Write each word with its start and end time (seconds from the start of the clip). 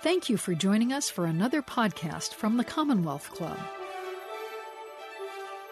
Thank 0.00 0.28
you 0.28 0.36
for 0.36 0.54
joining 0.54 0.92
us 0.92 1.10
for 1.10 1.24
another 1.24 1.60
podcast 1.60 2.34
from 2.34 2.56
the 2.56 2.62
Commonwealth 2.62 3.32
Club. 3.32 3.58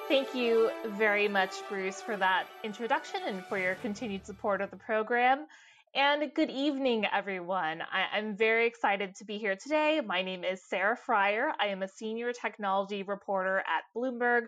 Thank 0.09 0.35
you 0.35 0.69
very 0.85 1.29
much, 1.29 1.53
Bruce, 1.69 2.03
for 2.03 2.17
that 2.17 2.49
introduction 2.65 3.21
and 3.25 3.45
for 3.45 3.57
your 3.57 3.77
continued 3.77 4.27
support 4.27 4.61
of 4.61 4.73
the 4.73 4.79
program. 4.79 5.47
And 5.95 6.35
good 6.35 6.51
evening, 6.51 7.07
everyone. 7.13 7.83
I, 7.83 8.19
am 8.19 8.35
very 8.35 8.67
excited 8.67 9.15
to 9.15 9.25
be 9.25 9.39
here 9.39 9.55
today. 9.55 10.01
My 10.05 10.23
name 10.23 10.43
is 10.43 10.61
Sarah 10.61 10.99
Frier. 11.07 11.53
I 11.61 11.69
am 11.69 11.85
a 11.85 11.89
senior 11.89 12.33
technology 12.33 13.05
reporter 13.05 13.59
at 13.59 13.85
Bloomberg. 13.95 14.47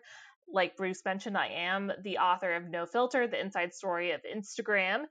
Like 0.52 0.76
Bruce 0.76 1.04
mentioned, 1.04 1.38
I 1.38 1.50
am 1.50 1.92
the 2.02 2.18
author 2.18 2.52
of 2.52 2.68
No 2.68 2.84
Filter, 2.84 3.28
the 3.28 3.40
inside 3.40 3.72
story 3.72 4.10
of 4.10 4.22
Instagram. 4.22 5.04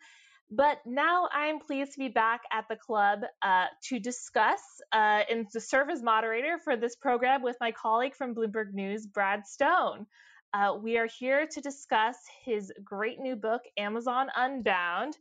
But 0.50 0.80
now 0.86 1.28
I'm 1.34 1.60
pleased 1.60 1.94
to 1.94 2.00
be 2.00 2.08
back 2.08 2.42
at 2.54 2.66
the 2.70 2.78
club 2.78 3.20
uh, 3.42 3.66
to 3.90 4.00
discuss 4.00 4.62
uh, 4.94 5.24
and 5.30 5.50
to 5.52 5.60
serve 5.60 5.90
as 5.90 6.02
moderator 6.02 6.58
for 6.64 6.78
this 6.78 6.96
program 6.96 7.42
with 7.42 7.58
my 7.60 7.72
colleague 7.72 8.16
from 8.16 8.34
Bloomberg 8.34 8.74
News, 8.74 9.06
Brad 9.06 9.46
Stone. 9.46 10.06
Uh, 10.54 10.78
we 10.82 10.98
are 10.98 11.08
here 11.20 11.46
to 11.46 11.62
discuss 11.62 12.16
his 12.46 12.72
great 12.84 13.20
new 13.20 13.36
book, 13.36 13.62
Amazon 13.78 14.28
Unbound 14.36 15.18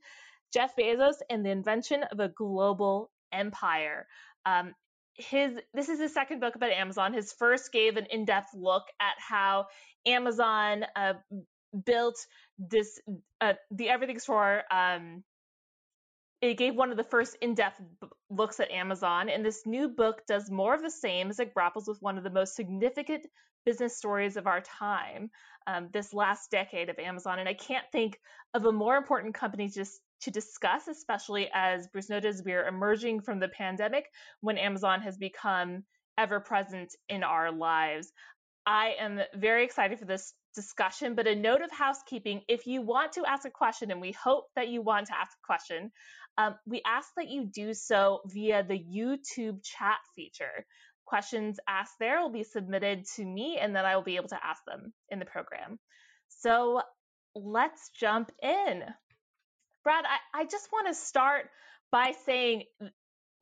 Jeff 0.52 0.74
Bezos 0.76 1.16
and 1.28 1.44
the 1.44 1.50
Invention 1.50 2.02
of 2.04 2.20
a 2.20 2.28
Global 2.28 3.10
Empire. 3.32 4.06
Um, 4.44 4.74
his 5.14 5.52
this 5.72 5.88
is 5.88 5.98
his 5.98 6.12
second 6.12 6.40
book 6.40 6.56
about 6.56 6.70
Amazon. 6.70 7.12
His 7.12 7.32
first 7.32 7.72
gave 7.72 7.96
an 7.96 8.06
in-depth 8.10 8.50
look 8.54 8.84
at 9.00 9.14
how 9.18 9.66
Amazon 10.06 10.84
uh, 10.94 11.14
built 11.84 12.26
this 12.58 13.00
uh, 13.40 13.54
the 13.70 13.88
everything 13.88 14.18
store 14.18 14.62
um, 14.70 15.22
it 16.42 16.58
gave 16.58 16.74
one 16.74 16.90
of 16.90 16.96
the 16.96 17.04
first 17.04 17.36
in-depth 17.40 17.80
b- 18.00 18.08
looks 18.30 18.60
at 18.60 18.70
amazon 18.70 19.28
and 19.28 19.44
this 19.44 19.66
new 19.66 19.88
book 19.88 20.22
does 20.26 20.50
more 20.50 20.74
of 20.74 20.82
the 20.82 20.90
same 20.90 21.30
as 21.30 21.38
it 21.38 21.54
grapples 21.54 21.88
with 21.88 22.00
one 22.00 22.18
of 22.18 22.24
the 22.24 22.30
most 22.30 22.54
significant 22.54 23.26
business 23.64 23.96
stories 23.96 24.36
of 24.36 24.46
our 24.46 24.60
time 24.60 25.30
um, 25.66 25.88
this 25.92 26.14
last 26.14 26.50
decade 26.50 26.88
of 26.88 26.98
amazon 26.98 27.38
and 27.38 27.48
i 27.48 27.54
can't 27.54 27.86
think 27.92 28.18
of 28.54 28.64
a 28.64 28.72
more 28.72 28.96
important 28.96 29.34
company 29.34 29.68
just 29.68 30.00
to 30.20 30.30
discuss 30.30 30.88
especially 30.88 31.48
as 31.52 31.88
bruce 31.88 32.08
noted 32.08 32.34
we're 32.44 32.66
emerging 32.66 33.20
from 33.20 33.40
the 33.40 33.48
pandemic 33.48 34.06
when 34.40 34.56
amazon 34.56 35.00
has 35.00 35.16
become 35.16 35.82
ever 36.18 36.40
present 36.40 36.94
in 37.08 37.22
our 37.22 37.52
lives. 37.52 38.12
I 38.66 38.94
am 38.98 39.20
very 39.34 39.64
excited 39.64 39.98
for 39.98 40.06
this 40.06 40.34
discussion, 40.56 41.14
but 41.14 41.28
a 41.28 41.36
note 41.36 41.62
of 41.62 41.70
housekeeping 41.70 42.40
if 42.48 42.66
you 42.66 42.82
want 42.82 43.12
to 43.12 43.24
ask 43.24 43.44
a 43.46 43.50
question, 43.50 43.92
and 43.92 44.00
we 44.00 44.10
hope 44.12 44.46
that 44.56 44.68
you 44.68 44.82
want 44.82 45.06
to 45.06 45.16
ask 45.16 45.32
a 45.32 45.46
question, 45.46 45.92
um, 46.38 46.56
we 46.66 46.82
ask 46.84 47.08
that 47.16 47.28
you 47.28 47.46
do 47.46 47.72
so 47.74 48.22
via 48.26 48.64
the 48.64 48.78
YouTube 48.78 49.62
chat 49.62 49.98
feature. 50.16 50.66
Questions 51.04 51.60
asked 51.68 51.94
there 52.00 52.20
will 52.20 52.32
be 52.32 52.42
submitted 52.42 53.04
to 53.14 53.24
me, 53.24 53.58
and 53.60 53.76
then 53.76 53.84
I 53.84 53.94
will 53.94 54.02
be 54.02 54.16
able 54.16 54.30
to 54.30 54.44
ask 54.44 54.60
them 54.66 54.92
in 55.10 55.20
the 55.20 55.24
program. 55.24 55.78
So 56.28 56.82
let's 57.36 57.90
jump 58.00 58.32
in. 58.42 58.82
Brad, 59.84 60.04
I, 60.04 60.40
I 60.40 60.44
just 60.46 60.68
want 60.72 60.88
to 60.88 60.94
start 60.94 61.44
by 61.92 62.14
saying 62.24 62.64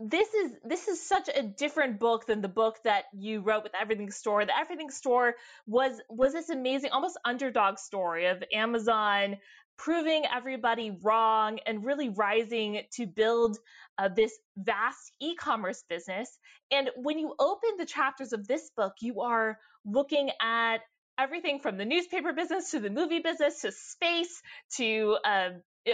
this 0.00 0.33
is 0.34 0.53
this 0.64 0.89
is 0.89 1.06
such 1.06 1.28
a 1.28 1.42
different 1.42 2.00
book 2.00 2.27
than 2.27 2.41
the 2.41 2.48
book 2.48 2.78
that 2.84 3.05
you 3.12 3.41
wrote 3.41 3.62
with 3.62 3.73
Everything 3.81 4.11
Store. 4.11 4.45
The 4.45 4.56
Everything 4.56 4.91
Store 4.91 5.34
was 5.67 6.01
was 6.09 6.33
this 6.33 6.51
amazing, 6.51 6.91
almost 6.91 7.19
underdog 7.25 7.78
story 7.78 8.27
of 8.27 8.42
Amazon 8.53 9.36
proving 9.77 10.23
everybody 10.33 10.97
wrong 11.03 11.59
and 11.67 11.84
really 11.84 12.09
rising 12.09 12.83
to 12.92 13.06
build 13.06 13.59
uh, 13.98 14.09
this 14.09 14.33
vast 14.56 15.12
e-commerce 15.20 15.83
business. 15.89 16.39
And 16.70 16.91
when 16.97 17.19
you 17.19 17.34
open 17.41 17.70
the 17.79 17.86
chapters 17.86 18.33
of 18.33 18.47
this 18.47 18.70
book, 18.77 18.92
you 19.01 19.23
are 19.23 19.58
looking 19.84 20.30
at 20.41 20.79
everything 21.18 21.58
from 21.61 21.77
the 21.77 21.85
newspaper 21.85 22.33
business 22.33 22.70
to 22.70 22.80
the 22.80 22.91
movie 22.91 23.18
business 23.20 23.63
to 23.63 23.73
space 23.73 24.42
to 24.77 25.17
uh, 25.24 25.48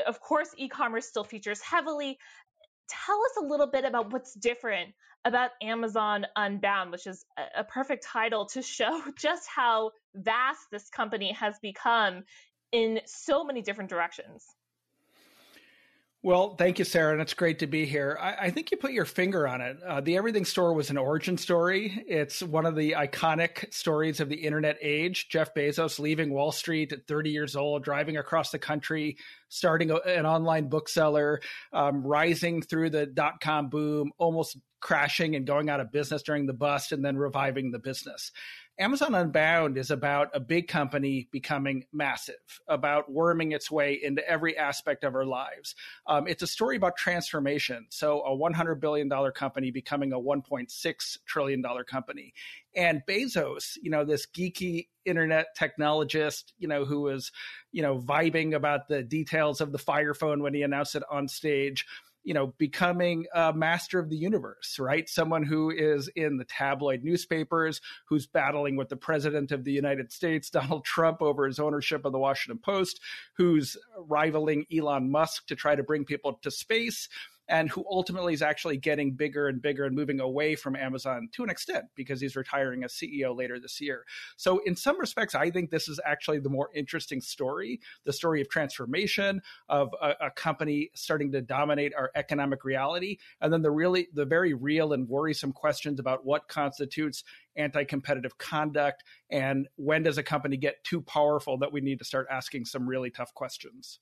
of 0.07 0.21
course, 0.21 0.49
e-commerce 0.57 1.07
still 1.07 1.25
features 1.25 1.61
heavily 1.61 2.19
tell 2.91 3.21
us 3.25 3.43
a 3.43 3.47
little 3.47 3.67
bit 3.67 3.85
about 3.85 4.13
what's 4.13 4.35
different 4.35 4.91
about 5.25 5.51
Amazon 5.63 6.27
Unbound, 6.37 6.91
which 6.91 7.07
is 7.07 7.25
a, 7.57 7.63
perfect 7.65 8.05
title 8.05 8.47
to 8.47 8.63
show 8.63 9.03
just 9.19 9.49
how 9.49 9.91
vast 10.15 10.61
this 10.71 10.89
company 10.89 11.33
has 11.33 11.59
become 11.61 12.25
in 12.73 13.01
so 13.05 13.45
many 13.45 13.63
different 13.63 13.91
directions. 13.91 14.47
Well, 16.23 16.55
thank 16.57 16.79
you, 16.79 16.85
Sarah, 16.85 17.13
and 17.15 17.23
it's 17.23 17.33
great 17.33 17.61
to 17.61 17.67
be 17.67 17.87
here. 17.87 18.19
I, 18.21 18.35
I 18.35 18.51
think 18.51 18.71
you 18.71 18.77
put 18.77 18.93
your 18.93 19.07
finger 19.07 19.49
on 19.49 19.63
it. 19.63 19.79
Uh, 19.83 20.03
the 20.03 20.19
Everything 20.19 20.45
Store 20.45 20.75
was 20.75 20.91
an 20.91 20.99
origin 20.99 21.39
story. 21.39 22.05
It's 22.07 22.43
one 22.43 22.67
of 22.67 22.77
the 22.77 22.93
iconic 22.93 23.73
stories 23.73 24.21
of 24.21 24.29
the 24.29 24.37
internet 24.37 24.77
age. 24.83 25.31
Jeff 25.31 25.55
Bezos 25.55 25.99
leaving 25.99 26.31
Wall 26.31 26.53
Street 26.53 26.93
at 26.93 27.07
30 27.07 27.31
years 27.31 27.57
old, 27.57 27.85
driving 27.85 28.19
across 28.19 28.51
the 28.51 28.59
country, 28.59 29.17
starting 29.49 29.91
a, 29.93 29.97
an 29.97 30.27
online 30.27 30.69
bookseller, 30.69 31.41
um, 31.73 32.07
rising 32.07 32.61
through 32.61 32.91
the 32.91 33.07
dot 33.07 33.41
com 33.41 33.71
boom, 33.71 34.13
almost 34.19 34.59
crashing 34.81 35.37
and 35.37 35.47
going 35.47 35.71
out 35.71 35.81
of 35.81 35.91
business 35.91 36.23
during 36.23 36.45
the 36.45 36.53
bust, 36.53 36.93
and 36.93 37.03
then 37.03 37.17
reviving 37.17 37.71
the 37.71 37.79
business. 37.79 38.31
Amazon 38.79 39.15
Unbound 39.15 39.77
is 39.77 39.91
about 39.91 40.31
a 40.33 40.41
big 40.41 40.67
company 40.67 41.29
becoming 41.31 41.85
massive, 41.93 42.37
about 42.67 43.13
worming 43.13 43.53
its 43.53 43.71
way 43.71 44.01
into 44.03 44.27
every 44.27 44.57
aspect 44.57 45.05
of 45.05 45.15
our 45.15 45.27
lives. 45.27 45.75
Um, 46.07 46.27
it's 46.27 46.43
a 46.43 46.47
story 46.47 46.77
about 46.77 46.97
transformation. 46.97 47.87
So, 47.91 48.23
a 48.23 48.35
$100 48.35 48.81
billion 48.81 49.11
company 49.33 49.71
becoming 49.71 50.15
a 50.15 50.19
$1.6 50.19 51.19
trillion 51.27 51.63
company. 51.87 52.33
And 52.75 53.03
Bezos, 53.07 53.77
you 53.83 53.91
know, 53.91 54.05
this 54.05 54.27
geeky 54.27 54.87
internet 55.05 55.49
technologist, 55.59 56.53
you 56.59 56.69
know, 56.69 56.85
who 56.85 57.03
was, 57.03 57.33
you 57.73 57.83
know, 57.83 57.99
vibing 57.99 58.55
about 58.55 58.89
the 58.89 59.03
details 59.03 59.61
of 59.61 59.73
the 59.73 59.79
Fire 59.79 60.15
phone 60.15 60.43
when 60.43 60.55
he 60.55 60.63
announced 60.63 60.95
it 60.95 61.03
on 61.11 61.29
stage 61.29 61.85
you 62.23 62.35
know, 62.35 62.49
becoming 62.59 63.27
a 63.35 63.53
master 63.53 63.99
of 63.99 64.11
the 64.11 64.17
universe, 64.17 64.79
right? 64.79 65.09
Someone 65.09 65.43
who 65.43 65.71
is 65.71 66.09
in 66.15 66.37
the 66.37 66.45
tabloid 66.45 67.03
newspapers, 67.03 67.81
who's 68.09 68.27
battling 68.27 68.77
with 68.77 68.89
the 68.89 68.97
president 68.97 69.53
of 69.53 69.65
the 69.65 69.73
United 69.73 70.13
States, 70.13 70.51
Donald 70.51 70.85
Trump, 70.85 71.23
over 71.23 71.47
his 71.47 71.59
ownership 71.59 72.05
of 72.05 72.13
the 72.13 72.19
Washington 72.19 72.61
Post, 72.63 73.01
who's 73.37 73.77
rivaling 73.97 74.67
Elon 74.75 75.11
Musk 75.11 75.47
to 75.47 75.57
try 75.57 75.75
to 75.75 75.83
bring 75.83 76.05
people 76.05 76.39
to 76.43 76.51
space 76.51 77.09
and 77.51 77.69
who 77.69 77.85
ultimately 77.91 78.33
is 78.33 78.43
actually 78.43 78.77
getting 78.79 79.13
bigger 79.13 79.49
and 79.49 79.61
bigger 79.61 79.85
and 79.85 79.95
moving 79.95 80.21
away 80.21 80.55
from 80.55 80.77
Amazon 80.77 81.29
to 81.33 81.43
an 81.43 81.51
extent 81.51 81.85
because 81.97 82.21
he's 82.21 82.37
retiring 82.37 82.85
as 82.85 82.93
CEO 82.93 83.37
later 83.37 83.59
this 83.59 83.81
year. 83.81 84.05
So, 84.37 84.61
in 84.65 84.77
some 84.77 84.99
respects, 84.99 85.35
I 85.35 85.51
think 85.51 85.71
this 85.71 85.89
is 85.89 86.01
actually 86.07 86.39
the 86.39 86.49
more 86.49 86.71
interesting 86.75 87.21
story 87.21 87.81
the 88.05 88.13
story 88.13 88.41
of 88.41 88.49
transformation, 88.49 89.43
of 89.69 89.93
a, 90.01 90.15
a 90.21 90.31
company 90.31 90.91
starting 90.95 91.33
to 91.33 91.43
dominate 91.43 91.93
our 91.95 92.11
economic 92.15 92.65
reality, 92.65 93.19
and 93.41 93.53
then 93.53 93.63
the 93.63 93.71
really, 93.71 94.09
the 94.15 94.25
very 94.25 94.55
real 94.55 94.93
and 94.93 95.09
worrisome 95.09 95.53
questions 95.53 95.99
about 95.99 96.25
what 96.25 96.49
constitutes 96.49 97.25
anti 97.57 97.85
competitive 97.85 98.39
conduct 98.39 99.03
and 99.31 99.69
when 99.77 100.03
does 100.03 100.19
a 100.19 100.23
company 100.23 100.57
get 100.57 100.83
too 100.85 101.01
powerful 101.01 101.59
that 101.59 101.73
we 101.73 101.81
need 101.81 101.99
to 101.99 102.05
start 102.05 102.27
asking 102.31 102.65
some 102.65 102.89
really 102.89 103.11
tough 103.11 103.35
questions. 103.35 103.99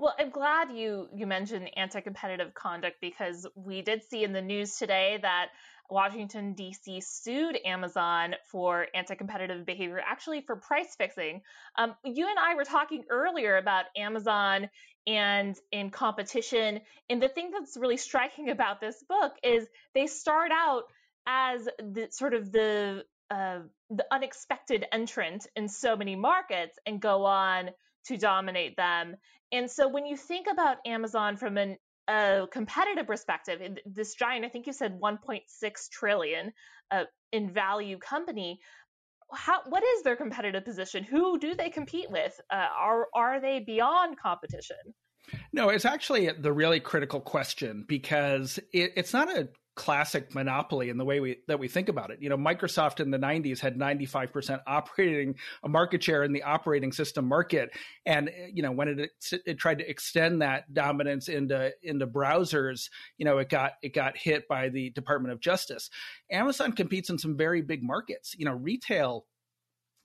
Well, 0.00 0.14
I'm 0.16 0.30
glad 0.30 0.70
you 0.70 1.08
you 1.12 1.26
mentioned 1.26 1.70
anti-competitive 1.76 2.54
conduct 2.54 3.00
because 3.00 3.46
we 3.56 3.82
did 3.82 4.04
see 4.04 4.22
in 4.22 4.32
the 4.32 4.40
news 4.40 4.76
today 4.76 5.18
that 5.22 5.48
Washington 5.90 6.52
D.C. 6.52 7.00
sued 7.00 7.58
Amazon 7.64 8.36
for 8.46 8.86
anti-competitive 8.94 9.66
behavior, 9.66 10.00
actually 10.04 10.42
for 10.42 10.54
price 10.54 10.94
fixing. 10.96 11.40
Um, 11.76 11.96
you 12.04 12.28
and 12.28 12.38
I 12.38 12.54
were 12.54 12.64
talking 12.64 13.04
earlier 13.10 13.56
about 13.56 13.86
Amazon 13.96 14.70
and 15.08 15.56
in 15.72 15.90
competition, 15.90 16.80
and 17.10 17.20
the 17.20 17.28
thing 17.28 17.50
that's 17.50 17.76
really 17.76 17.96
striking 17.96 18.50
about 18.56 18.80
this 18.80 19.02
book 19.08 19.32
is 19.42 19.66
they 19.94 20.06
start 20.06 20.52
out 20.52 20.84
as 21.26 21.68
the 21.78 22.06
sort 22.10 22.34
of 22.34 22.52
the 22.52 23.04
uh, 23.32 23.60
the 23.90 24.06
unexpected 24.12 24.86
entrant 24.92 25.48
in 25.56 25.68
so 25.68 25.96
many 25.96 26.14
markets 26.14 26.78
and 26.86 27.00
go 27.00 27.24
on 27.24 27.70
to 28.06 28.16
dominate 28.16 28.76
them. 28.76 29.16
And 29.52 29.70
so 29.70 29.88
when 29.88 30.06
you 30.06 30.16
think 30.16 30.46
about 30.50 30.78
Amazon 30.86 31.36
from 31.36 31.56
an, 31.56 31.76
a 32.08 32.46
competitive 32.50 33.06
perspective, 33.06 33.60
this 33.86 34.14
giant, 34.14 34.44
I 34.44 34.48
think 34.48 34.66
you 34.66 34.72
said 34.72 35.00
1.6 35.00 35.42
trillion 35.90 36.52
uh, 36.90 37.04
in 37.32 37.52
value 37.52 37.98
company, 37.98 38.60
how, 39.32 39.60
what 39.68 39.82
is 39.82 40.02
their 40.02 40.16
competitive 40.16 40.64
position? 40.64 41.04
Who 41.04 41.38
do 41.38 41.54
they 41.54 41.70
compete 41.70 42.10
with? 42.10 42.40
Uh, 42.50 42.66
are 42.76 43.08
are 43.14 43.40
they 43.40 43.60
beyond 43.60 44.18
competition? 44.18 44.76
No, 45.52 45.68
it's 45.68 45.84
actually 45.84 46.30
the 46.30 46.52
really 46.52 46.80
critical 46.80 47.20
question 47.20 47.84
because 47.86 48.58
it, 48.72 48.92
it's 48.96 49.12
not 49.12 49.28
a 49.28 49.48
classic 49.78 50.34
monopoly 50.34 50.90
in 50.90 50.98
the 50.98 51.04
way 51.04 51.20
we 51.20 51.36
that 51.46 51.60
we 51.60 51.68
think 51.68 51.88
about 51.88 52.10
it. 52.10 52.20
You 52.20 52.28
know, 52.28 52.36
Microsoft 52.36 52.98
in 52.98 53.12
the 53.12 53.18
90s 53.18 53.60
had 53.60 53.78
95% 53.78 54.60
operating 54.66 55.36
a 55.62 55.68
market 55.68 56.02
share 56.02 56.24
in 56.24 56.32
the 56.32 56.42
operating 56.42 56.90
system 56.90 57.28
market 57.28 57.70
and 58.04 58.28
uh, 58.28 58.32
you 58.52 58.60
know, 58.60 58.72
when 58.72 58.88
it 58.88 59.10
it 59.46 59.56
tried 59.56 59.78
to 59.78 59.88
extend 59.88 60.42
that 60.42 60.74
dominance 60.74 61.28
into 61.28 61.72
into 61.80 62.08
browsers, 62.08 62.90
you 63.18 63.24
know, 63.24 63.38
it 63.38 63.48
got 63.48 63.74
it 63.80 63.94
got 63.94 64.16
hit 64.16 64.48
by 64.48 64.68
the 64.68 64.90
Department 64.90 65.32
of 65.32 65.40
Justice. 65.40 65.90
Amazon 66.28 66.72
competes 66.72 67.08
in 67.08 67.16
some 67.16 67.36
very 67.36 67.62
big 67.62 67.84
markets. 67.84 68.34
You 68.36 68.46
know, 68.46 68.54
retail 68.54 69.26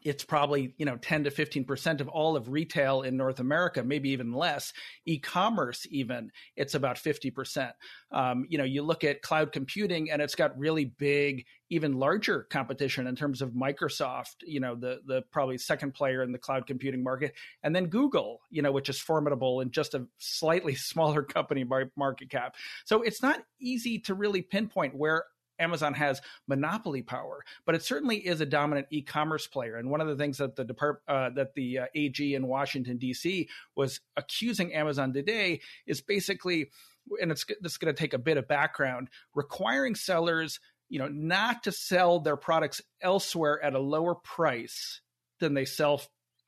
it's 0.03 0.23
probably 0.23 0.73
you 0.77 0.85
know 0.85 0.97
10 0.97 1.25
to 1.25 1.31
15 1.31 1.65
percent 1.65 2.01
of 2.01 2.07
all 2.07 2.35
of 2.35 2.49
retail 2.49 3.01
in 3.01 3.17
north 3.17 3.39
america 3.39 3.83
maybe 3.83 4.09
even 4.09 4.33
less 4.33 4.73
e-commerce 5.05 5.85
even 5.89 6.31
it's 6.55 6.75
about 6.75 6.97
50 6.97 7.31
percent. 7.31 7.71
Um, 8.11 8.45
you 8.49 8.57
know 8.57 8.63
you 8.63 8.83
look 8.83 9.03
at 9.03 9.21
cloud 9.21 9.51
computing 9.51 10.11
and 10.11 10.21
it's 10.21 10.35
got 10.35 10.57
really 10.57 10.85
big 10.85 11.45
even 11.69 11.97
larger 11.97 12.43
competition 12.49 13.07
in 13.07 13.15
terms 13.15 13.41
of 13.41 13.51
microsoft 13.51 14.35
you 14.41 14.59
know 14.59 14.75
the 14.75 14.99
the 15.05 15.23
probably 15.31 15.57
second 15.57 15.93
player 15.93 16.21
in 16.21 16.31
the 16.31 16.37
cloud 16.37 16.67
computing 16.67 17.03
market 17.03 17.33
and 17.63 17.75
then 17.75 17.85
google 17.85 18.41
you 18.51 18.61
know 18.61 18.71
which 18.71 18.89
is 18.89 18.99
formidable 18.99 19.61
and 19.61 19.71
just 19.71 19.93
a 19.93 20.05
slightly 20.19 20.75
smaller 20.93 21.23
company 21.23 21.63
by 21.63 21.83
market 21.95 22.29
cap. 22.29 22.55
So 22.85 23.01
it's 23.01 23.21
not 23.21 23.43
easy 23.59 23.99
to 23.99 24.13
really 24.13 24.41
pinpoint 24.41 24.95
where 24.95 25.25
Amazon 25.59 25.93
has 25.93 26.21
monopoly 26.47 27.01
power, 27.01 27.43
but 27.65 27.75
it 27.75 27.83
certainly 27.83 28.17
is 28.17 28.41
a 28.41 28.45
dominant 28.45 28.87
e-commerce 28.89 29.47
player. 29.47 29.75
And 29.75 29.89
one 29.89 30.01
of 30.01 30.07
the 30.07 30.15
things 30.15 30.37
that 30.37 30.55
the 30.55 30.63
depart 30.63 31.01
uh, 31.07 31.29
that 31.31 31.53
the 31.55 31.79
uh, 31.79 31.85
AG 31.95 32.35
in 32.35 32.47
Washington 32.47 32.97
D.C. 32.97 33.49
was 33.75 33.99
accusing 34.17 34.73
Amazon 34.73 35.13
today 35.13 35.61
is 35.85 36.01
basically, 36.01 36.69
and 37.21 37.31
it's 37.31 37.45
this 37.61 37.73
is 37.73 37.77
going 37.77 37.93
to 37.93 37.99
take 37.99 38.13
a 38.13 38.19
bit 38.19 38.37
of 38.37 38.47
background, 38.47 39.09
requiring 39.33 39.95
sellers, 39.95 40.59
you 40.89 40.99
know, 40.99 41.07
not 41.07 41.63
to 41.63 41.71
sell 41.71 42.19
their 42.19 42.37
products 42.37 42.81
elsewhere 43.01 43.63
at 43.63 43.75
a 43.75 43.79
lower 43.79 44.15
price 44.15 45.01
than 45.39 45.53
they 45.53 45.65
sell 45.65 46.01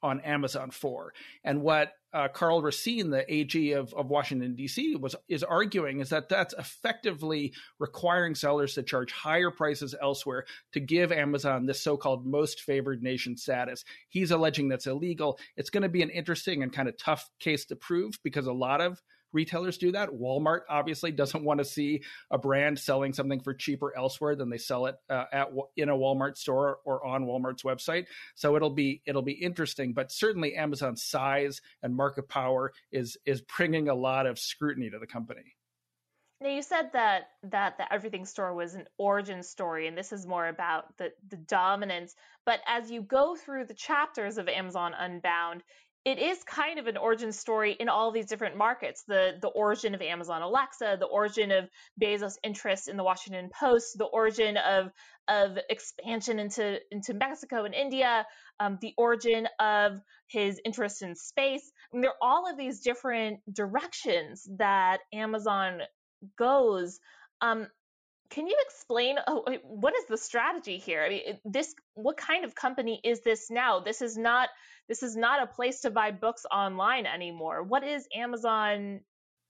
on 0.05 0.19
Amazon 0.21 0.69
for. 0.69 1.13
And 1.43 1.63
what 1.63 1.93
uh, 2.13 2.27
Karl 2.27 2.61
Racine, 2.61 3.09
the 3.09 3.25
AG 3.33 3.71
of, 3.71 3.91
of 3.95 4.07
Washington 4.07 4.55
D.C., 4.55 4.95
was 4.97 5.15
is 5.27 5.43
arguing 5.43 5.99
is 5.99 6.09
that 6.09 6.29
that's 6.29 6.53
effectively 6.53 7.53
requiring 7.79 8.35
sellers 8.35 8.75
to 8.75 8.83
charge 8.83 9.11
higher 9.11 9.49
prices 9.49 9.95
elsewhere 9.99 10.45
to 10.73 10.79
give 10.79 11.11
Amazon 11.11 11.65
this 11.65 11.81
so-called 11.81 12.23
most 12.23 12.61
favored 12.61 13.01
nation 13.01 13.35
status. 13.35 13.83
He's 14.07 14.29
alleging 14.29 14.69
that's 14.69 14.85
illegal. 14.85 15.39
It's 15.57 15.71
going 15.71 15.83
to 15.83 15.89
be 15.89 16.03
an 16.03 16.11
interesting 16.11 16.61
and 16.61 16.71
kind 16.71 16.87
of 16.87 16.97
tough 16.97 17.27
case 17.39 17.65
to 17.65 17.75
prove 17.75 18.13
because 18.23 18.45
a 18.45 18.53
lot 18.53 18.81
of 18.81 19.01
retailers 19.35 19.77
do 19.77 19.91
that. 19.91 20.09
Walmart 20.09 20.61
obviously 20.67 21.11
doesn't 21.11 21.43
want 21.43 21.59
to 21.59 21.65
see 21.65 22.01
a 22.31 22.37
brand 22.37 22.79
selling 22.79 23.13
something 23.13 23.41
for 23.41 23.53
cheaper 23.53 23.95
elsewhere 23.95 24.35
than 24.35 24.49
they 24.49 24.57
sell 24.57 24.87
it 24.87 24.95
uh, 25.09 25.25
at 25.31 25.49
in 25.77 25.89
a 25.89 25.95
Walmart 25.95 26.37
store 26.37 26.79
or 26.85 27.05
on 27.05 27.25
Walmart's 27.25 27.61
website. 27.61 28.05
So 28.33 28.55
it'll 28.55 28.71
be 28.71 29.01
it'll 29.05 29.21
be 29.21 29.33
interesting, 29.33 29.93
but 29.93 30.11
certainly 30.11 30.55
Amazon's 30.55 31.03
size 31.03 31.61
and 31.83 31.95
market 31.95 32.27
power 32.27 32.71
is 32.91 33.17
is 33.25 33.41
bringing 33.41 33.89
a 33.89 33.95
lot 33.95 34.25
of 34.25 34.39
scrutiny 34.39 34.89
to 34.89 34.97
the 34.97 35.07
company. 35.07 35.55
Now 36.41 36.49
you 36.49 36.61
said 36.61 36.91
that 36.93 37.29
that 37.43 37.77
the 37.77 37.91
Everything 37.93 38.25
Store 38.25 38.53
was 38.53 38.75
an 38.75 38.87
origin 38.97 39.41
story, 39.41 39.87
and 39.87 39.97
this 39.97 40.11
is 40.11 40.25
more 40.25 40.47
about 40.47 40.97
the 40.97 41.11
the 41.29 41.37
dominance. 41.37 42.15
But 42.45 42.59
as 42.67 42.91
you 42.91 43.01
go 43.01 43.35
through 43.35 43.65
the 43.65 43.73
chapters 43.73 44.37
of 44.37 44.47
Amazon 44.47 44.93
Unbound, 44.97 45.63
it 46.05 46.19
is 46.19 46.43
kind 46.43 46.77
of 46.77 46.85
an 46.85 46.97
origin 46.97 47.31
story 47.31 47.75
in 47.79 47.89
all 47.89 48.11
these 48.11 48.27
different 48.27 48.55
markets. 48.55 49.03
The 49.07 49.37
the 49.41 49.47
origin 49.47 49.95
of 49.95 50.01
amazon 50.01 50.41
alexa 50.41 50.97
the 50.99 51.05
origin 51.05 51.51
of 51.51 51.69
bezos 52.01 52.37
interest 52.43 52.87
in 52.87 52.97
the 52.97 53.03
washington 53.03 53.49
post 53.59 53.97
the 53.97 54.05
origin 54.05 54.57
of 54.57 54.91
of 55.27 55.57
expansion 55.69 56.39
into 56.39 56.79
into 56.91 57.13
mexico 57.13 57.65
and 57.65 57.73
india 57.73 58.25
um, 58.59 58.77
the 58.81 58.93
origin 58.97 59.47
of 59.59 59.99
his 60.27 60.59
interest 60.63 61.01
in 61.01 61.15
space. 61.15 61.71
I 61.91 61.95
mean, 61.95 62.01
there 62.01 62.11
are 62.11 62.15
all 62.21 62.49
of 62.49 62.57
these 62.57 62.81
different 62.81 63.39
directions 63.51 64.47
that 64.57 64.99
amazon 65.13 65.81
goes. 66.37 66.99
Um, 67.41 67.67
can 68.29 68.47
you 68.47 68.57
explain 68.65 69.17
oh, 69.27 69.45
what 69.63 69.95
is 69.95 70.05
the 70.07 70.17
strategy 70.17 70.77
here? 70.77 71.03
I 71.03 71.09
mean 71.09 71.21
this 71.45 71.73
what 71.93 72.17
kind 72.17 72.45
of 72.45 72.55
company 72.55 72.99
is 73.03 73.21
this 73.21 73.49
now? 73.49 73.79
This 73.79 74.01
is 74.01 74.17
not 74.17 74.49
this 74.87 75.03
is 75.03 75.15
not 75.15 75.41
a 75.41 75.47
place 75.47 75.81
to 75.81 75.89
buy 75.89 76.11
books 76.11 76.45
online 76.51 77.05
anymore. 77.05 77.63
What 77.63 77.83
is 77.83 78.07
Amazon 78.15 79.01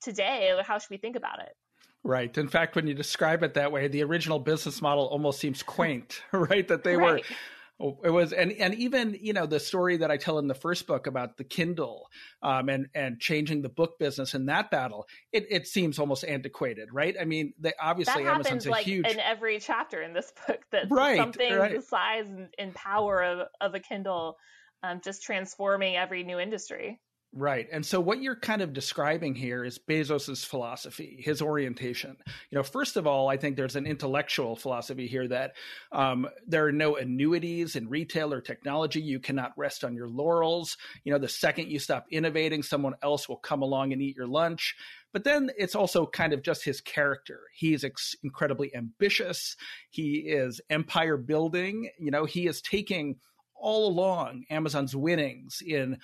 today? 0.02 0.58
How 0.66 0.78
should 0.80 0.90
we 0.90 0.98
think 0.98 1.16
about 1.16 1.40
it? 1.40 1.56
Right. 2.04 2.36
In 2.38 2.48
fact, 2.48 2.76
when 2.76 2.86
you 2.88 2.94
describe 2.94 3.42
it 3.44 3.56
that 3.56 3.72
way, 3.72 3.88
the 3.88 4.04
original 4.04 4.40
business 4.40 4.82
model 4.82 5.06
almost 5.06 5.40
seems 5.40 5.64
quaint, 5.64 6.22
right? 6.32 6.68
That 6.68 6.84
they 6.84 6.96
right. 6.96 7.24
were 7.24 7.36
it 7.78 8.10
was, 8.10 8.32
and 8.32 8.54
and 8.54 8.74
even 8.76 9.18
you 9.20 9.34
know 9.34 9.46
the 9.46 9.60
story 9.60 9.98
that 9.98 10.10
I 10.10 10.16
tell 10.16 10.40
in 10.40 10.48
the 10.48 10.56
first 10.56 10.88
book 10.88 11.08
about 11.08 11.36
the 11.36 11.44
Kindle 11.44 12.08
um, 12.42 12.70
and 12.70 12.88
and 12.96 13.20
changing 13.20 13.64
the 13.64 13.70
book 13.70 14.00
business 14.00 14.34
in 14.34 14.46
that 14.46 14.72
battle. 14.72 15.08
It, 15.34 15.48
it 15.50 15.68
seems 15.68 16.00
almost 16.00 16.24
antiquated, 16.24 16.94
right? 16.94 17.16
I 17.20 17.26
mean, 17.26 17.54
they 17.60 17.74
obviously 17.82 18.24
that 18.24 18.34
Amazon's 18.34 18.66
like 18.66 18.86
huge 18.86 19.06
in 19.08 19.20
every 19.20 19.60
chapter 19.60 20.02
in 20.02 20.14
this 20.14 20.32
book 20.48 20.62
that 20.72 20.86
right, 20.90 21.18
something 21.18 21.54
right. 21.54 21.76
the 21.76 21.82
size 21.82 22.30
and, 22.30 22.48
and 22.58 22.74
power 22.74 23.22
of 23.22 23.48
of 23.60 23.76
a 23.76 23.82
Kindle 23.82 24.38
um, 24.86 25.02
just 25.04 25.24
transforming 25.24 25.96
every 25.96 26.24
new 26.24 26.40
industry. 26.40 27.00
Right. 27.38 27.68
And 27.70 27.86
so 27.86 28.00
what 28.00 28.22
you're 28.22 28.38
kind 28.38 28.62
of 28.62 28.72
describing 28.72 29.36
here 29.36 29.66
is 29.66 29.78
Bezos's 29.78 30.46
philosophy, 30.46 31.18
his 31.20 31.42
orientation. 31.42 32.16
You 32.50 32.58
know, 32.58 32.64
first 32.64 32.96
of 32.96 33.06
all, 33.06 33.28
I 33.28 33.36
think 33.36 33.58
there's 33.58 33.76
an 33.76 33.86
intellectual 33.86 34.56
philosophy 34.56 35.06
here 35.06 35.28
that 35.28 35.52
um, 35.92 36.30
there 36.48 36.66
are 36.66 36.72
no 36.72 36.96
annuities 36.96 37.76
in 37.76 37.90
retail 37.90 38.34
or 38.34 38.40
technology. 38.40 39.02
You 39.02 39.20
cannot 39.20 39.52
rest 39.58 39.84
on 39.84 39.96
your 39.96 40.08
laurels. 40.08 40.78
You 41.04 41.12
know, 41.12 41.20
the 41.20 41.28
second 41.28 41.70
you 41.70 41.78
stop 41.78 42.06
innovating, 42.10 42.64
someone 42.64 42.94
else 43.04 43.28
will 43.28 43.36
come 43.36 43.64
along 43.64 43.92
and 43.92 44.02
eat 44.02 44.16
your 44.16 44.28
lunch. 44.28 44.74
But 45.12 45.26
then 45.26 45.52
it's 45.58 45.76
also 45.76 46.06
kind 46.06 46.32
of 46.32 46.42
just 46.42 46.64
his 46.64 46.80
character. 46.80 47.42
He's 47.54 47.84
ex- 47.84 48.16
incredibly 48.24 48.74
ambitious. 48.74 49.58
He 49.90 50.20
is 50.20 50.62
empire 50.70 51.18
building. 51.18 51.90
You 52.00 52.12
know, 52.12 52.24
he 52.24 52.48
is 52.48 52.62
taking 52.62 53.18
all 53.56 53.88
along 53.88 54.46
Amazon's 54.50 54.96
winnings 54.96 55.62
in 55.66 55.98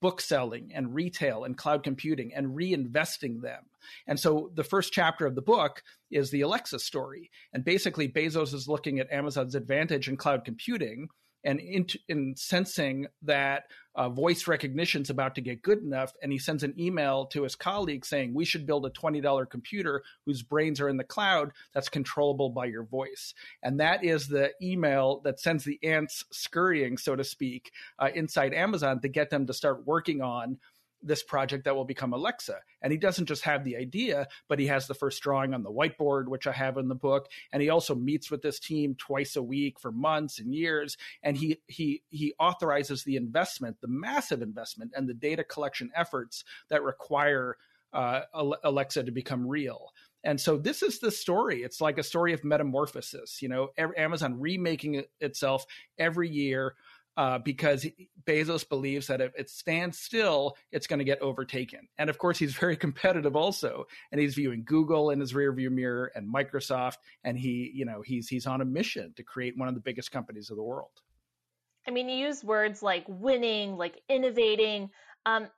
book 0.00 0.20
selling 0.20 0.70
and 0.74 0.94
retail 0.94 1.44
and 1.44 1.56
cloud 1.56 1.82
computing 1.82 2.32
and 2.34 2.48
reinvesting 2.48 3.40
them. 3.40 3.64
And 4.06 4.18
so 4.18 4.50
the 4.54 4.64
first 4.64 4.92
chapter 4.92 5.26
of 5.26 5.34
the 5.34 5.42
book 5.42 5.82
is 6.10 6.30
the 6.30 6.42
Alexa 6.42 6.78
story. 6.78 7.30
And 7.52 7.64
basically, 7.64 8.08
Bezos 8.08 8.54
is 8.54 8.68
looking 8.68 9.00
at 9.00 9.10
Amazon's 9.10 9.54
advantage 9.54 10.08
in 10.08 10.16
cloud 10.16 10.44
computing 10.44 11.08
and 11.44 11.60
in, 11.60 11.86
in 12.08 12.34
sensing 12.36 13.06
that 13.22 13.64
uh, 13.94 14.08
voice 14.08 14.46
recognition 14.46 15.02
is 15.02 15.10
about 15.10 15.34
to 15.34 15.40
get 15.40 15.62
good 15.62 15.82
enough, 15.82 16.12
and 16.22 16.30
he 16.30 16.38
sends 16.38 16.62
an 16.62 16.74
email 16.78 17.26
to 17.26 17.42
his 17.42 17.56
colleague 17.56 18.04
saying, 18.04 18.32
"We 18.32 18.44
should 18.44 18.66
build 18.66 18.86
a 18.86 18.90
twenty 18.90 19.20
dollar 19.20 19.46
computer 19.46 20.02
whose 20.24 20.42
brains 20.42 20.80
are 20.80 20.88
in 20.88 20.96
the 20.96 21.04
cloud 21.04 21.52
that's 21.74 21.88
controllable 21.88 22.50
by 22.50 22.66
your 22.66 22.84
voice." 22.84 23.34
And 23.62 23.80
that 23.80 24.04
is 24.04 24.28
the 24.28 24.52
email 24.62 25.20
that 25.24 25.40
sends 25.40 25.64
the 25.64 25.78
ants 25.82 26.24
scurrying, 26.30 26.96
so 26.96 27.16
to 27.16 27.24
speak, 27.24 27.72
uh, 27.98 28.10
inside 28.14 28.54
Amazon 28.54 29.00
to 29.00 29.08
get 29.08 29.30
them 29.30 29.46
to 29.46 29.52
start 29.52 29.86
working 29.86 30.20
on 30.22 30.58
this 31.02 31.22
project 31.22 31.64
that 31.64 31.76
will 31.76 31.84
become 31.84 32.12
Alexa. 32.12 32.58
And 32.82 32.92
he 32.92 32.98
doesn't 32.98 33.26
just 33.26 33.44
have 33.44 33.64
the 33.64 33.76
idea, 33.76 34.28
but 34.48 34.58
he 34.58 34.66
has 34.66 34.86
the 34.86 34.94
first 34.94 35.22
drawing 35.22 35.54
on 35.54 35.62
the 35.62 35.70
whiteboard, 35.70 36.28
which 36.28 36.46
I 36.46 36.52
have 36.52 36.76
in 36.76 36.88
the 36.88 36.94
book. 36.94 37.28
And 37.52 37.62
he 37.62 37.70
also 37.70 37.94
meets 37.94 38.30
with 38.30 38.42
this 38.42 38.58
team 38.58 38.94
twice 38.96 39.36
a 39.36 39.42
week 39.42 39.78
for 39.78 39.92
months 39.92 40.38
and 40.38 40.54
years. 40.54 40.96
And 41.22 41.36
he 41.36 41.58
he 41.66 42.02
he 42.10 42.34
authorizes 42.38 43.04
the 43.04 43.16
investment, 43.16 43.80
the 43.80 43.88
massive 43.88 44.42
investment, 44.42 44.92
and 44.96 45.08
the 45.08 45.14
data 45.14 45.44
collection 45.44 45.90
efforts 45.94 46.44
that 46.68 46.82
require 46.82 47.56
uh, 47.92 48.22
Alexa 48.64 49.04
to 49.04 49.12
become 49.12 49.46
real. 49.46 49.92
And 50.24 50.40
so 50.40 50.56
this 50.56 50.82
is 50.82 50.98
the 50.98 51.10
story. 51.10 51.62
It's 51.62 51.80
like 51.80 51.96
a 51.96 52.02
story 52.02 52.32
of 52.32 52.44
metamorphosis. 52.44 53.40
You 53.40 53.48
know, 53.48 53.68
Amazon 53.96 54.40
remaking 54.40 55.04
itself 55.20 55.64
every 55.98 56.28
year 56.28 56.74
uh, 57.18 57.36
because 57.36 57.84
Bezos 58.24 58.66
believes 58.66 59.08
that 59.08 59.20
if 59.20 59.32
it 59.36 59.50
stands 59.50 59.98
still, 59.98 60.56
it's 60.70 60.86
going 60.86 61.00
to 61.00 61.04
get 61.04 61.20
overtaken. 61.20 61.80
And 61.98 62.08
of 62.08 62.16
course, 62.16 62.38
he's 62.38 62.54
very 62.60 62.76
competitive 62.76 63.34
also, 63.34 63.86
and 64.12 64.20
he's 64.20 64.36
viewing 64.36 64.62
Google 64.64 65.10
in 65.10 65.18
his 65.18 65.32
rearview 65.32 65.70
mirror 65.70 66.12
and 66.14 66.32
Microsoft, 66.32 66.98
and 67.24 67.36
he, 67.36 67.72
you 67.74 67.84
know, 67.84 68.02
he's 68.02 68.28
he's 68.28 68.46
on 68.46 68.60
a 68.60 68.64
mission 68.64 69.12
to 69.16 69.24
create 69.24 69.58
one 69.58 69.66
of 69.66 69.74
the 69.74 69.80
biggest 69.80 70.12
companies 70.12 70.48
of 70.48 70.56
the 70.56 70.62
world. 70.62 70.92
I 71.88 71.90
mean, 71.90 72.08
you 72.08 72.26
use 72.26 72.44
words 72.44 72.84
like 72.84 73.04
winning, 73.08 73.76
like 73.76 74.00
innovating. 74.08 74.90
Um, 75.26 75.48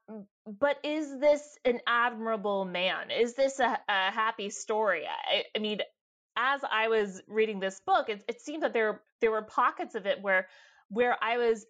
but 0.47 0.79
is 0.83 1.19
this 1.21 1.59
an 1.67 1.81
admirable 1.87 2.65
man? 2.65 3.11
Is 3.11 3.35
this 3.35 3.61
a, 3.61 3.79
a 3.89 4.11
happy 4.11 4.49
story? 4.49 5.03
I, 5.07 5.45
I, 5.55 5.59
mean, 5.59 5.81
as 6.37 6.63
I 6.71 6.89
was 6.89 7.21
reading 7.29 7.61
this 7.61 7.81
book, 7.85 8.09
it, 8.09 8.25
it 8.29 8.41
seemed 8.41 8.63
that 8.63 8.73
there 8.73 9.03
there 9.21 9.31
were 9.31 9.43
pockets 9.43 9.95
of 9.95 10.07
it 10.07 10.23
where 10.23 10.47
where 10.91 11.17
I 11.23 11.39
was 11.39 11.65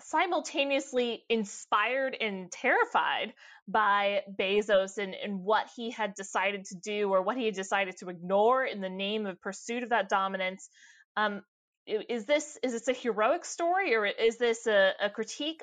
simultaneously 0.00 1.22
inspired 1.28 2.16
and 2.20 2.50
terrified 2.50 3.34
by 3.68 4.22
Bezos 4.38 4.98
and, 4.98 5.14
and 5.14 5.44
what 5.44 5.68
he 5.76 5.90
had 5.90 6.14
decided 6.14 6.64
to 6.66 6.74
do 6.74 7.10
or 7.10 7.22
what 7.22 7.36
he 7.36 7.44
had 7.44 7.54
decided 7.54 7.96
to 7.98 8.08
ignore 8.08 8.64
in 8.64 8.80
the 8.80 8.88
name 8.88 9.26
of 9.26 9.40
pursuit 9.40 9.82
of 9.82 9.90
that 9.90 10.08
dominance. 10.08 10.68
Um, 11.16 11.42
is 11.86 12.26
this 12.26 12.58
is 12.62 12.72
this 12.72 12.88
a 12.88 12.92
heroic 12.92 13.44
story 13.44 13.94
or 13.94 14.06
is 14.06 14.38
this 14.38 14.66
a, 14.66 14.92
a 15.00 15.10
critique 15.10 15.62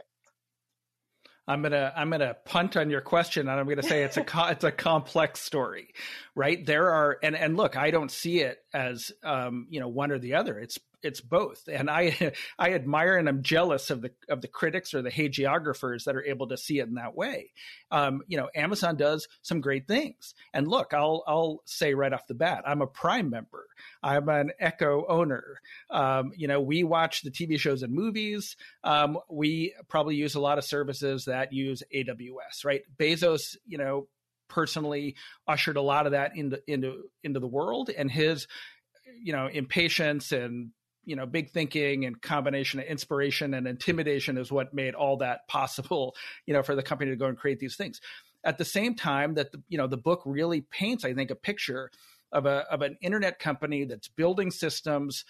I'm 1.50 1.64
gonna 1.64 1.92
I'm 1.96 2.12
gonna 2.12 2.36
punt 2.46 2.78
on 2.78 2.92
your 2.92 3.02
question, 3.02 3.50
and 3.50 3.60
I'm 3.60 3.68
gonna 3.68 3.82
say 3.82 4.04
it's 4.04 4.18
a 4.18 4.26
it's 4.52 4.64
a 4.64 4.72
complex 4.72 5.42
story, 5.42 5.96
right? 6.40 6.66
There 6.66 6.94
are 6.94 7.18
and 7.22 7.36
and 7.36 7.58
look, 7.58 7.76
I 7.76 7.92
don't 7.92 8.10
see 8.10 8.40
it 8.40 8.60
as 8.74 9.12
um, 9.24 9.68
you 9.70 9.82
know 9.82 9.90
one 9.90 10.10
or 10.10 10.20
the 10.20 10.36
other. 10.36 10.58
It's 10.58 10.80
it's 11.02 11.22
both. 11.22 11.68
And 11.72 11.90
i 11.90 12.34
i 12.60 12.74
admire 12.74 13.18
and 13.18 13.30
i'm 13.30 13.42
jealous 13.42 13.90
of 13.90 14.02
the 14.02 14.12
of 14.30 14.42
the 14.42 14.48
critics 14.48 14.94
or 14.94 15.02
the 15.02 15.12
hagiographers 15.12 16.04
that 16.06 16.16
are 16.16 16.24
able 16.24 16.48
to 16.48 16.58
see 16.58 16.80
it 16.80 16.88
in 16.88 16.96
that 16.96 17.16
way. 17.16 17.52
Um, 17.92 18.22
you 18.28 18.38
know 18.38 18.50
amazon 18.56 18.96
does 18.96 19.28
some 19.42 19.62
great 19.62 19.88
things. 19.88 20.34
And 20.54 20.68
look 20.68 20.94
i'll 20.94 21.24
i'll 21.28 21.62
say 21.66 21.94
right 21.94 22.14
off 22.14 22.28
the 22.28 22.34
bat 22.34 22.64
i'm 22.66 22.82
a 22.82 22.88
prime 22.88 23.30
member. 23.30 23.66
I'm 24.02 24.30
an 24.30 24.52
echo 24.60 25.06
owner. 25.08 25.60
Um, 25.90 26.32
you 26.36 26.48
know 26.48 26.62
we 26.62 26.84
watch 26.84 27.22
the 27.22 27.32
tv 27.32 27.60
shows 27.60 27.84
and 27.84 27.94
movies. 27.94 28.56
Um, 28.84 29.20
we 29.30 29.74
probably 29.90 30.16
use 30.16 30.36
a 30.36 30.42
lot 30.42 30.58
of 30.58 30.64
services 30.64 31.26
that 31.26 31.52
use 31.54 31.84
aws 31.94 32.64
right? 32.64 32.82
Bezos 32.98 33.58
you 33.66 33.78
know 33.78 34.08
personally 34.50 35.16
ushered 35.48 35.78
a 35.78 35.82
lot 35.82 36.06
of 36.06 36.12
that 36.12 36.36
into 36.36 36.60
into 36.68 37.04
into 37.24 37.40
the 37.40 37.48
world 37.48 37.90
and 37.96 38.12
his 38.12 38.48
you 39.22 39.32
know 39.32 39.48
impatience 39.48 40.32
and 40.32 40.72
you 41.06 41.16
know 41.16 41.26
big 41.26 41.52
thinking 41.52 42.06
and 42.06 42.22
combination 42.22 42.80
of 42.80 42.86
inspiration 42.86 43.54
and 43.54 43.68
intimidation 43.68 44.38
is 44.38 44.52
what 44.52 44.74
made 44.74 44.96
all 44.96 45.18
that 45.18 45.48
possible 45.48 46.16
you 46.46 46.54
know 46.54 46.64
for 46.64 46.76
the 46.76 46.84
company 46.84 47.12
to 47.12 47.18
go 47.18 47.28
and 47.28 47.38
create 47.38 47.60
these 47.60 47.76
things. 47.76 48.02
At 48.44 48.58
the 48.58 48.66
same 48.66 48.96
time 48.96 49.34
that 49.36 49.52
the, 49.52 49.62
you 49.68 49.78
know 49.78 49.88
the 49.88 49.98
book 49.98 50.22
really 50.26 50.62
paints 50.62 51.04
i 51.06 51.14
think 51.14 51.32
a 51.32 51.36
picture 51.36 51.92
of 52.32 52.46
a 52.46 52.66
of 52.72 52.82
an 52.82 52.98
internet 53.02 53.40
company 53.40 53.86
that's 53.86 54.08
building 54.08 54.52
systems 54.52 55.26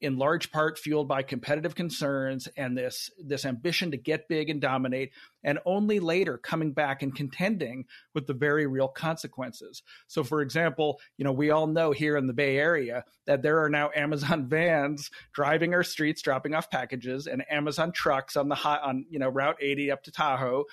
in 0.00 0.16
large 0.16 0.50
part 0.50 0.78
fueled 0.78 1.08
by 1.08 1.22
competitive 1.22 1.74
concerns 1.74 2.48
and 2.56 2.76
this 2.76 3.10
this 3.18 3.44
ambition 3.44 3.90
to 3.90 3.96
get 3.96 4.28
big 4.28 4.50
and 4.50 4.60
dominate 4.60 5.12
and 5.44 5.58
only 5.64 6.00
later 6.00 6.38
coming 6.38 6.72
back 6.72 7.02
and 7.02 7.14
contending 7.14 7.84
with 8.14 8.26
the 8.26 8.34
very 8.34 8.66
real 8.66 8.88
consequences. 8.88 9.82
So 10.06 10.24
for 10.24 10.40
example 10.42 11.00
you 11.16 11.24
know 11.24 11.32
we 11.32 11.50
all 11.50 11.66
know 11.66 11.92
here 11.92 12.16
in 12.16 12.26
the 12.26 12.32
bay 12.32 12.56
area 12.56 13.04
that 13.26 13.42
there 13.42 13.62
are 13.62 13.70
now 13.70 13.90
amazon 13.94 14.46
vans 14.48 15.10
driving 15.32 15.74
our 15.74 15.82
streets 15.82 16.22
dropping 16.22 16.54
off 16.54 16.70
packages 16.70 17.26
and 17.26 17.44
amazon 17.50 17.92
trucks 17.92 18.36
on 18.36 18.48
the 18.48 18.54
hot 18.54 18.82
on 18.82 19.04
you 19.10 19.18
know 19.18 19.28
route 19.28 19.56
80 19.60 19.90
up 19.90 20.02
to 20.04 20.10
tahoe 20.10 20.64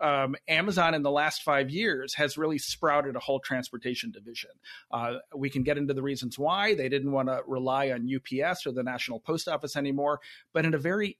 um, 0.00 0.36
Amazon 0.48 0.94
in 0.94 1.02
the 1.02 1.10
last 1.10 1.42
five 1.42 1.70
years 1.70 2.14
has 2.14 2.38
really 2.38 2.58
sprouted 2.58 3.16
a 3.16 3.20
whole 3.20 3.40
transportation 3.40 4.10
division. 4.10 4.50
Uh, 4.90 5.14
we 5.34 5.50
can 5.50 5.62
get 5.62 5.78
into 5.78 5.94
the 5.94 6.02
reasons 6.02 6.38
why 6.38 6.74
they 6.74 6.88
didn't 6.88 7.12
want 7.12 7.28
to 7.28 7.40
rely 7.46 7.90
on 7.90 8.08
UPS 8.08 8.66
or 8.66 8.72
the 8.72 8.82
National 8.82 9.20
Post 9.20 9.48
Office 9.48 9.76
anymore, 9.76 10.20
but 10.52 10.64
in 10.64 10.74
a 10.74 10.78
very 10.78 11.18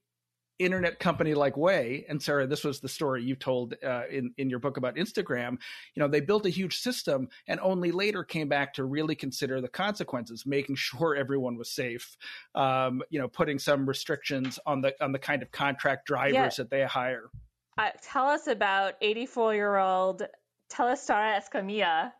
internet 0.60 1.00
company 1.00 1.34
like 1.34 1.56
way 1.56 2.04
and 2.08 2.22
sarah 2.22 2.46
this 2.46 2.62
was 2.62 2.78
the 2.78 2.88
story 2.88 3.24
you 3.24 3.34
told 3.34 3.74
uh, 3.84 4.02
in, 4.08 4.32
in 4.38 4.48
your 4.48 4.60
book 4.60 4.76
about 4.76 4.94
instagram 4.94 5.58
you 5.94 6.00
know 6.00 6.06
they 6.06 6.20
built 6.20 6.46
a 6.46 6.50
huge 6.50 6.78
system 6.78 7.28
and 7.48 7.58
only 7.58 7.90
later 7.90 8.22
came 8.22 8.48
back 8.48 8.72
to 8.72 8.84
really 8.84 9.16
consider 9.16 9.60
the 9.60 9.68
consequences 9.68 10.46
making 10.46 10.76
sure 10.76 11.16
everyone 11.16 11.56
was 11.56 11.70
safe 11.70 12.16
um, 12.54 13.02
you 13.10 13.18
know 13.18 13.26
putting 13.26 13.58
some 13.58 13.84
restrictions 13.84 14.60
on 14.64 14.80
the 14.80 14.94
on 15.02 15.10
the 15.10 15.18
kind 15.18 15.42
of 15.42 15.50
contract 15.50 16.06
drivers 16.06 16.34
yeah. 16.34 16.50
that 16.56 16.70
they 16.70 16.84
hire 16.84 17.30
uh, 17.78 17.90
tell 18.02 18.28
us 18.28 18.46
about 18.46 18.94
84 19.00 19.54
year 19.54 19.76
old 19.76 20.22
Telesfora 20.70 21.40
Escamilla, 21.40 22.12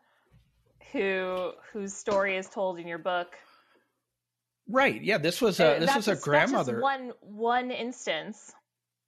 who 0.93 1.53
whose 1.73 1.95
story 1.95 2.37
is 2.37 2.49
told 2.49 2.79
in 2.79 2.87
your 2.87 2.99
book. 2.99 3.37
Right. 4.69 5.03
Yeah. 5.03 5.19
This 5.19 5.41
was 5.41 5.61
a 5.61 5.79
this 5.79 5.95
was 5.95 6.09
a 6.09 6.17
grandmother. 6.17 6.81
one 6.81 7.13
one 7.21 7.71
instance. 7.71 8.53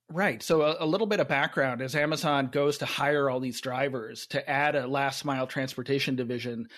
Right. 0.09 0.41
So 0.41 0.61
a, 0.61 0.77
a, 0.79 0.85
little 0.85 1.07
bit 1.07 1.19
of 1.19 1.27
background 1.27 1.81
as 1.81 1.93
Amazon 1.93 2.47
goes 2.47 2.77
to 2.77 2.85
hire 2.85 3.29
all 3.29 3.41
these 3.41 3.59
drivers 3.59 4.25
to 4.27 4.49
add 4.49 4.75
a 4.75 4.87
last 4.87 5.25
mile 5.25 5.47
transportation 5.47 6.15
division 6.15 6.69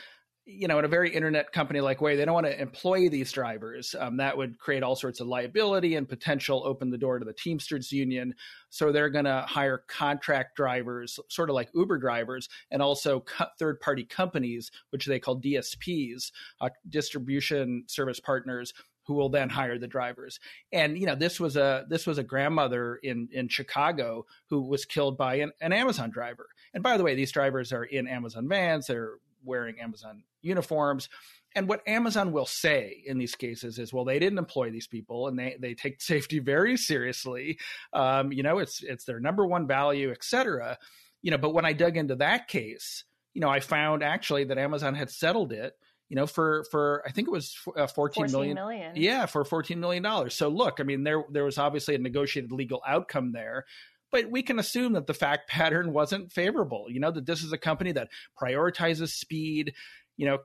you 0.49 0.67
know, 0.67 0.79
in 0.79 0.85
a 0.85 0.89
very 0.89 1.13
internet 1.13 1.51
company 1.51 1.79
like 1.79 2.01
Way, 2.01 2.15
they 2.15 2.25
don't 2.25 2.33
want 2.33 2.47
to 2.47 2.59
employ 2.59 3.07
these 3.07 3.31
drivers. 3.31 3.95
Um, 3.97 4.17
that 4.17 4.35
would 4.35 4.57
create 4.57 4.81
all 4.81 4.95
sorts 4.95 5.19
of 5.19 5.27
liability 5.27 5.95
and 5.95 6.09
potential 6.09 6.63
open 6.65 6.89
the 6.89 6.97
door 6.97 7.19
to 7.19 7.25
the 7.25 7.33
Teamsters 7.33 7.91
union. 7.91 8.33
So 8.69 8.91
they're 8.91 9.09
going 9.09 9.25
to 9.25 9.45
hire 9.47 9.83
contract 9.87 10.55
drivers, 10.55 11.19
sort 11.29 11.49
of 11.49 11.55
like 11.55 11.69
Uber 11.75 11.99
drivers, 11.99 12.49
and 12.71 12.81
also 12.81 13.19
co- 13.21 13.45
third 13.59 13.79
party 13.79 14.03
companies, 14.03 14.71
which 14.89 15.05
they 15.05 15.19
call 15.19 15.39
DSPs, 15.39 16.31
uh, 16.61 16.69
distribution 16.89 17.83
service 17.87 18.19
partners, 18.19 18.73
who 19.03 19.13
will 19.15 19.29
then 19.29 19.49
hire 19.49 19.77
the 19.77 19.87
drivers. 19.87 20.39
And 20.71 20.97
you 20.97 21.05
know, 21.05 21.15
this 21.15 21.39
was 21.39 21.57
a 21.57 21.85
this 21.89 22.05
was 22.05 22.17
a 22.17 22.23
grandmother 22.23 22.95
in 23.01 23.27
in 23.31 23.47
Chicago 23.49 24.25
who 24.49 24.61
was 24.61 24.85
killed 24.85 25.17
by 25.17 25.35
an, 25.35 25.51
an 25.61 25.73
Amazon 25.73 26.11
driver. 26.11 26.47
And 26.73 26.83
by 26.83 26.97
the 26.97 27.03
way, 27.03 27.15
these 27.15 27.31
drivers 27.31 27.73
are 27.73 27.83
in 27.83 28.07
Amazon 28.07 28.47
vans. 28.47 28.87
They're 28.87 29.15
wearing 29.43 29.79
Amazon 29.79 30.23
uniforms. 30.41 31.09
And 31.55 31.67
what 31.67 31.87
Amazon 31.87 32.31
will 32.31 32.45
say 32.45 33.03
in 33.05 33.17
these 33.17 33.35
cases 33.35 33.79
is, 33.79 33.91
well, 33.91 34.05
they 34.05 34.19
didn't 34.19 34.37
employ 34.37 34.69
these 34.69 34.87
people, 34.87 35.27
and 35.27 35.37
they 35.37 35.57
they 35.59 35.73
take 35.73 36.01
safety 36.01 36.39
very 36.39 36.77
seriously. 36.77 37.59
Um, 37.93 38.31
you 38.31 38.43
know, 38.43 38.59
it's 38.59 38.83
it's 38.83 39.05
their 39.05 39.19
number 39.19 39.45
one 39.45 39.67
value, 39.67 40.11
et 40.11 40.23
cetera. 40.23 40.77
You 41.21 41.31
know, 41.31 41.37
but 41.37 41.53
when 41.53 41.65
I 41.65 41.73
dug 41.73 41.97
into 41.97 42.15
that 42.17 42.47
case, 42.47 43.03
you 43.33 43.41
know, 43.41 43.49
I 43.49 43.59
found 43.59 44.03
actually 44.03 44.45
that 44.45 44.57
Amazon 44.57 44.95
had 44.95 45.09
settled 45.09 45.51
it 45.51 45.75
you 46.09 46.15
know, 46.15 46.25
for 46.25 46.65
for 46.71 47.03
I 47.07 47.11
think 47.11 47.27
it 47.27 47.31
was 47.31 47.55
uh, 47.77 47.85
14, 47.85 48.23
14 48.23 48.31
million, 48.31 48.55
million. 48.55 48.91
Yeah, 48.95 49.27
for 49.27 49.45
14 49.45 49.79
million 49.79 50.01
dollars. 50.01 50.33
So 50.33 50.49
look, 50.49 50.79
I 50.79 50.83
mean 50.83 51.03
there 51.03 51.23
there 51.31 51.45
was 51.45 51.59
obviously 51.59 51.95
a 51.95 51.99
negotiated 51.99 52.51
legal 52.51 52.81
outcome 52.85 53.31
there, 53.31 53.65
but 54.11 54.29
we 54.29 54.41
can 54.43 54.59
assume 54.59 54.93
that 54.93 55.07
the 55.07 55.13
fact 55.13 55.49
pattern 55.49 55.93
wasn't 55.93 56.31
favorable. 56.31 56.85
You 56.89 56.99
know, 56.99 57.11
that 57.11 57.25
this 57.25 57.43
is 57.43 57.53
a 57.53 57.57
company 57.57 57.91
that 57.93 58.09
prioritizes 58.41 59.09
speed, 59.09 59.73
you 60.17 60.25
know, 60.25 60.39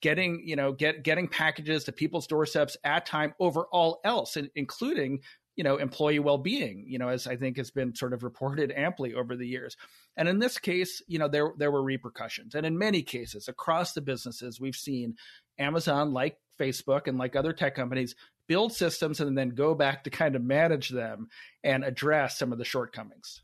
getting, 0.00 0.42
you 0.44 0.56
know, 0.56 0.72
get 0.72 1.02
getting 1.02 1.28
packages 1.28 1.84
to 1.84 1.92
people's 1.92 2.26
doorsteps 2.26 2.76
at 2.84 3.06
time 3.06 3.34
over 3.38 3.66
all 3.72 4.00
else, 4.04 4.36
including 4.54 5.20
you 5.56 5.64
know 5.64 5.76
employee 5.76 6.18
well-being 6.18 6.84
you 6.86 6.98
know 6.98 7.08
as 7.08 7.26
i 7.26 7.36
think 7.36 7.58
has 7.58 7.70
been 7.70 7.94
sort 7.94 8.14
of 8.14 8.22
reported 8.22 8.72
amply 8.74 9.14
over 9.14 9.36
the 9.36 9.46
years 9.46 9.76
and 10.16 10.26
in 10.26 10.38
this 10.38 10.58
case 10.58 11.02
you 11.06 11.18
know 11.18 11.28
there 11.28 11.52
there 11.58 11.70
were 11.70 11.82
repercussions 11.82 12.54
and 12.54 12.64
in 12.64 12.78
many 12.78 13.02
cases 13.02 13.46
across 13.46 13.92
the 13.92 14.00
businesses 14.00 14.58
we've 14.58 14.74
seen 14.74 15.16
amazon 15.58 16.14
like 16.14 16.38
facebook 16.58 17.08
and 17.08 17.18
like 17.18 17.36
other 17.36 17.52
tech 17.52 17.74
companies 17.74 18.14
build 18.50 18.72
systems 18.72 19.20
and 19.20 19.38
then 19.38 19.50
go 19.50 19.76
back 19.76 20.02
to 20.02 20.10
kind 20.10 20.34
of 20.34 20.42
manage 20.42 20.88
them 20.88 21.28
and 21.62 21.84
address 21.84 22.36
some 22.36 22.50
of 22.50 22.58
the 22.58 22.64
shortcomings. 22.64 23.42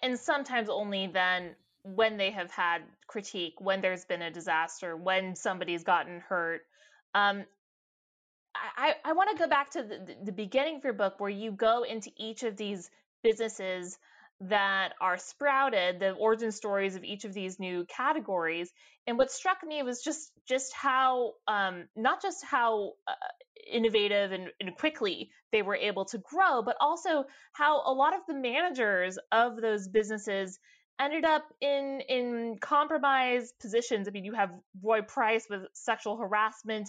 And, 0.00 0.16
sometimes 0.16 0.68
only 0.68 1.08
then 1.08 1.56
when 1.82 2.16
they 2.16 2.30
have 2.30 2.52
had 2.52 2.82
critique, 3.08 3.54
when 3.58 3.80
there's 3.80 4.04
been 4.04 4.22
a 4.22 4.30
disaster, 4.30 4.96
when 4.96 5.34
somebody's 5.34 5.82
gotten 5.82 6.20
hurt. 6.20 6.60
Um, 7.16 7.44
I, 8.54 8.94
I 9.04 9.14
want 9.14 9.30
to 9.30 9.36
go 9.36 9.48
back 9.48 9.72
to 9.72 9.82
the, 9.82 10.14
the 10.26 10.30
beginning 10.30 10.76
of 10.76 10.84
your 10.84 10.92
book 10.92 11.18
where 11.18 11.28
you 11.28 11.50
go 11.50 11.82
into 11.82 12.12
each 12.16 12.44
of 12.44 12.56
these 12.56 12.88
businesses 13.24 13.98
that 14.48 14.92
are 15.00 15.18
sprouted 15.18 16.00
the 16.00 16.12
origin 16.12 16.52
stories 16.52 16.96
of 16.96 17.04
each 17.04 17.24
of 17.24 17.32
these 17.32 17.60
new 17.60 17.84
categories 17.86 18.72
and 19.06 19.18
what 19.18 19.30
struck 19.30 19.58
me 19.64 19.82
was 19.82 20.02
just 20.02 20.30
just 20.46 20.72
how 20.74 21.32
um, 21.48 21.88
not 21.96 22.22
just 22.22 22.44
how 22.44 22.92
uh, 23.06 23.14
innovative 23.70 24.32
and, 24.32 24.48
and 24.60 24.76
quickly 24.76 25.30
they 25.50 25.62
were 25.62 25.76
able 25.76 26.04
to 26.06 26.18
grow, 26.18 26.62
but 26.62 26.76
also 26.80 27.24
how 27.52 27.82
a 27.84 27.92
lot 27.92 28.14
of 28.14 28.20
the 28.28 28.34
managers 28.34 29.18
of 29.30 29.60
those 29.60 29.88
businesses 29.88 30.58
ended 31.00 31.24
up 31.24 31.44
in 31.60 32.00
in 32.08 32.58
compromised 32.60 33.54
positions. 33.60 34.06
I 34.06 34.12
mean, 34.12 34.24
you 34.24 34.34
have 34.34 34.50
Roy 34.82 35.02
Price 35.02 35.46
with 35.50 35.62
sexual 35.72 36.16
harassment 36.16 36.88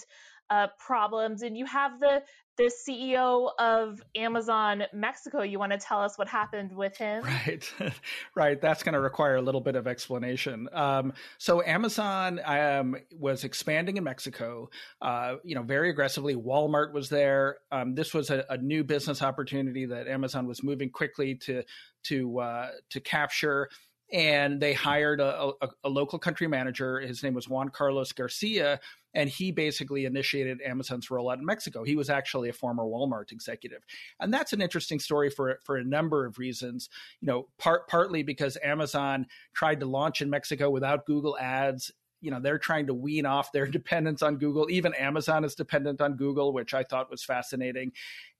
uh, 0.50 0.68
problems, 0.78 1.42
and 1.42 1.58
you 1.58 1.66
have 1.66 2.00
the 2.00 2.24
the 2.58 2.72
CEO 2.88 3.50
of 3.58 4.02
Amazon 4.16 4.84
Mexico. 4.94 5.42
You 5.42 5.58
want 5.58 5.72
to 5.72 5.78
tell 5.78 6.02
us 6.02 6.18
what 6.18 6.28
happened 6.28 6.72
with 6.72 6.96
him? 6.96 7.24
Right, 7.24 7.74
right. 8.36 8.62
That's 8.62 8.84
going 8.84 8.94
to 8.94 9.00
require 9.00 9.38
a 9.38 9.42
little 9.42 9.62
bit 9.62 9.76
of 9.76 9.88
explanation. 9.88 10.70
Um, 10.72 11.14
so 11.40 11.64
Amazon 11.64 12.40
um, 12.46 12.96
was 13.18 13.44
expanding 13.44 13.98
in 13.98 14.04
Mexico, 14.04 14.70
uh, 15.02 15.38
you 15.44 15.56
know, 15.56 15.64
very 15.64 15.90
aggressively. 15.90 16.36
Walmart 16.36 16.94
was 16.94 17.10
there. 17.10 17.58
Um, 17.72 17.96
this 17.96 18.14
was 18.14 18.30
a, 18.30 18.46
a, 18.50 18.58
new 18.58 18.84
business 18.84 19.22
opportunity 19.22 19.86
that 19.86 20.08
Amazon 20.08 20.48
was 20.48 20.64
moving 20.64 20.90
quickly 20.90 21.36
to 21.36 21.64
to 22.04 22.40
uh, 22.40 22.70
to 22.92 23.00
capture 23.00 23.68
and 24.12 24.62
they 24.62 24.74
hired 24.74 25.20
a, 25.20 25.52
a, 25.62 25.70
a, 25.86 25.90
local 25.90 26.20
country 26.20 26.48
manager. 26.48 27.00
His 27.00 27.24
name 27.24 27.34
was 27.34 27.50
Juan 27.50 27.70
Carlos 27.70 28.12
Garcia, 28.12 28.80
and 29.14 29.30
he 29.30 29.52
basically 29.52 30.06
initiated 30.06 30.62
Amazon's 30.62 31.08
rollout 31.08 31.38
in 31.38 31.46
Mexico. 31.46 31.84
He 31.84 31.96
was 31.96 32.10
actually 32.10 32.50
a 32.50 32.54
former 32.54 32.84
Walmart 32.84 33.32
executive, 33.32 33.86
and 34.20 34.34
that's 34.34 34.54
an 34.54 34.62
interesting 34.62 35.00
story 35.00 35.30
for 35.30 35.60
for 35.64 35.78
a 35.78 35.84
number 35.84 36.26
of 36.26 36.38
reasons. 36.38 36.90
You 37.22 37.28
know, 37.28 37.48
part 37.58 37.88
partly 37.88 38.24
because 38.24 38.58
Amazon 38.64 39.28
tried 39.54 39.80
to 39.82 39.86
launch 39.86 40.22
in 40.22 40.30
Mexico 40.30 40.70
without 40.70 41.06
Google 41.06 41.38
Ads 41.38 41.92
you 42.24 42.32
know 42.32 42.40
they're 42.40 42.58
trying 42.58 42.88
to 42.88 42.94
wean 42.94 43.26
off 43.26 43.52
their 43.52 43.68
dependence 43.80 44.24
on 44.24 44.38
Google. 44.38 44.72
Even 44.72 44.94
Amazon 44.96 45.44
is 45.44 45.54
dependent 45.54 46.02
on 46.02 46.16
Google, 46.16 46.54
which 46.54 46.74
I 46.74 46.84
thought 46.84 47.12
was 47.12 47.24
fascinating. 47.24 47.92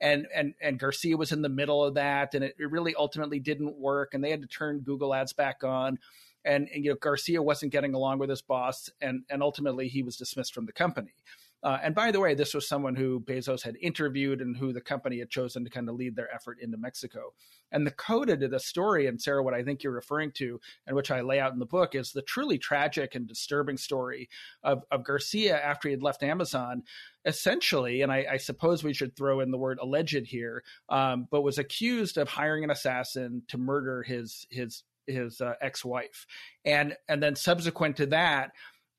And 0.02 0.26
and 0.34 0.54
and 0.62 0.80
Garcia 0.80 1.18
was 1.18 1.32
in 1.32 1.42
the 1.42 1.50
middle 1.50 1.84
of 1.84 1.96
that, 1.96 2.34
and 2.34 2.44
it, 2.44 2.56
it 2.58 2.72
really 2.72 2.96
ultimately 2.96 3.40
didn't 3.40 3.78
work, 3.78 4.14
and 4.14 4.24
they 4.24 4.32
had 4.32 4.42
to 4.42 4.48
turn 4.48 4.80
Google 4.80 5.14
Ads 5.14 5.34
back 5.34 5.64
on. 5.64 6.00
And, 6.46 6.68
and 6.74 6.84
you 6.84 6.92
know 6.92 6.98
Garcia 7.00 7.42
wasn't 7.42 7.72
getting 7.72 7.94
along 7.94 8.20
with 8.20 8.30
his 8.30 8.42
boss, 8.42 8.90
and 9.02 9.24
and 9.30 9.42
ultimately 9.42 9.88
he 9.88 10.04
was 10.04 10.18
dismissed 10.18 10.54
from 10.54 10.66
the 10.66 10.74
company. 10.74 11.14
Uh, 11.64 11.80
and 11.82 11.96
by 11.96 12.12
the 12.12 12.20
way, 12.20 12.34
this 12.34 12.54
was 12.54 12.68
someone 12.68 12.94
who 12.94 13.22
Bezos 13.22 13.64
had 13.64 13.78
interviewed 13.82 14.42
and 14.42 14.58
who 14.58 14.74
the 14.74 14.82
company 14.82 15.20
had 15.20 15.30
chosen 15.30 15.64
to 15.64 15.70
kind 15.70 15.88
of 15.88 15.96
lead 15.96 16.16
their 16.16 16.34
effort 16.34 16.60
into 16.60 16.78
Mexico. 16.78 17.34
And 17.72 17.88
the 17.88 17.92
coda 17.92 18.36
to 18.36 18.50
the 18.50 18.60
story, 18.60 19.08
and 19.08 19.20
Sarah, 19.20 19.42
what 19.42 19.54
I 19.54 19.64
think 19.64 19.82
you're 19.82 19.94
referring 19.94 20.34
to, 20.34 20.60
and 20.86 20.96
which 20.96 21.10
I 21.10 21.22
lay 21.22 21.40
out 21.40 21.54
in 21.54 21.60
the 21.60 21.66
book, 21.66 21.96
is 21.96 22.12
the 22.12 22.22
truly 22.22 22.58
tragic 22.58 23.16
and 23.16 23.26
disturbing 23.26 23.78
story 23.78 24.30
of, 24.62 24.84
of 24.92 25.06
Garcia 25.06 25.58
after 25.58 25.88
he 25.88 25.94
had 25.94 26.04
left 26.04 26.22
Amazon 26.22 26.84
essentially, 27.26 28.02
and 28.02 28.12
I, 28.12 28.26
I, 28.32 28.38
suppose 28.38 28.84
we 28.84 28.94
should 28.94 29.16
throw 29.16 29.40
in 29.40 29.50
the 29.50 29.58
word 29.58 29.80
alleged 29.82 30.28
here, 30.28 30.62
um, 30.90 31.26
but 31.32 31.42
was 31.42 31.58
accused 31.58 32.18
of 32.18 32.28
hiring 32.28 32.66
an 32.66 32.70
assassin 32.70 33.44
to 33.48 33.58
murder 33.58 34.04
his 34.04 34.46
his 34.50 34.84
his 35.08 35.42
uh, 35.42 35.54
ex-wife, 35.62 36.26
and 36.66 36.96
and 37.08 37.22
then 37.22 37.36
subsequent 37.36 37.98
to 37.98 38.08
that, 38.08 38.52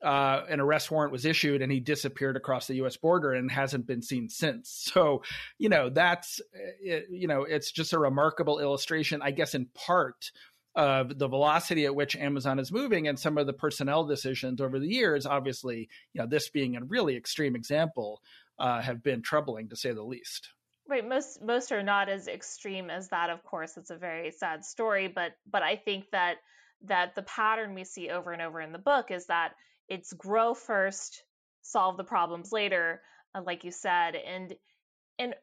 uh, 0.02 0.44
an 0.48 0.60
arrest 0.60 0.90
warrant 0.90 1.12
was 1.12 1.24
issued 1.24 1.62
and 1.62 1.72
he 1.72 1.80
disappeared 1.80 2.36
across 2.36 2.66
the 2.66 2.76
U.S. 2.76 2.96
border 2.96 3.32
and 3.32 3.50
hasn't 3.50 3.86
been 3.86 4.02
seen 4.02 4.28
since. 4.28 4.90
So, 4.94 5.22
you 5.58 5.68
know, 5.68 5.88
that's, 5.88 6.40
it, 6.80 7.06
you 7.10 7.26
know, 7.26 7.42
it's 7.42 7.72
just 7.72 7.92
a 7.94 7.98
remarkable 7.98 8.60
illustration, 8.60 9.22
I 9.22 9.32
guess, 9.32 9.54
in 9.54 9.66
part 9.74 10.30
of 10.76 11.18
the 11.18 11.26
velocity 11.26 11.84
at 11.84 11.94
which 11.94 12.14
Amazon 12.14 12.60
is 12.60 12.70
moving 12.70 13.08
and 13.08 13.18
some 13.18 13.38
of 13.38 13.46
the 13.46 13.52
personnel 13.52 14.04
decisions 14.04 14.60
over 14.60 14.78
the 14.78 14.86
years. 14.86 15.26
Obviously, 15.26 15.88
you 16.12 16.20
know, 16.20 16.28
this 16.28 16.48
being 16.48 16.76
a 16.76 16.84
really 16.84 17.16
extreme 17.16 17.56
example, 17.56 18.20
uh, 18.58 18.80
have 18.80 19.02
been 19.02 19.22
troubling 19.22 19.68
to 19.68 19.76
say 19.76 19.92
the 19.92 20.02
least. 20.02 20.50
Right. 20.86 21.06
Most 21.06 21.40
most 21.42 21.72
are 21.72 21.82
not 21.82 22.08
as 22.10 22.28
extreme 22.28 22.90
as 22.90 23.08
that. 23.08 23.30
Of 23.30 23.42
course, 23.44 23.76
it's 23.78 23.90
a 23.90 23.96
very 23.96 24.30
sad 24.30 24.64
story, 24.64 25.08
but 25.08 25.32
but 25.50 25.62
I 25.62 25.76
think 25.76 26.10
that 26.10 26.36
that 26.82 27.14
the 27.14 27.22
pattern 27.22 27.74
we 27.74 27.84
see 27.84 28.10
over 28.10 28.32
and 28.32 28.42
over 28.42 28.60
in 28.60 28.72
the 28.72 28.78
book 28.78 29.10
is 29.10 29.26
that 29.26 29.54
it's 29.88 30.12
grow 30.12 30.52
first, 30.52 31.22
solve 31.62 31.96
the 31.96 32.04
problems 32.04 32.52
later, 32.52 33.00
uh, 33.34 33.42
like 33.42 33.64
you 33.64 33.70
said. 33.70 34.14
And 34.14 34.54
and 35.18 35.34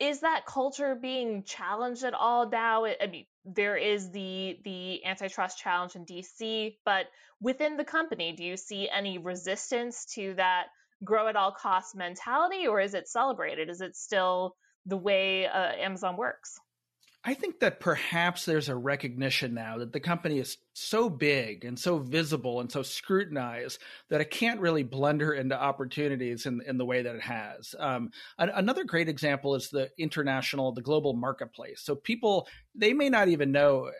is 0.00 0.20
that 0.20 0.46
culture 0.46 0.94
being 0.96 1.44
challenged 1.44 2.04
at 2.04 2.14
all 2.14 2.48
now? 2.48 2.84
I 2.86 3.06
mean, 3.10 3.26
there 3.44 3.76
is 3.76 4.10
the 4.10 4.58
the 4.64 5.04
antitrust 5.04 5.58
challenge 5.58 5.96
in 5.96 6.04
DC, 6.04 6.78
but 6.84 7.06
within 7.40 7.76
the 7.76 7.84
company, 7.84 8.32
do 8.32 8.44
you 8.44 8.56
see 8.56 8.88
any 8.88 9.18
resistance 9.18 10.04
to 10.14 10.34
that 10.34 10.66
grow 11.04 11.28
at 11.28 11.36
all 11.36 11.52
costs 11.52 11.94
mentality, 11.94 12.66
or 12.66 12.80
is 12.80 12.94
it 12.94 13.08
celebrated? 13.08 13.68
Is 13.68 13.80
it 13.80 13.96
still 13.96 14.56
the 14.86 14.96
way 14.96 15.46
uh, 15.46 15.72
Amazon 15.76 16.16
works? 16.16 16.58
I 17.24 17.34
think 17.34 17.60
that 17.60 17.80
perhaps 17.80 18.44
there's 18.44 18.68
a 18.68 18.76
recognition 18.76 19.52
now 19.52 19.78
that 19.78 19.92
the 19.92 20.00
company 20.00 20.38
is 20.38 20.56
so 20.72 21.10
big 21.10 21.64
and 21.64 21.78
so 21.78 21.98
visible 21.98 22.60
and 22.60 22.70
so 22.70 22.82
scrutinized 22.82 23.80
that 24.08 24.20
it 24.20 24.30
can't 24.30 24.60
really 24.60 24.84
blunder 24.84 25.32
into 25.32 25.60
opportunities 25.60 26.46
in, 26.46 26.62
in 26.66 26.78
the 26.78 26.86
way 26.86 27.02
that 27.02 27.16
it 27.16 27.22
has. 27.22 27.74
Um, 27.78 28.12
another 28.38 28.84
great 28.84 29.08
example 29.08 29.56
is 29.56 29.68
the 29.68 29.90
international, 29.98 30.72
the 30.72 30.80
global 30.80 31.12
marketplace. 31.12 31.82
So 31.82 31.96
people, 31.96 32.46
they 32.74 32.92
may 32.92 33.08
not 33.08 33.28
even 33.28 33.50
know 33.50 33.90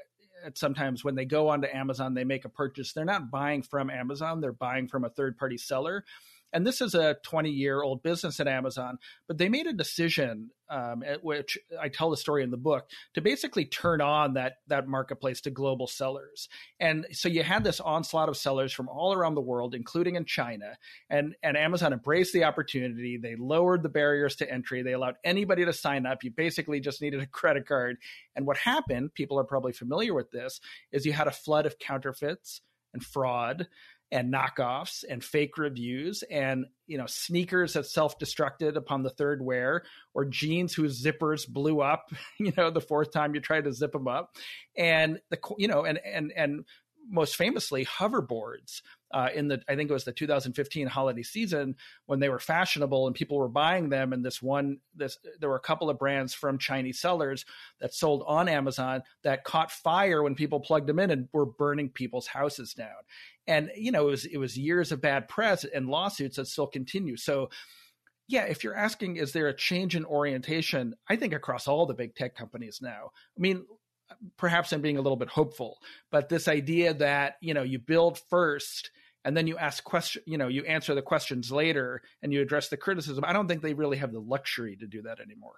sometimes 0.54 1.04
when 1.04 1.16
they 1.16 1.24
go 1.24 1.48
onto 1.48 1.66
Amazon, 1.66 2.14
they 2.14 2.24
make 2.24 2.44
a 2.44 2.48
purchase. 2.48 2.92
They're 2.92 3.04
not 3.04 3.30
buying 3.30 3.62
from 3.62 3.90
Amazon, 3.90 4.40
they're 4.40 4.52
buying 4.52 4.88
from 4.88 5.04
a 5.04 5.10
third 5.10 5.36
party 5.36 5.58
seller. 5.58 6.04
And 6.52 6.66
this 6.66 6.80
is 6.80 6.94
a 6.94 7.16
20 7.24 7.50
year 7.50 7.82
old 7.82 8.02
business 8.02 8.40
at 8.40 8.48
Amazon, 8.48 8.98
but 9.26 9.38
they 9.38 9.48
made 9.48 9.66
a 9.66 9.72
decision, 9.72 10.50
um, 10.70 11.02
at 11.02 11.22
which 11.22 11.58
I 11.80 11.88
tell 11.88 12.10
the 12.10 12.16
story 12.16 12.42
in 12.42 12.50
the 12.50 12.56
book, 12.56 12.88
to 13.14 13.20
basically 13.20 13.64
turn 13.64 14.00
on 14.00 14.34
that 14.34 14.54
that 14.68 14.88
marketplace 14.88 15.40
to 15.42 15.50
global 15.50 15.86
sellers. 15.86 16.48
And 16.80 17.06
so 17.12 17.28
you 17.28 17.42
had 17.42 17.64
this 17.64 17.80
onslaught 17.80 18.28
of 18.28 18.36
sellers 18.36 18.72
from 18.72 18.88
all 18.88 19.12
around 19.12 19.34
the 19.34 19.40
world, 19.40 19.74
including 19.74 20.16
in 20.16 20.24
China. 20.24 20.76
And 21.10 21.34
and 21.42 21.56
Amazon 21.56 21.92
embraced 21.92 22.32
the 22.32 22.44
opportunity. 22.44 23.18
They 23.18 23.36
lowered 23.36 23.82
the 23.82 23.88
barriers 23.88 24.36
to 24.36 24.50
entry. 24.50 24.82
They 24.82 24.92
allowed 24.92 25.16
anybody 25.24 25.64
to 25.64 25.72
sign 25.72 26.06
up. 26.06 26.24
You 26.24 26.30
basically 26.30 26.80
just 26.80 27.02
needed 27.02 27.20
a 27.20 27.26
credit 27.38 27.66
card. 27.66 27.98
And 28.34 28.46
what 28.46 28.56
happened, 28.56 29.14
people 29.14 29.38
are 29.38 29.44
probably 29.44 29.72
familiar 29.72 30.14
with 30.14 30.30
this, 30.30 30.60
is 30.92 31.04
you 31.04 31.12
had 31.12 31.26
a 31.26 31.32
flood 31.32 31.66
of 31.66 31.78
counterfeits 31.78 32.62
and 32.94 33.04
fraud 33.04 33.68
and 34.10 34.32
knockoffs 34.32 35.04
and 35.08 35.22
fake 35.22 35.58
reviews 35.58 36.22
and 36.30 36.66
you 36.86 36.96
know 36.96 37.06
sneakers 37.06 37.74
that 37.74 37.86
self-destructed 37.86 38.76
upon 38.76 39.02
the 39.02 39.10
third 39.10 39.42
wear 39.42 39.82
or 40.14 40.24
jeans 40.24 40.72
whose 40.74 41.02
zippers 41.02 41.46
blew 41.46 41.80
up 41.80 42.10
you 42.38 42.52
know 42.56 42.70
the 42.70 42.80
fourth 42.80 43.12
time 43.12 43.34
you 43.34 43.40
tried 43.40 43.64
to 43.64 43.72
zip 43.72 43.92
them 43.92 44.08
up. 44.08 44.36
And 44.76 45.20
the 45.30 45.38
you 45.58 45.68
know 45.68 45.84
and 45.84 45.98
and 46.04 46.32
and 46.34 46.64
most 47.10 47.36
famously 47.36 47.84
hoverboards 47.86 48.82
uh, 49.10 49.28
in 49.34 49.48
the 49.48 49.62
I 49.68 49.76
think 49.76 49.90
it 49.90 49.92
was 49.92 50.04
the 50.04 50.12
2015 50.12 50.86
holiday 50.86 51.22
season 51.22 51.76
when 52.06 52.20
they 52.20 52.28
were 52.28 52.38
fashionable 52.38 53.06
and 53.06 53.16
people 53.16 53.38
were 53.38 53.48
buying 53.48 53.88
them. 53.88 54.12
And 54.12 54.24
this 54.24 54.42
one, 54.42 54.78
this 54.94 55.18
there 55.40 55.48
were 55.48 55.56
a 55.56 55.60
couple 55.60 55.90
of 55.90 55.98
brands 55.98 56.34
from 56.34 56.58
Chinese 56.58 57.00
sellers 57.00 57.44
that 57.80 57.94
sold 57.94 58.24
on 58.26 58.48
Amazon 58.48 59.02
that 59.22 59.44
caught 59.44 59.70
fire 59.70 60.22
when 60.22 60.34
people 60.34 60.60
plugged 60.60 60.88
them 60.88 60.98
in 60.98 61.10
and 61.10 61.28
were 61.32 61.46
burning 61.46 61.88
people's 61.88 62.26
houses 62.26 62.74
down. 62.74 62.88
And 63.46 63.70
you 63.76 63.92
know 63.92 64.08
it 64.08 64.10
was 64.10 64.24
it 64.26 64.38
was 64.38 64.58
years 64.58 64.92
of 64.92 65.00
bad 65.00 65.28
press 65.28 65.64
and 65.64 65.88
lawsuits 65.88 66.36
that 66.36 66.46
still 66.46 66.66
continue. 66.66 67.16
So 67.16 67.50
yeah, 68.28 68.44
if 68.44 68.62
you're 68.62 68.76
asking, 68.76 69.16
is 69.16 69.32
there 69.32 69.48
a 69.48 69.56
change 69.56 69.96
in 69.96 70.04
orientation? 70.04 70.94
I 71.08 71.16
think 71.16 71.32
across 71.32 71.66
all 71.66 71.86
the 71.86 71.94
big 71.94 72.14
tech 72.14 72.36
companies 72.36 72.80
now. 72.82 73.10
I 73.36 73.40
mean, 73.40 73.64
perhaps 74.36 74.72
I'm 74.72 74.80
being 74.80 74.98
a 74.98 75.02
little 75.02 75.16
bit 75.16 75.28
hopeful, 75.28 75.78
but 76.10 76.28
this 76.28 76.48
idea 76.48 76.94
that 76.94 77.36
you 77.40 77.54
know 77.54 77.62
you 77.62 77.78
build 77.78 78.18
first 78.30 78.90
and 79.24 79.36
then 79.36 79.46
you 79.46 79.58
ask 79.58 79.84
question, 79.84 80.22
you 80.26 80.38
know, 80.38 80.48
you 80.48 80.64
answer 80.64 80.94
the 80.94 81.02
questions 81.02 81.50
later 81.50 82.02
and 82.22 82.32
you 82.32 82.40
address 82.40 82.68
the 82.68 82.76
criticism. 82.76 83.24
I 83.26 83.32
don't 83.32 83.48
think 83.48 83.62
they 83.62 83.74
really 83.74 83.98
have 83.98 84.12
the 84.12 84.20
luxury 84.20 84.76
to 84.76 84.86
do 84.86 85.02
that 85.02 85.20
anymore. 85.20 85.56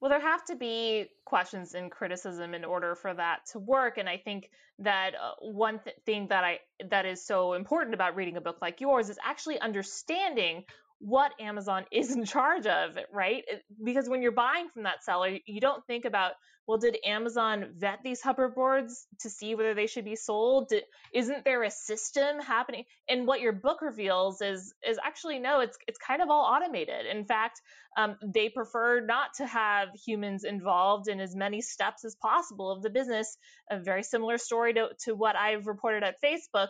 Well, 0.00 0.08
there 0.08 0.20
have 0.20 0.46
to 0.46 0.56
be 0.56 1.08
questions 1.26 1.74
and 1.74 1.90
criticism 1.90 2.54
in 2.54 2.64
order 2.64 2.94
for 2.94 3.12
that 3.12 3.40
to 3.52 3.58
work, 3.58 3.98
and 3.98 4.08
I 4.08 4.16
think 4.16 4.48
that 4.78 5.10
uh, 5.14 5.32
one 5.40 5.78
th- 5.80 5.96
thing 6.06 6.28
that 6.28 6.42
I 6.42 6.60
that 6.88 7.04
is 7.04 7.22
so 7.22 7.52
important 7.52 7.92
about 7.92 8.16
reading 8.16 8.38
a 8.38 8.40
book 8.40 8.58
like 8.62 8.80
yours 8.80 9.10
is 9.10 9.18
actually 9.22 9.60
understanding 9.60 10.64
what 11.00 11.32
Amazon 11.40 11.84
is 11.92 12.14
in 12.14 12.24
charge 12.24 12.66
of, 12.66 12.92
right? 13.12 13.42
Because 13.82 14.08
when 14.08 14.22
you're 14.22 14.32
buying 14.32 14.68
from 14.72 14.84
that 14.84 15.02
seller, 15.02 15.38
you 15.46 15.60
don't 15.60 15.84
think 15.86 16.04
about, 16.04 16.32
well, 16.66 16.78
did 16.78 16.98
Amazon 17.04 17.72
vet 17.76 17.98
these 18.04 18.22
hoverboards 18.22 18.92
to 19.20 19.30
see 19.30 19.56
whether 19.56 19.74
they 19.74 19.88
should 19.88 20.04
be 20.04 20.14
sold? 20.14 20.72
Isn't 21.12 21.44
there 21.44 21.64
a 21.64 21.70
system 21.70 22.38
happening? 22.38 22.84
And 23.08 23.26
what 23.26 23.40
your 23.40 23.52
book 23.52 23.82
reveals 23.82 24.40
is 24.40 24.72
is 24.86 24.98
actually 25.04 25.40
no, 25.40 25.60
it's 25.60 25.76
it's 25.88 25.98
kind 25.98 26.22
of 26.22 26.30
all 26.30 26.44
automated. 26.44 27.06
In 27.06 27.24
fact, 27.24 27.60
um, 27.96 28.16
they 28.22 28.48
prefer 28.50 29.00
not 29.00 29.34
to 29.38 29.46
have 29.46 29.88
humans 30.06 30.44
involved 30.44 31.08
in 31.08 31.18
as 31.18 31.34
many 31.34 31.60
steps 31.60 32.04
as 32.04 32.14
possible 32.14 32.70
of 32.70 32.82
the 32.82 32.90
business. 32.90 33.36
A 33.70 33.80
very 33.80 34.04
similar 34.04 34.38
story 34.38 34.74
to, 34.74 34.90
to 35.04 35.14
what 35.14 35.34
I've 35.34 35.66
reported 35.66 36.04
at 36.04 36.22
Facebook 36.22 36.68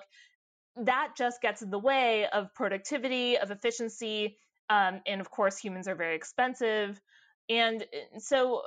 that 0.76 1.12
just 1.16 1.40
gets 1.40 1.62
in 1.62 1.70
the 1.70 1.78
way 1.78 2.26
of 2.32 2.54
productivity, 2.54 3.38
of 3.38 3.50
efficiency. 3.50 4.36
Um, 4.68 5.00
and 5.06 5.20
of 5.20 5.30
course, 5.30 5.58
humans 5.58 5.88
are 5.88 5.94
very 5.94 6.14
expensive. 6.14 7.00
And 7.48 7.84
so, 8.18 8.62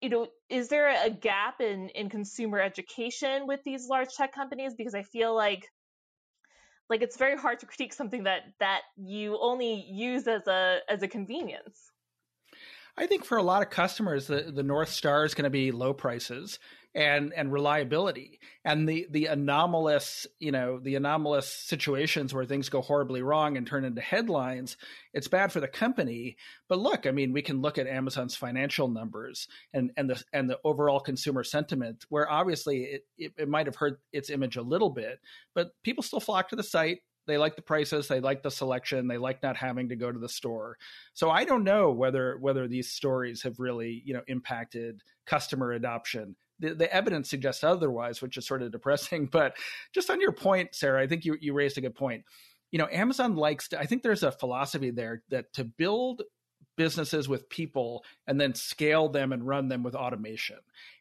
you 0.00 0.10
know, 0.10 0.28
is 0.48 0.68
there 0.68 0.94
a 1.04 1.10
gap 1.10 1.60
in, 1.60 1.88
in 1.90 2.10
consumer 2.10 2.60
education 2.60 3.46
with 3.46 3.60
these 3.64 3.88
large 3.88 4.14
tech 4.14 4.34
companies? 4.34 4.74
Because 4.76 4.94
I 4.94 5.02
feel 5.02 5.34
like 5.34 5.66
like 6.90 7.02
it's 7.02 7.18
very 7.18 7.36
hard 7.36 7.60
to 7.60 7.66
critique 7.66 7.92
something 7.92 8.24
that 8.24 8.42
that 8.60 8.80
you 8.96 9.38
only 9.40 9.86
use 9.90 10.26
as 10.26 10.46
a 10.46 10.78
as 10.88 11.02
a 11.02 11.08
convenience. 11.08 11.90
I 12.96 13.06
think 13.06 13.24
for 13.24 13.38
a 13.38 13.42
lot 13.42 13.62
of 13.62 13.70
customers, 13.70 14.26
the, 14.26 14.50
the 14.52 14.62
North 14.62 14.88
Star 14.88 15.24
is 15.24 15.34
going 15.34 15.44
to 15.44 15.50
be 15.50 15.70
low 15.70 15.92
prices 15.92 16.58
and 16.98 17.32
and 17.32 17.52
reliability. 17.52 18.40
And 18.64 18.88
the 18.88 19.06
the 19.08 19.26
anomalous 19.26 20.26
you 20.40 20.50
know 20.50 20.80
the 20.80 20.96
anomalous 20.96 21.46
situations 21.46 22.34
where 22.34 22.44
things 22.44 22.68
go 22.68 22.82
horribly 22.82 23.22
wrong 23.22 23.56
and 23.56 23.66
turn 23.66 23.84
into 23.84 24.00
headlines 24.00 24.76
it's 25.14 25.28
bad 25.28 25.52
for 25.52 25.60
the 25.60 25.68
company. 25.68 26.36
But 26.68 26.80
look 26.80 27.06
i 27.06 27.12
mean 27.12 27.32
we 27.32 27.42
can 27.42 27.62
look 27.62 27.78
at 27.78 27.86
amazon's 27.86 28.34
financial 28.34 28.88
numbers 28.88 29.46
and 29.72 29.92
and 29.96 30.10
the 30.10 30.22
and 30.32 30.50
the 30.50 30.58
overall 30.64 30.98
consumer 30.98 31.44
sentiment 31.44 32.04
where 32.08 32.30
obviously 32.30 32.82
it, 32.82 33.06
it, 33.16 33.32
it 33.38 33.48
might 33.48 33.66
have 33.66 33.76
hurt 33.76 34.00
its 34.12 34.28
image 34.28 34.56
a 34.56 34.62
little 34.62 34.90
bit 34.90 35.20
but 35.54 35.70
people 35.84 36.02
still 36.02 36.20
flock 36.20 36.48
to 36.48 36.56
the 36.56 36.62
site. 36.64 36.98
They 37.28 37.38
like 37.38 37.56
the 37.56 37.62
prices 37.62 38.08
they 38.08 38.20
like 38.20 38.42
the 38.42 38.50
selection 38.50 39.06
they 39.06 39.18
like 39.18 39.42
not 39.42 39.56
having 39.56 39.90
to 39.90 39.96
go 39.96 40.10
to 40.10 40.18
the 40.18 40.28
store. 40.28 40.78
So 41.14 41.30
i 41.30 41.44
don't 41.44 41.62
know 41.62 41.92
whether 41.92 42.36
whether 42.38 42.66
these 42.66 42.90
stories 42.90 43.42
have 43.42 43.60
really 43.60 44.02
you 44.04 44.14
know 44.14 44.22
impacted 44.26 45.02
customer 45.26 45.70
adoption 45.70 46.34
the, 46.60 46.74
the 46.74 46.92
evidence 46.92 47.30
suggests 47.30 47.64
otherwise 47.64 48.20
which 48.22 48.36
is 48.36 48.46
sort 48.46 48.62
of 48.62 48.72
depressing 48.72 49.26
but 49.32 49.56
just 49.92 50.10
on 50.10 50.20
your 50.20 50.32
point 50.32 50.74
sarah 50.74 51.02
i 51.02 51.06
think 51.06 51.24
you, 51.24 51.36
you 51.40 51.52
raised 51.52 51.78
a 51.78 51.80
good 51.80 51.94
point. 51.94 52.24
You 52.70 52.78
know 52.78 52.88
amazon 52.92 53.36
likes 53.36 53.68
to 53.68 53.78
i 53.78 53.86
think 53.86 54.02
there's 54.02 54.22
a 54.22 54.32
philosophy 54.32 54.90
there 54.90 55.22
that 55.30 55.52
to 55.54 55.64
build 55.64 56.22
businesses 56.76 57.28
with 57.28 57.48
people 57.48 58.04
and 58.26 58.40
then 58.40 58.54
scale 58.54 59.08
them 59.08 59.32
and 59.32 59.46
run 59.46 59.68
them 59.68 59.82
with 59.82 59.94
automation 59.94 60.58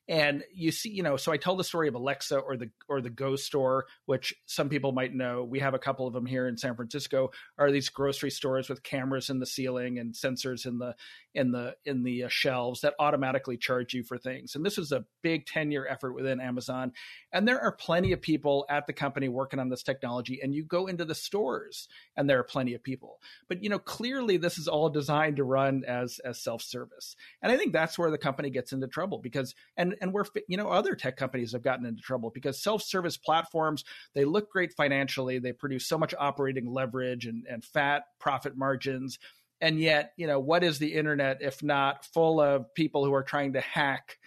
and 0.08 0.43
you 0.54 0.72
see 0.72 0.89
you 0.89 1.04
know 1.04 1.17
so 1.17 1.32
i 1.32 1.38
tell 1.38 1.56
the 1.56 1.63
story 1.63 1.88
of 1.88 1.96
alexa 1.96 2.38
or 2.38 2.58
the 2.58 2.70
or 2.88 3.02
the 3.02 3.10
go 3.10 3.36
store 3.36 3.86
which 4.06 4.34
some 4.46 4.70
people 4.70 4.91
might 4.91 5.13
know. 5.13 5.43
We 5.43 5.60
have 5.60 5.74
a 5.74 5.80
couple 5.80 6.08
of 6.08 6.13
them 6.13 6.26
here 6.26 6.48
in 6.48 6.58
san 6.58 6.76
francisco. 6.76 7.32
Are 7.58 7.72
these 7.72 7.89
grocery 7.89 8.32
stores 8.32 8.70
with 8.70 8.84
cameras 8.84 9.30
in 9.30 9.39
the 9.39 9.46
ceiling 9.46 10.00
and 10.00 10.13
sensors 10.13 10.65
in 10.65 10.80
the 10.80 10.96
in 11.34 11.52
the 11.52 11.76
in 11.86 12.04
the 12.04 12.24
uh, 12.24 12.28
shelves 12.30 12.82
that 12.82 12.96
automatically 13.00 13.58
charge 13.58 13.93
you 13.93 14.04
for 14.04 14.17
things. 14.17 14.56
And 14.56 14.65
this 14.65 14.78
is 14.78 14.91
a 14.91 15.06
big 15.22 15.46
10 15.46 15.72
year 15.72 15.88
effort 15.88 16.13
within 16.13 16.39
amazon. 16.39 16.93
And 17.32 17.48
there 17.48 17.62
are 17.62 17.72
plenty 17.72 18.12
of 18.12 18.22
people 18.22 18.65
at 18.70 18.88
the 18.88 18.93
company 18.93 19.28
working 19.30 19.60
on 19.60 19.70
this 19.70 19.84
technology 19.84 20.39
and 20.41 20.54
you 20.54 20.63
go 20.63 20.88
into 20.88 21.06
the 21.06 21.15
stores 21.15 21.88
and 22.15 22.30
there 22.30 22.39
are 22.39 22.43
plenty 22.43 22.74
of 22.74 22.84
people. 22.84 23.20
But 23.48 23.63
you 23.63 23.70
know 23.70 23.80
clearly 23.80 24.38
this 24.38 24.58
is 24.58 24.67
all 24.67 24.89
designed 24.89 25.38
to 25.38 25.43
run 25.43 25.84
as 25.86 26.20
as 26.20 26.41
self 26.41 26.62
service 26.62 27.15
and 27.41 27.52
i 27.52 27.58
think 27.58 27.74
that's 27.74 27.98
where 27.98 28.12
the 28.12 28.17
company 28.17 28.50
gets 28.50 28.72
into 28.72 28.88
trouble 28.88 29.20
because 29.20 29.54
and 29.76 29.96
and 30.01 30.13
we're 30.13 30.25
you 30.47 30.57
know 30.57 30.69
other 30.69 30.95
tech 30.95 31.17
companies 31.17 31.51
have 31.51 31.62
gotten 31.62 31.86
into 31.86 32.01
trouble 32.01 32.31
because 32.33 32.62
self-service 32.62 33.17
platforms 33.17 33.83
they 34.13 34.25
look 34.25 34.51
great 34.51 34.73
financially 34.73 35.39
they 35.39 35.51
produce 35.51 35.88
so 35.88 35.97
much 35.97 36.13
operating 36.19 36.71
leverage 36.71 37.25
and, 37.25 37.45
and 37.49 37.63
fat 37.63 38.03
profit 38.19 38.57
margins 38.57 39.19
and 39.62 39.79
yet 39.79 40.13
you 40.17 40.27
know 40.27 40.39
what 40.39 40.63
is 40.63 40.79
the 40.79 40.93
internet 40.93 41.38
if 41.41 41.63
not 41.63 42.05
full 42.05 42.39
of 42.39 42.73
people 42.73 43.05
who 43.05 43.13
are 43.13 43.23
trying 43.23 43.53
to 43.53 43.62
hack 43.62 44.17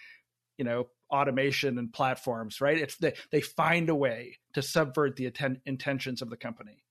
you 0.57 0.65
know 0.65 0.87
automation 1.11 1.77
and 1.77 1.91
platforms 1.91 2.61
right? 2.61 2.77
It's 2.77 2.95
they, 2.97 3.13
they 3.31 3.41
find 3.41 3.89
a 3.89 3.95
way 3.95 4.37
to 4.53 4.61
subvert 4.61 5.15
the 5.15 5.27
atten- 5.27 5.61
intentions 5.65 6.21
of 6.21 6.29
the 6.29 6.37
company. 6.37 6.83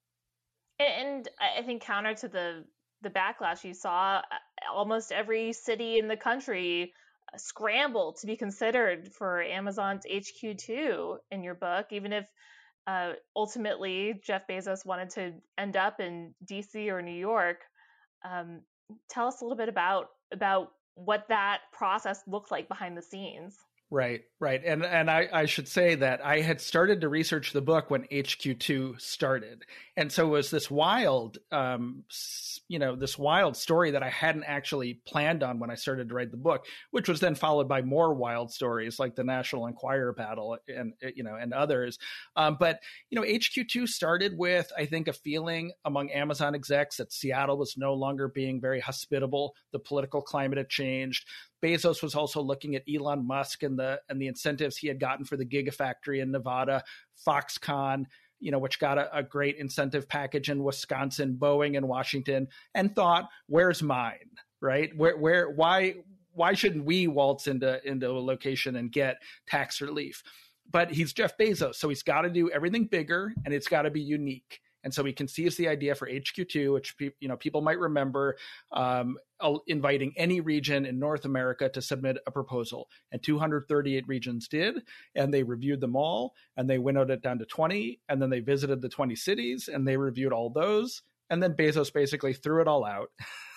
And 0.79 1.29
i 1.39 1.63
think 1.63 1.83
counter 1.83 2.15
to 2.15 2.29
the 2.29 2.65
the 3.03 3.11
backlash 3.11 3.65
you 3.65 3.75
saw 3.75 4.23
almost 4.73 5.13
every 5.13 5.53
city 5.53 5.99
in 5.99 6.09
the 6.09 6.17
country 6.17 6.93
scramble 7.37 8.15
to 8.21 8.27
be 8.27 8.37
considered 8.37 9.13
for 9.13 9.43
Amazon's 9.43 10.05
HQ2 10.07 11.19
in 11.31 11.43
your 11.43 11.55
book, 11.55 11.87
even 11.91 12.13
if 12.13 12.27
uh, 12.87 13.13
ultimately 13.37 14.21
Jeff 14.25 14.47
Bezos 14.49 14.85
wanted 14.85 15.11
to 15.11 15.33
end 15.59 15.77
up 15.77 16.01
in 16.01 16.35
DC 16.45 16.89
or 16.89 17.03
New 17.03 17.19
York. 17.19 17.59
Um, 18.29 18.63
tell 19.09 19.27
us 19.27 19.41
a 19.41 19.45
little 19.45 19.57
bit 19.57 19.69
about 19.69 20.09
about 20.33 20.73
what 20.95 21.27
that 21.29 21.61
process 21.73 22.21
looked 22.27 22.51
like 22.51 22.69
behind 22.69 22.97
the 22.97 23.03
scenes. 23.03 23.57
Right, 23.93 24.21
right, 24.39 24.63
and 24.65 24.85
and 24.85 25.11
I, 25.11 25.29
I 25.33 25.47
should 25.47 25.67
say 25.67 25.97
that 25.97 26.25
I 26.25 26.43
had 26.43 26.61
started 26.61 27.01
to 27.01 27.09
research 27.09 27.53
the 27.53 27.61
book 27.61 27.91
when 27.91 28.05
HQ 28.05 28.61
two 28.61 28.95
started, 28.99 29.65
and 29.97 30.13
so 30.13 30.29
it 30.29 30.31
was 30.31 30.49
this 30.49 30.71
wild, 30.71 31.39
um, 31.51 32.05
you 32.69 32.79
know, 32.79 32.95
this 32.95 33.19
wild 33.19 33.57
story 33.57 33.91
that 33.91 34.05
I 34.05 34.09
hadn't 34.09 34.45
actually 34.45 35.01
planned 35.09 35.43
on 35.43 35.59
when 35.59 35.73
I 35.73 35.75
started 35.75 36.09
to 36.09 36.15
write 36.15 36.31
the 36.31 36.37
book, 36.37 36.67
which 36.93 37.09
was 37.09 37.19
then 37.19 37.35
followed 37.35 37.69
by 37.69 37.83
more 37.83 38.15
wild 38.15 38.53
stories 38.53 39.01
like 39.01 39.17
the 39.17 39.25
National 39.25 39.67
Enquirer 39.67 40.13
battle 40.13 40.57
and 40.69 40.93
you 41.17 41.25
know 41.25 41.35
and 41.35 41.53
others. 41.53 41.99
Um, 42.37 42.59
but 42.61 42.79
you 43.11 43.21
know, 43.21 43.27
HQ 43.27 43.67
two 43.69 43.89
started 43.89 44.39
with 44.39 44.71
I 44.79 44.87
think 44.87 45.09
a 45.09 45.13
feeling 45.13 45.73
among 45.85 46.13
Amazon 46.13 46.55
execs 46.55 46.99
that 46.99 47.13
Seattle 47.13 47.59
was 47.59 47.75
no 47.77 47.95
longer 47.95 48.29
being 48.29 48.61
very 48.61 48.79
hospitable. 48.79 49.57
The 49.73 49.81
political 49.81 50.23
climate 50.23 50.59
had 50.59 50.69
changed 50.69 51.27
Bezos 51.63 52.03
was 52.03 52.15
also 52.15 52.41
looking 52.41 52.75
at 52.75 52.83
Elon 52.93 53.27
Musk 53.27 53.63
and 53.63 53.79
the 53.79 54.01
and 54.09 54.21
the 54.21 54.27
incentives 54.27 54.77
he 54.77 54.89
had 54.89 55.01
gotten 55.01 55.25
for 55.25 55.37
the 55.37 55.45
Gigafactory 55.45 56.23
in 56.23 56.31
Nevada, 56.31 56.83
Foxconn, 57.27 58.07
you 58.39 58.51
know, 58.51 58.59
which 58.59 58.79
got 58.79 58.99
a, 58.99 59.17
a, 59.17 59.23
great 59.23 59.57
incentive 59.57 60.09
package 60.09 60.49
in 60.49 60.65
Wisconsin, 60.65 61.37
Boeing 61.39 61.75
in 61.75 61.87
Washington, 61.87 62.49
and 62.75 62.95
thought, 62.95 63.29
"Where's 63.47 63.83
mine? 63.83 64.31
Right? 64.61 64.97
Where? 64.97 65.17
Where? 65.17 65.51
Why? 65.51 65.97
Why 66.33 66.55
shouldn't 66.55 66.85
we 66.85 67.07
waltz 67.07 67.47
into 67.47 67.87
into 67.87 68.11
a 68.11 68.13
location 68.13 68.77
and 68.77 68.91
get 68.91 69.23
tax 69.47 69.81
relief?" 69.81 70.23
But 70.71 70.91
he's 70.91 71.13
Jeff 71.13 71.37
Bezos, 71.37 71.75
so 71.75 71.89
he's 71.89 72.03
got 72.03 72.23
to 72.23 72.31
do 72.31 72.51
everything 72.51 72.87
bigger, 72.87 73.35
and 73.45 73.53
it's 73.53 73.69
got 73.69 73.83
to 73.83 73.91
be 73.91 74.01
unique. 74.01 74.61
And 74.83 74.93
so 74.93 75.05
he 75.05 75.13
conceives 75.13 75.57
the 75.57 75.69
idea 75.69 75.95
for 75.95 76.09
HQ2, 76.09 76.73
which 76.73 76.95
you 76.99 77.29
know 77.29 77.37
people 77.37 77.61
might 77.61 77.79
remember, 77.79 78.37
um, 78.73 79.19
inviting 79.67 80.15
any 80.17 80.41
region 80.41 80.87
in 80.87 80.99
North 80.99 81.25
America 81.25 81.69
to 81.69 81.83
submit 81.83 82.19
a 82.27 82.31
proposal. 82.31 82.89
And 83.13 83.23
238 83.23 84.09
regions 84.09 84.49
did, 84.49 84.83
and 85.15 85.33
they 85.33 85.43
reviewed 85.43 85.81
them 85.81 85.97
all, 85.97 86.35
and 86.57 86.69
they 86.69 86.79
winnowed 86.79 87.11
it 87.11 87.23
down 87.23 87.39
to 87.39 87.47
20, 87.47 88.01
and 88.09 88.21
then 88.21 88.31
they 88.31 88.41
visited 88.41 88.81
the 88.81 88.89
20 88.89 89.15
cities, 89.17 89.69
and 89.69 89.87
they 89.87 89.97
reviewed 89.97 90.33
all 90.33 90.51
those, 90.51 91.03
and 91.29 91.43
then 91.43 91.55
Bezos 91.55 91.93
basically 91.93 92.33
threw 92.33 92.61
it 92.61 92.69
all 92.69 92.85
out. 92.85 93.11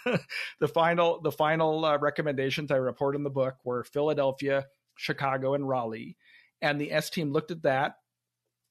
the 0.59 0.67
final, 0.67 1.21
the 1.21 1.31
final 1.31 1.83
uh, 1.85 1.97
recommendations 1.97 2.71
I 2.71 2.75
report 2.75 3.15
in 3.15 3.23
the 3.23 3.29
book 3.29 3.55
were 3.63 3.83
Philadelphia, 3.83 4.65
Chicago, 4.95 5.53
and 5.53 5.67
Raleigh. 5.67 6.17
And 6.61 6.79
the 6.79 6.91
S 6.91 7.09
team 7.09 7.31
looked 7.31 7.51
at 7.51 7.63
that 7.63 7.95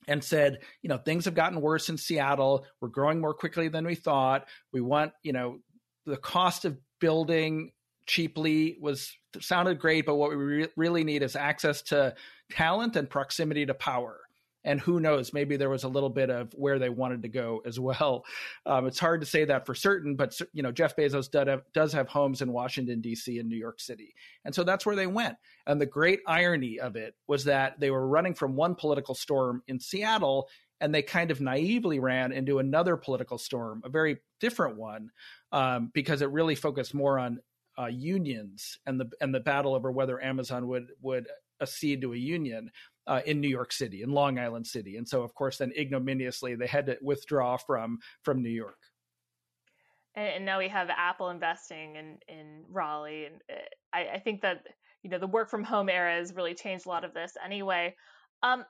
and 0.09 0.23
said, 0.23 0.59
you 0.83 0.89
know, 0.89 0.99
things 0.99 1.25
have 1.27 1.35
gotten 1.35 1.61
worse 1.61 1.89
in 1.89 1.97
Seattle. 1.97 2.67
We're 2.81 2.89
growing 2.89 3.21
more 3.21 3.35
quickly 3.35 3.69
than 3.69 3.87
we 3.87 3.95
thought. 3.95 4.49
We 4.73 4.81
want, 4.81 5.13
you 5.23 5.33
know, 5.33 5.59
the 6.07 6.17
cost 6.17 6.65
of 6.65 6.79
building 7.01 7.73
cheaply 8.07 8.79
was 8.81 9.17
sounded 9.41 9.79
great, 9.79 10.07
but 10.07 10.17
what 10.17 10.31
we 10.31 10.37
re- 10.37 10.69
really 10.77 11.05
need 11.05 11.23
is 11.23 11.37
access 11.37 11.83
to 11.83 12.15
talent 12.51 12.97
and 12.97 13.09
proximity 13.09 13.67
to 13.67 13.75
power 13.75 14.22
and 14.65 14.81
who 14.81 15.01
knows 15.01 15.33
maybe 15.33 15.57
there 15.57 15.71
was 15.71 15.85
a 15.85 15.89
little 15.89 16.11
bit 16.11 16.31
of 16.31 16.53
where 16.55 16.79
they 16.79 16.89
wanted 16.89 17.23
to 17.23 17.29
go 17.29 17.63
as 17.65 17.79
well. 17.79 18.25
Um, 18.65 18.87
it's 18.87 18.99
hard 18.99 19.21
to 19.21 19.27
say 19.27 19.45
that 19.45 19.67
for 19.67 19.75
certain 19.75 20.15
but 20.15 20.39
you 20.53 20.63
know 20.63 20.71
jeff 20.71 20.95
bezos 20.95 21.31
does 21.31 21.49
have, 21.49 21.63
does 21.75 21.93
have 21.93 22.09
homes 22.09 22.43
in 22.43 22.53
washington 22.53 23.01
d.c 23.01 23.39
and 23.39 23.49
new 23.49 23.57
york 23.57 23.81
city. 23.81 24.15
And 24.45 24.55
so 24.55 24.63
that's 24.63 24.87
where 24.87 24.97
they 24.97 25.07
went. 25.07 25.37
And 25.67 25.81
the 25.81 25.87
great 25.87 26.21
irony 26.27 26.79
of 26.79 26.97
it 26.97 27.15
was 27.27 27.45
that 27.45 27.81
they 27.81 27.91
were 27.91 28.07
running 28.07 28.35
from 28.35 28.55
one 28.55 28.75
political 28.75 29.15
storm 29.15 29.63
in 29.69 29.81
seattle 29.81 30.49
and 30.81 30.95
they 30.95 31.03
kind 31.03 31.31
of 31.31 31.41
naively 31.41 31.99
ran 31.99 32.33
into 32.33 32.59
another 32.59 32.97
political 32.97 33.39
storm 33.39 33.83
a 33.85 33.89
very 33.89 34.19
different 34.41 34.77
one 34.77 35.11
um, 35.51 35.91
because 35.95 36.23
it 36.23 36.31
really 36.31 36.55
focused 36.55 36.95
more 36.95 37.19
on 37.19 37.39
uh, 37.79 37.87
unions 37.87 38.79
and 38.87 39.01
the 39.01 39.11
and 39.21 39.35
the 39.35 39.41
battle 39.41 39.75
over 39.75 39.91
whether 39.91 40.23
Amazon 40.23 40.67
would 40.69 40.93
would 41.01 41.27
accede 41.61 42.03
to 42.03 42.13
a 42.13 42.17
union 42.17 42.71
uh, 43.07 43.21
in 43.27 43.41
New 43.41 43.49
York 43.49 43.73
City, 43.73 44.03
in 44.03 44.11
Long 44.11 44.39
Island 44.39 44.67
City, 44.67 44.97
and 44.97 45.09
so 45.09 45.23
of 45.23 45.35
course 45.35 45.59
then 45.59 45.73
ignominiously 45.77 46.55
they 46.55 46.67
had 46.67 46.87
to 46.87 46.97
withdraw 47.03 47.57
from 47.57 47.99
from 48.23 48.43
New 48.43 48.51
York. 48.51 48.79
And, 50.15 50.45
now 50.45 50.59
we 50.59 50.69
have 50.69 50.91
Apple 50.91 51.31
investing 51.31 51.97
in 51.97 52.19
in 52.29 52.65
Raleigh, 52.71 53.27
and 53.27 53.37
uh, 53.51 53.63
I, 53.93 54.17
I 54.17 54.19
think 54.19 54.43
that 54.43 54.67
you 55.03 55.11
know 55.11 55.19
the 55.19 55.27
work 55.27 55.51
from 55.51 55.65
home 55.65 55.89
era 55.89 56.17
has 56.17 56.35
really 56.35 56.55
changed 56.55 56.87
a 56.87 56.89
lot 56.89 57.05
of 57.05 57.15
this. 57.15 57.33
Anyway, 57.45 57.95
um, 58.43 58.65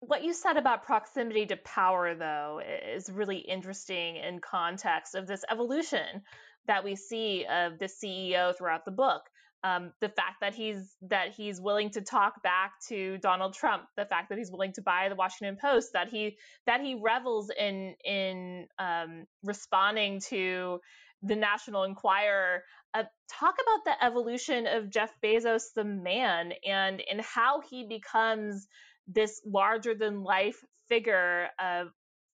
what 0.00 0.24
you 0.24 0.32
said 0.32 0.56
about 0.56 0.84
proximity 0.84 1.46
to 1.46 1.56
power, 1.58 2.14
though, 2.14 2.60
is 2.92 3.08
really 3.08 3.38
interesting 3.38 4.16
in 4.16 4.40
context 4.40 5.14
of 5.14 5.26
this 5.26 5.44
evolution 5.50 6.22
that 6.66 6.82
we 6.84 6.96
see 6.96 7.44
of 7.44 7.78
the 7.78 7.86
CEO 7.86 8.56
throughout 8.56 8.84
the 8.84 8.90
book 8.90 9.22
um, 9.64 9.92
the 10.00 10.08
fact 10.08 10.40
that 10.40 10.54
he's 10.54 10.96
that 11.02 11.32
he's 11.32 11.60
willing 11.60 11.90
to 11.90 12.00
talk 12.00 12.42
back 12.42 12.72
to 12.88 13.18
Donald 13.18 13.54
Trump, 13.54 13.84
the 13.96 14.04
fact 14.04 14.28
that 14.28 14.38
he's 14.38 14.50
willing 14.50 14.72
to 14.74 14.82
buy 14.82 15.08
the 15.08 15.14
Washington 15.14 15.56
Post, 15.60 15.90
that 15.92 16.08
he 16.08 16.36
that 16.66 16.80
he 16.80 16.98
revels 17.00 17.50
in 17.56 17.94
in 18.04 18.66
um, 18.78 19.26
responding 19.42 20.20
to 20.28 20.80
the 21.22 21.36
National 21.36 21.84
Enquirer. 21.84 22.64
Uh, 22.94 23.04
talk 23.30 23.54
about 23.62 23.84
the 23.84 24.04
evolution 24.04 24.66
of 24.66 24.90
Jeff 24.90 25.10
Bezos, 25.24 25.62
the 25.74 25.84
man, 25.84 26.52
and 26.66 27.02
and 27.10 27.20
how 27.20 27.60
he 27.60 27.86
becomes 27.86 28.66
this 29.06 29.40
larger 29.46 29.94
than 29.94 30.24
life 30.24 30.58
figure 30.88 31.48
uh, 31.58 31.84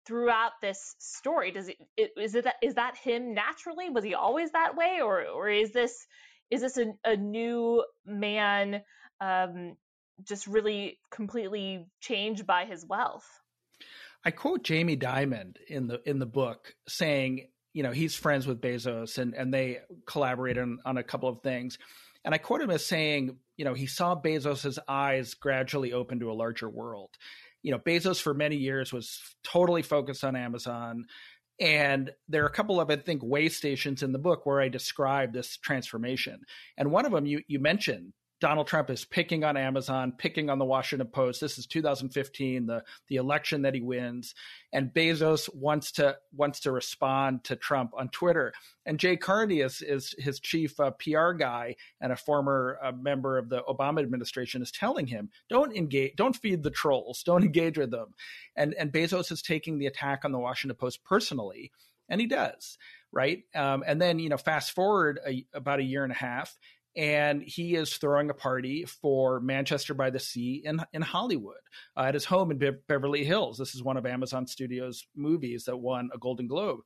throughout 0.07 0.53
this 0.61 0.97
story. 0.99 1.53
Does 1.53 1.69
it 1.97 2.11
is 2.17 2.35
it 2.35 2.47
is 2.63 2.75
that 2.75 2.97
him 2.97 3.35
naturally? 3.35 3.91
Was 3.91 4.05
he 4.05 4.15
always 4.15 4.51
that 4.53 4.77
way, 4.77 5.01
or 5.03 5.25
or 5.25 5.49
is 5.49 5.73
this 5.73 6.07
is 6.53 6.61
this 6.61 6.77
a, 6.77 6.93
a 7.05 7.17
new 7.17 7.83
man 8.05 8.83
um, 9.23 9.77
just 10.23 10.47
really 10.47 10.99
completely 11.11 11.87
changed 12.01 12.47
by 12.47 12.67
his 12.67 12.85
wealth. 12.87 13.25
I 14.25 14.31
quote 14.31 14.63
Jamie 14.63 14.99
Dimon 14.99 15.57
in 15.67 15.87
the 15.87 16.01
in 16.05 16.19
the 16.19 16.27
book 16.27 16.75
saying, 16.87 17.49
you 17.73 17.83
know, 17.83 17.91
he's 17.91 18.15
friends 18.15 18.47
with 18.47 18.61
Bezos 18.61 19.17
and 19.17 19.35
and 19.35 19.53
they 19.53 19.79
collaborate 20.07 20.59
on, 20.59 20.79
on 20.85 20.99
a 20.99 21.03
couple 21.03 21.31
of 21.31 21.41
things. 21.43 21.79
And 22.25 22.35
I 22.35 22.39
quote 22.39 22.61
him 22.61 22.71
as 22.71 22.85
saying, 22.85 23.39
you 23.57 23.65
know, 23.65 23.75
he 23.75 23.87
saw 23.87 24.15
Bezos's 24.15 24.79
eyes 24.87 25.35
gradually 25.35 25.93
open 25.93 26.21
to 26.21 26.31
a 26.31 26.35
larger 26.35 26.69
world. 26.69 27.11
You 27.63 27.73
know, 27.73 27.79
Bezos 27.79 28.21
for 28.21 28.35
many 28.35 28.57
years 28.57 28.93
was 28.93 29.21
totally 29.43 29.83
focused 29.83 30.23
on 30.23 30.37
Amazon. 30.37 31.07
And 31.63 32.11
there 32.29 32.43
are 32.43 32.49
a 32.49 32.53
couple 32.53 32.81
of, 32.81 32.91
I 32.91 32.97
think, 32.97 33.23
way 33.23 33.49
stations 33.49 34.03
in 34.03 34.11
the 34.11 34.19
book 34.19 34.45
where 34.45 34.61
I 34.61 34.69
describe 34.69 35.33
this 35.33 35.57
transformation. 35.57 36.41
And 36.77 36.91
one 36.91 37.07
of 37.07 37.13
them 37.13 37.25
you, 37.25 37.41
you 37.47 37.61
mentioned, 37.61 38.15
Donald 38.43 38.67
Trump 38.67 38.91
is 38.91 39.05
picking 39.05 39.45
on 39.45 39.57
Amazon, 39.57 40.13
picking 40.19 40.51
on 40.51 40.59
the 40.59 40.65
Washington 40.65 41.07
Post. 41.07 41.41
This 41.41 41.59
is 41.59 41.67
2015, 41.69 42.67
the 42.67 42.83
the 43.07 43.15
election 43.15 43.63
that 43.63 43.73
he 43.73 43.81
wins, 43.81 44.35
and 44.73 44.93
Bezos 44.93 45.49
wants 45.55 45.93
to 45.93 46.17
wants 46.35 46.59
to 46.61 46.73
respond 46.73 47.45
to 47.45 47.55
Trump 47.55 47.93
on 47.97 48.09
Twitter. 48.09 48.53
And 48.85 48.99
Jay 48.99 49.17
Carney 49.17 49.61
is 49.61 49.81
is 49.81 50.17
his 50.19 50.41
chief 50.41 50.81
uh, 50.81 50.91
PR 50.91 51.35
guy 51.35 51.77
and 52.01 52.11
a 52.11 52.17
former 52.17 52.81
uh, 52.83 52.91
member 52.91 53.39
of 53.39 53.49
the 53.49 53.63
Obama 53.63 54.03
administration 54.03 54.61
is 54.61 54.73
telling 54.73 55.07
him, 55.07 55.31
"Don't 55.49 55.77
engage, 55.77 56.17
don't 56.17 56.35
feed 56.35 56.65
the 56.65 56.71
trolls, 56.71 57.23
don't 57.23 57.45
engage 57.45 57.79
with 57.79 57.93
them." 57.93 58.13
And 58.57 58.75
and 58.75 58.91
Bezos 58.91 59.31
is 59.31 59.41
taking 59.41 59.79
the 59.79 59.87
attack 59.87 60.25
on 60.25 60.33
the 60.33 60.41
Washington 60.41 60.77
Post 60.77 61.05
personally, 61.05 61.71
and 62.09 62.21
he 62.21 62.27
does 62.27 62.77
right? 63.13 63.45
Um, 63.55 63.85
and 63.87 64.01
then 64.01 64.19
you 64.19 64.31
know, 64.31 64.39
fast 64.39 64.73
forward 64.73 65.21
a, 65.27 65.45
about 65.53 65.81
a 65.81 65.85
year 65.85 66.03
and 66.03 66.13
a 66.13 66.17
half, 66.17 66.57
and 66.97 67.43
he 67.43 67.75
is 67.75 67.97
throwing 67.97 68.31
a 68.31 68.35
party 68.35 68.85
for 68.85 69.41
Manchester 69.41 69.95
by 69.95 70.11
the 70.11 70.19
Sea 70.19 70.63
in 70.65 70.83
in 70.93 71.03
Hollywood 71.03 71.57
uh, 71.97 72.03
at 72.03 72.15
his 72.15 72.25
home 72.25 72.51
in 72.51 72.59
Be- 72.59 72.73
Beverly 72.89 73.25
Hills. 73.25 73.59
This 73.59 73.75
is 73.75 73.83
one 73.83 73.97
of 73.97 74.07
Amazon 74.07 74.47
Studios 74.47 75.07
movies 75.17 75.65
that 75.65 75.77
won 75.77 76.11
a 76.15 76.19
Golden 76.19 76.47
Globe. 76.47 76.81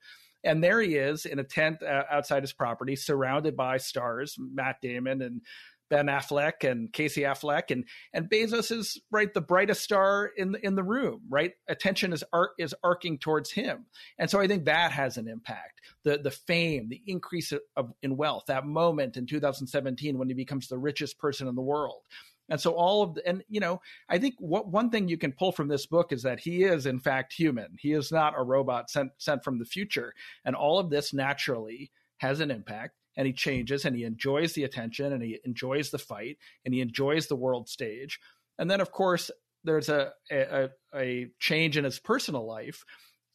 And 0.45 0.63
there 0.63 0.81
he 0.81 0.95
is 0.95 1.27
in 1.27 1.41
a 1.41 1.45
tent 1.45 1.83
uh, 1.83 2.05
outside 2.09 2.45
his 2.45 2.53
property, 2.53 2.95
surrounded 2.95 3.57
by 3.57 3.79
stars, 3.79 4.37
Matt 4.39 4.77
Damon 4.81 5.21
and 5.23 5.41
Ben 5.89 6.07
Affleck 6.07 6.69
and 6.69 6.93
Casey 6.93 7.23
Affleck 7.23 7.71
and 7.71 7.85
and 8.13 8.29
Bezos 8.29 8.71
is 8.71 9.01
right 9.11 9.33
the 9.33 9.41
brightest 9.41 9.83
star 9.83 10.31
in 10.37 10.53
the, 10.53 10.67
in 10.67 10.75
the 10.75 10.83
room 10.83 11.23
right? 11.29 11.53
Attention 11.69 12.13
is 12.13 12.25
arc, 12.33 12.53
is 12.59 12.75
arcing 12.83 13.19
towards 13.19 13.51
him. 13.51 13.87
And 14.19 14.31
so 14.31 14.41
I 14.41 14.47
think 14.47 14.65
that 14.65 14.93
has 14.93 15.17
an 15.17 15.29
impact. 15.29 15.81
The 16.05 16.19
the 16.19 16.31
fame 16.31 16.89
the 16.89 17.03
increase 17.07 17.53
of 17.77 17.93
in 18.03 18.17
wealth 18.17 18.45
that 18.47 18.67
moment 18.67 19.17
in 19.17 19.27
2017 19.27 20.19
when 20.19 20.29
he 20.29 20.35
becomes 20.35 20.69
the 20.69 20.79
richest 20.79 21.19
person 21.19 21.49
in 21.49 21.55
the 21.55 21.63
world. 21.63 22.03
And 22.49 22.61
so 22.61 22.73
all 22.73 23.03
of 23.03 23.15
the, 23.15 23.27
and 23.27 23.43
you 23.49 23.61
know 23.61 23.81
I 24.09 24.19
think 24.19 24.35
what 24.39 24.69
one 24.69 24.91
thing 24.91 25.09
you 25.09 25.19
can 25.19 25.33
pull 25.33 25.53
from 25.53 25.69
this 25.69 25.87
book 25.87 26.13
is 26.13 26.23
that 26.23 26.41
he 26.41 26.65
is 26.65 26.87
in 26.87 27.01
fact 27.01 27.33
human. 27.33 27.77
He 27.79 27.93
is 27.93 28.13
not 28.13 28.35
a 28.37 28.43
robot 28.43 28.91
sent 28.91 29.13
sent 29.19 29.45
from 29.45 29.59
the 29.59 29.65
future. 29.65 30.15
And 30.45 30.55
all 30.55 30.79
of 30.79 30.91
this 30.91 31.13
naturally 31.13 31.91
has 32.19 32.41
an 32.41 32.51
impact 32.51 32.95
and 33.17 33.27
he 33.27 33.33
changes 33.33 33.85
and 33.85 33.97
he 33.97 34.05
enjoys 34.05 34.53
the 34.53 34.65
attention 34.65 35.13
and 35.13 35.23
he 35.23 35.39
enjoys 35.45 35.91
the 35.91 35.99
fight 35.99 36.39
and 36.65 36.75
he 36.75 36.81
enjoys 36.81 37.27
the 37.27 37.37
world 37.37 37.69
stage. 37.69 38.21
And 38.59 38.71
then, 38.71 38.81
of 38.81 38.91
course, 38.91 39.31
there's 39.65 39.89
a, 39.89 40.13
a, 40.31 40.71
a 40.95 41.29
change 41.41 41.77
in 41.77 41.85
his 41.85 41.99
personal 41.99 42.47
life. 42.47 42.85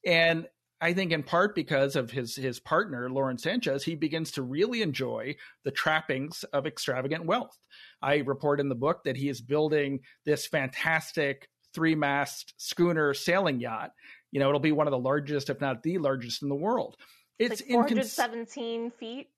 And 0.06 0.48
I 0.80 0.94
think 0.94 1.12
in 1.12 1.22
part 1.22 1.54
because 1.54 1.96
of 1.96 2.10
his 2.10 2.36
his 2.36 2.60
partner 2.60 3.08
Lauren 3.10 3.38
Sanchez, 3.38 3.84
he 3.84 3.96
begins 3.96 4.32
to 4.32 4.41
really 4.41 4.82
enjoy 4.82 5.36
the 5.63 5.70
trappings 5.70 6.44
of 6.46 6.65
extravagant 6.65 7.26
wealth. 7.26 7.56
I 8.02 8.17
report 8.17 8.60
in 8.60 8.67
the 8.67 8.76
book 8.76 9.04
that 9.06 9.15
he 9.15 9.30
is 9.30 9.41
building 9.41 10.00
this 10.26 10.48
fantastic 10.48 11.48
three 11.74 11.94
mast 11.94 12.56
schooner 12.58 13.13
sailing 13.13 13.60
yacht. 13.60 13.91
You 14.32 14.39
know, 14.39 14.48
it'll 14.48 14.60
be 14.60 14.72
one 14.72 14.88
of 14.88 14.91
the 14.91 14.98
largest, 14.98 15.52
if 15.52 15.62
not 15.62 15.84
the 15.84 16.00
largest, 16.00 16.41
in 16.41 16.50
the 16.50 16.56
world. 16.56 16.98
It's, 17.38 17.62
like 17.62 17.70
417 17.70 18.89
incon- 18.89 18.94
feet 18.94 19.30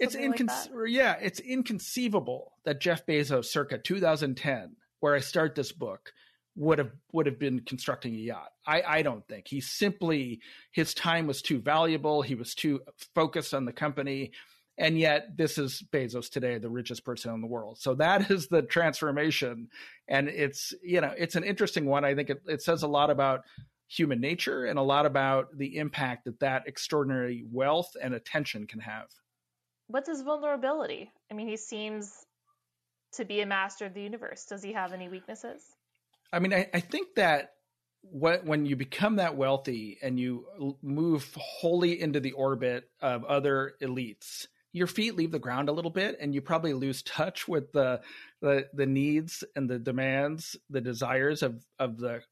it's 0.00 0.16
incon- 0.16 0.48
like 0.48 0.90
yeah, 0.90 1.16
it's 1.20 1.40
inconceivable 1.40 2.52
that 2.64 2.80
Jeff 2.80 3.06
Bezos, 3.06 3.46
circa 3.46 3.78
2010, 3.78 4.76
where 5.00 5.14
I 5.14 5.20
start 5.20 5.54
this 5.54 5.72
book, 5.72 6.12
would 6.56 6.78
have 6.78 6.92
would 7.12 7.26
have 7.26 7.38
been 7.38 7.60
constructing 7.60 8.14
a 8.14 8.18
yacht. 8.18 8.50
I, 8.66 8.82
I 8.82 9.02
don't 9.02 9.26
think 9.26 9.48
he 9.48 9.60
simply 9.60 10.40
his 10.72 10.94
time 10.94 11.26
was 11.26 11.42
too 11.42 11.60
valuable. 11.60 12.22
He 12.22 12.34
was 12.34 12.54
too 12.54 12.80
focused 13.14 13.54
on 13.54 13.64
the 13.64 13.72
company, 13.72 14.32
and 14.78 14.98
yet 14.98 15.36
this 15.36 15.58
is 15.58 15.82
Bezos 15.92 16.30
today, 16.30 16.58
the 16.58 16.70
richest 16.70 17.04
person 17.04 17.34
in 17.34 17.40
the 17.40 17.46
world. 17.46 17.78
So 17.78 17.94
that 17.94 18.30
is 18.30 18.48
the 18.48 18.62
transformation, 18.62 19.68
and 20.08 20.28
it's 20.28 20.74
you 20.82 21.00
know 21.00 21.12
it's 21.16 21.36
an 21.36 21.44
interesting 21.44 21.86
one. 21.86 22.04
I 22.04 22.14
think 22.14 22.30
it, 22.30 22.42
it 22.46 22.62
says 22.62 22.82
a 22.82 22.88
lot 22.88 23.10
about 23.10 23.42
human 23.86 24.20
nature 24.20 24.64
and 24.64 24.78
a 24.78 24.82
lot 24.82 25.06
about 25.06 25.48
the 25.56 25.76
impact 25.76 26.24
that 26.24 26.40
that 26.40 26.66
extraordinary 26.66 27.44
wealth 27.50 27.94
and 28.00 28.14
attention 28.14 28.66
can 28.66 28.80
have 28.80 29.06
what's 29.88 30.08
his 30.08 30.22
vulnerability? 30.22 31.10
I 31.30 31.34
mean, 31.34 31.48
he 31.48 31.56
seems 31.56 32.12
to 33.12 33.24
be 33.24 33.40
a 33.40 33.46
master 33.46 33.86
of 33.86 33.94
the 33.94 34.02
universe. 34.02 34.44
Does 34.46 34.62
he 34.62 34.72
have 34.72 34.92
any 34.92 35.08
weaknesses? 35.08 35.62
I 36.32 36.38
mean, 36.38 36.52
I, 36.52 36.68
I 36.74 36.80
think 36.80 37.14
that 37.16 37.52
what, 38.02 38.44
when 38.44 38.66
you 38.66 38.76
become 38.76 39.16
that 39.16 39.36
wealthy 39.36 39.98
and 40.02 40.18
you 40.18 40.76
move 40.82 41.30
wholly 41.36 42.00
into 42.00 42.20
the 42.20 42.32
orbit 42.32 42.88
of 43.00 43.24
other 43.24 43.74
elites, 43.80 44.46
your 44.72 44.88
feet 44.88 45.14
leave 45.14 45.30
the 45.30 45.38
ground 45.38 45.68
a 45.68 45.72
little 45.72 45.90
bit, 45.90 46.16
and 46.20 46.34
you 46.34 46.40
probably 46.40 46.74
lose 46.74 47.02
touch 47.02 47.46
with 47.46 47.72
the 47.72 48.00
the, 48.42 48.68
the 48.74 48.86
needs 48.86 49.44
and 49.54 49.70
the 49.70 49.78
demands, 49.78 50.56
the 50.68 50.80
desires 50.80 51.42
of 51.42 51.64
of 51.78 51.96
the 51.96 52.22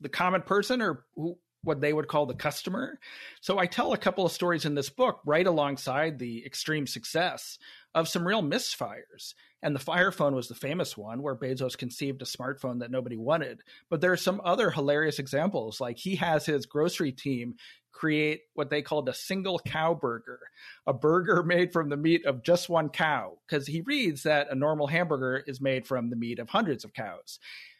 the 0.00 0.08
common 0.08 0.40
person 0.40 0.80
or 0.80 1.04
who, 1.14 1.36
what 1.64 1.80
they 1.80 1.92
would 1.92 2.08
call 2.08 2.26
the 2.26 2.34
customer. 2.34 2.98
So 3.40 3.58
I 3.58 3.66
tell 3.66 3.92
a 3.92 3.98
couple 3.98 4.26
of 4.26 4.32
stories 4.32 4.64
in 4.64 4.74
this 4.74 4.90
book 4.90 5.20
right 5.24 5.46
alongside 5.46 6.18
the 6.18 6.44
extreme 6.44 6.86
success 6.86 7.58
of 7.94 8.08
some 8.08 8.26
real 8.26 8.42
misfires. 8.42 9.34
And 9.62 9.74
the 9.74 9.80
Fire 9.80 10.10
Phone 10.10 10.34
was 10.34 10.48
the 10.48 10.56
famous 10.56 10.96
one 10.96 11.22
where 11.22 11.36
Bezos 11.36 11.78
conceived 11.78 12.20
a 12.20 12.24
smartphone 12.24 12.80
that 12.80 12.90
nobody 12.90 13.16
wanted. 13.16 13.60
But 13.90 14.00
there 14.00 14.10
are 14.12 14.16
some 14.16 14.40
other 14.44 14.70
hilarious 14.70 15.20
examples. 15.20 15.80
Like 15.80 15.98
he 15.98 16.16
has 16.16 16.44
his 16.44 16.66
grocery 16.66 17.12
team 17.12 17.54
create 17.92 18.40
what 18.54 18.70
they 18.70 18.82
called 18.82 19.08
a 19.08 19.14
single 19.14 19.60
cow 19.60 19.94
burger, 19.94 20.40
a 20.86 20.92
burger 20.92 21.42
made 21.46 21.72
from 21.72 21.88
the 21.88 21.96
meat 21.96 22.26
of 22.26 22.42
just 22.42 22.68
one 22.68 22.88
cow, 22.88 23.38
because 23.46 23.66
he 23.66 23.82
reads 23.82 24.24
that 24.24 24.50
a 24.50 24.54
normal 24.56 24.88
hamburger 24.88 25.44
is 25.46 25.60
made 25.60 25.86
from 25.86 26.10
the 26.10 26.16
meat 26.16 26.40
of 26.40 26.48
hundreds 26.48 26.84
of 26.84 26.92
cows. 26.92 27.38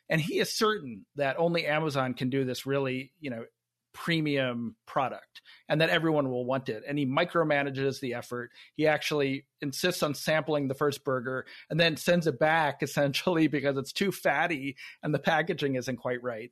And 0.09 0.21
he 0.21 0.39
is 0.39 0.53
certain 0.53 1.07
that 1.17 1.39
only 1.39 1.67
Amazon 1.67 2.15
can 2.15 2.29
do 2.29 2.45
this 2.45 2.67
really, 2.67 3.13
you 3.21 3.31
know, 3.31 3.45
premium 3.93 4.77
product 4.87 5.43
and 5.69 5.81
that 5.81 5.91
everyone 5.91 6.31
will 6.31 6.45
want 6.45 6.69
it. 6.69 6.83
And 6.87 6.99
he 6.99 7.07
micromanages 7.07 8.01
the 8.01 8.15
effort. 8.15 8.51
He 8.75 8.87
actually 8.87 9.47
insists 9.61 10.03
on 10.03 10.15
sampling 10.15 10.69
the 10.69 10.75
first 10.75 11.05
burger 11.05 11.47
and 11.71 11.79
then 11.79 11.97
sends 11.97 12.27
it 12.27 12.39
back 12.39 12.79
essentially 12.83 13.47
because 13.47 13.77
it's 13.77 13.93
too 13.93 14.13
fatty 14.13 14.77
and 15.03 15.15
the 15.15 15.19
packaging 15.19 15.77
isn't 15.77 15.97
quite 15.97 16.23
right. 16.23 16.51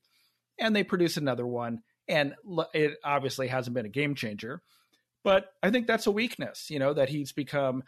And 0.59 0.74
they 0.74 0.85
produce 0.85 1.16
another 1.16 1.46
one. 1.46 1.83
And 2.09 2.35
it 2.74 2.98
obviously 3.05 3.48
hasn't 3.48 3.74
been 3.74 3.87
a 3.87 3.90
game 3.90 4.14
changer. 4.14 4.62
But 5.22 5.53
I 5.62 5.70
think 5.70 5.87
that's 5.87 6.07
a 6.07 6.11
weakness, 6.11 6.70
you 6.70 6.79
know, 6.79 6.94
that 6.94 7.11
he's 7.11 7.33
become 7.33 7.83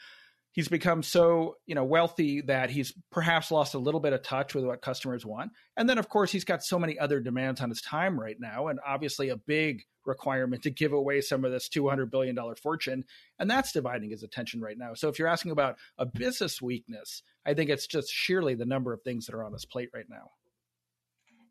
he's 0.52 0.68
become 0.68 1.02
so 1.02 1.56
you 1.66 1.74
know 1.74 1.84
wealthy 1.84 2.40
that 2.42 2.70
he's 2.70 2.92
perhaps 3.10 3.50
lost 3.50 3.74
a 3.74 3.78
little 3.78 4.00
bit 4.00 4.12
of 4.12 4.22
touch 4.22 4.54
with 4.54 4.64
what 4.64 4.80
customers 4.80 5.26
want 5.26 5.50
and 5.76 5.88
then 5.88 5.98
of 5.98 6.08
course 6.08 6.30
he's 6.30 6.44
got 6.44 6.62
so 6.62 6.78
many 6.78 6.98
other 6.98 7.20
demands 7.20 7.60
on 7.60 7.68
his 7.68 7.80
time 7.80 8.18
right 8.18 8.36
now 8.38 8.68
and 8.68 8.78
obviously 8.86 9.30
a 9.30 9.36
big 9.36 9.82
requirement 10.04 10.62
to 10.62 10.70
give 10.70 10.92
away 10.92 11.20
some 11.20 11.44
of 11.44 11.52
this 11.52 11.68
200 11.68 12.10
billion 12.10 12.34
dollar 12.34 12.56
fortune 12.56 13.04
and 13.38 13.50
that's 13.50 13.72
dividing 13.72 14.10
his 14.10 14.22
attention 14.22 14.60
right 14.60 14.78
now 14.78 14.94
so 14.94 15.08
if 15.08 15.18
you're 15.18 15.28
asking 15.28 15.52
about 15.52 15.76
a 15.98 16.06
business 16.06 16.60
weakness 16.60 17.22
i 17.46 17.54
think 17.54 17.70
it's 17.70 17.86
just 17.86 18.10
sheerly 18.10 18.54
the 18.54 18.66
number 18.66 18.92
of 18.92 19.02
things 19.02 19.26
that 19.26 19.34
are 19.34 19.44
on 19.44 19.52
his 19.52 19.64
plate 19.64 19.90
right 19.94 20.06
now 20.08 20.30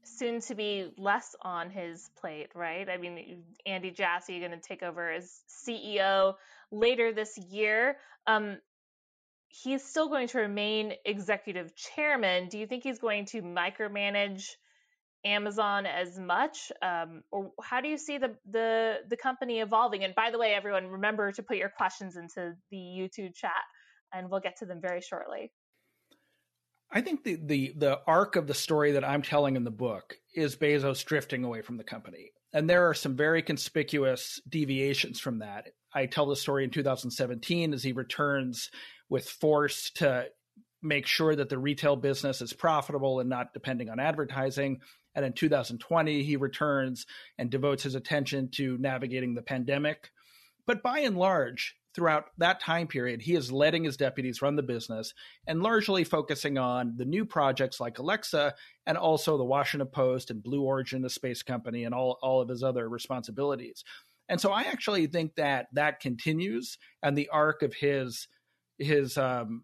soon 0.03 0.41
to 0.41 0.55
be 0.55 0.91
less 0.97 1.35
on 1.41 1.69
his 1.69 2.09
plate, 2.19 2.49
right? 2.55 2.89
I 2.89 2.97
mean, 2.97 3.43
Andy 3.65 3.91
Jassy 3.91 4.39
going 4.39 4.51
to 4.51 4.59
take 4.59 4.83
over 4.83 5.11
as 5.11 5.41
CEO 5.47 6.35
later 6.71 7.13
this 7.13 7.37
year. 7.37 7.97
Um, 8.27 8.57
he's 9.51 9.83
still 9.83 10.07
going 10.07 10.27
to 10.29 10.39
remain 10.39 10.93
executive 11.05 11.75
chairman. 11.75 12.47
Do 12.47 12.57
you 12.57 12.67
think 12.67 12.83
he's 12.83 12.99
going 12.99 13.25
to 13.27 13.41
micromanage 13.41 14.45
Amazon 15.23 15.85
as 15.85 16.17
much, 16.17 16.71
um, 16.81 17.21
or 17.31 17.51
how 17.61 17.81
do 17.81 17.87
you 17.87 17.97
see 17.97 18.17
the, 18.17 18.35
the 18.49 18.95
the 19.07 19.17
company 19.17 19.59
evolving? 19.59 20.03
And 20.03 20.15
by 20.15 20.31
the 20.31 20.39
way, 20.39 20.53
everyone, 20.53 20.87
remember 20.87 21.31
to 21.33 21.43
put 21.43 21.57
your 21.57 21.69
questions 21.69 22.17
into 22.17 22.53
the 22.71 22.77
YouTube 22.77 23.35
chat, 23.35 23.51
and 24.13 24.31
we'll 24.31 24.39
get 24.39 24.57
to 24.57 24.65
them 24.65 24.79
very 24.81 25.01
shortly. 25.01 25.51
I 26.91 27.01
think 27.01 27.23
the 27.23 27.35
the 27.35 27.73
the 27.77 27.99
arc 28.07 28.35
of 28.35 28.47
the 28.47 28.53
story 28.53 28.93
that 28.93 29.03
I'm 29.03 29.21
telling 29.21 29.55
in 29.55 29.63
the 29.63 29.71
book 29.71 30.15
is 30.33 30.55
Bezos 30.55 31.05
drifting 31.05 31.43
away 31.43 31.61
from 31.61 31.77
the 31.77 31.83
company. 31.83 32.31
And 32.53 32.69
there 32.69 32.89
are 32.89 32.93
some 32.93 33.15
very 33.15 33.41
conspicuous 33.41 34.41
deviations 34.49 35.19
from 35.19 35.39
that. 35.39 35.69
I 35.93 36.05
tell 36.05 36.25
the 36.25 36.35
story 36.35 36.63
in 36.63 36.69
2017 36.69 37.73
as 37.73 37.83
he 37.83 37.93
returns 37.93 38.69
with 39.11 39.29
force 39.29 39.91
to 39.91 40.25
make 40.81 41.05
sure 41.05 41.35
that 41.35 41.49
the 41.49 41.59
retail 41.59 41.95
business 41.95 42.41
is 42.41 42.53
profitable 42.53 43.19
and 43.19 43.29
not 43.29 43.53
depending 43.53 43.89
on 43.89 43.99
advertising. 43.99 44.79
And 45.13 45.25
in 45.25 45.33
2020, 45.33 46.23
he 46.23 46.37
returns 46.37 47.05
and 47.37 47.51
devotes 47.51 47.83
his 47.83 47.93
attention 47.93 48.49
to 48.51 48.77
navigating 48.79 49.35
the 49.35 49.41
pandemic. 49.41 50.09
But 50.65 50.81
by 50.81 50.99
and 50.99 51.17
large, 51.17 51.75
throughout 51.93 52.27
that 52.37 52.61
time 52.61 52.87
period, 52.87 53.21
he 53.21 53.35
is 53.35 53.51
letting 53.51 53.83
his 53.83 53.97
deputies 53.97 54.41
run 54.41 54.55
the 54.55 54.63
business 54.63 55.13
and 55.45 55.61
largely 55.61 56.05
focusing 56.05 56.57
on 56.57 56.93
the 56.95 57.03
new 57.03 57.25
projects 57.25 57.81
like 57.81 57.99
Alexa 57.99 58.55
and 58.87 58.97
also 58.97 59.37
the 59.37 59.43
Washington 59.43 59.89
Post 59.89 60.31
and 60.31 60.41
Blue 60.41 60.61
Origin, 60.61 61.01
the 61.01 61.09
space 61.09 61.43
company, 61.43 61.83
and 61.83 61.93
all, 61.93 62.17
all 62.21 62.39
of 62.39 62.47
his 62.47 62.63
other 62.63 62.87
responsibilities. 62.87 63.83
And 64.29 64.39
so 64.39 64.53
I 64.53 64.61
actually 64.61 65.07
think 65.07 65.35
that 65.35 65.67
that 65.73 65.99
continues 65.99 66.77
and 67.03 67.17
the 67.17 67.27
arc 67.27 67.61
of 67.61 67.73
his 67.73 68.29
his 68.81 69.17
um, 69.17 69.63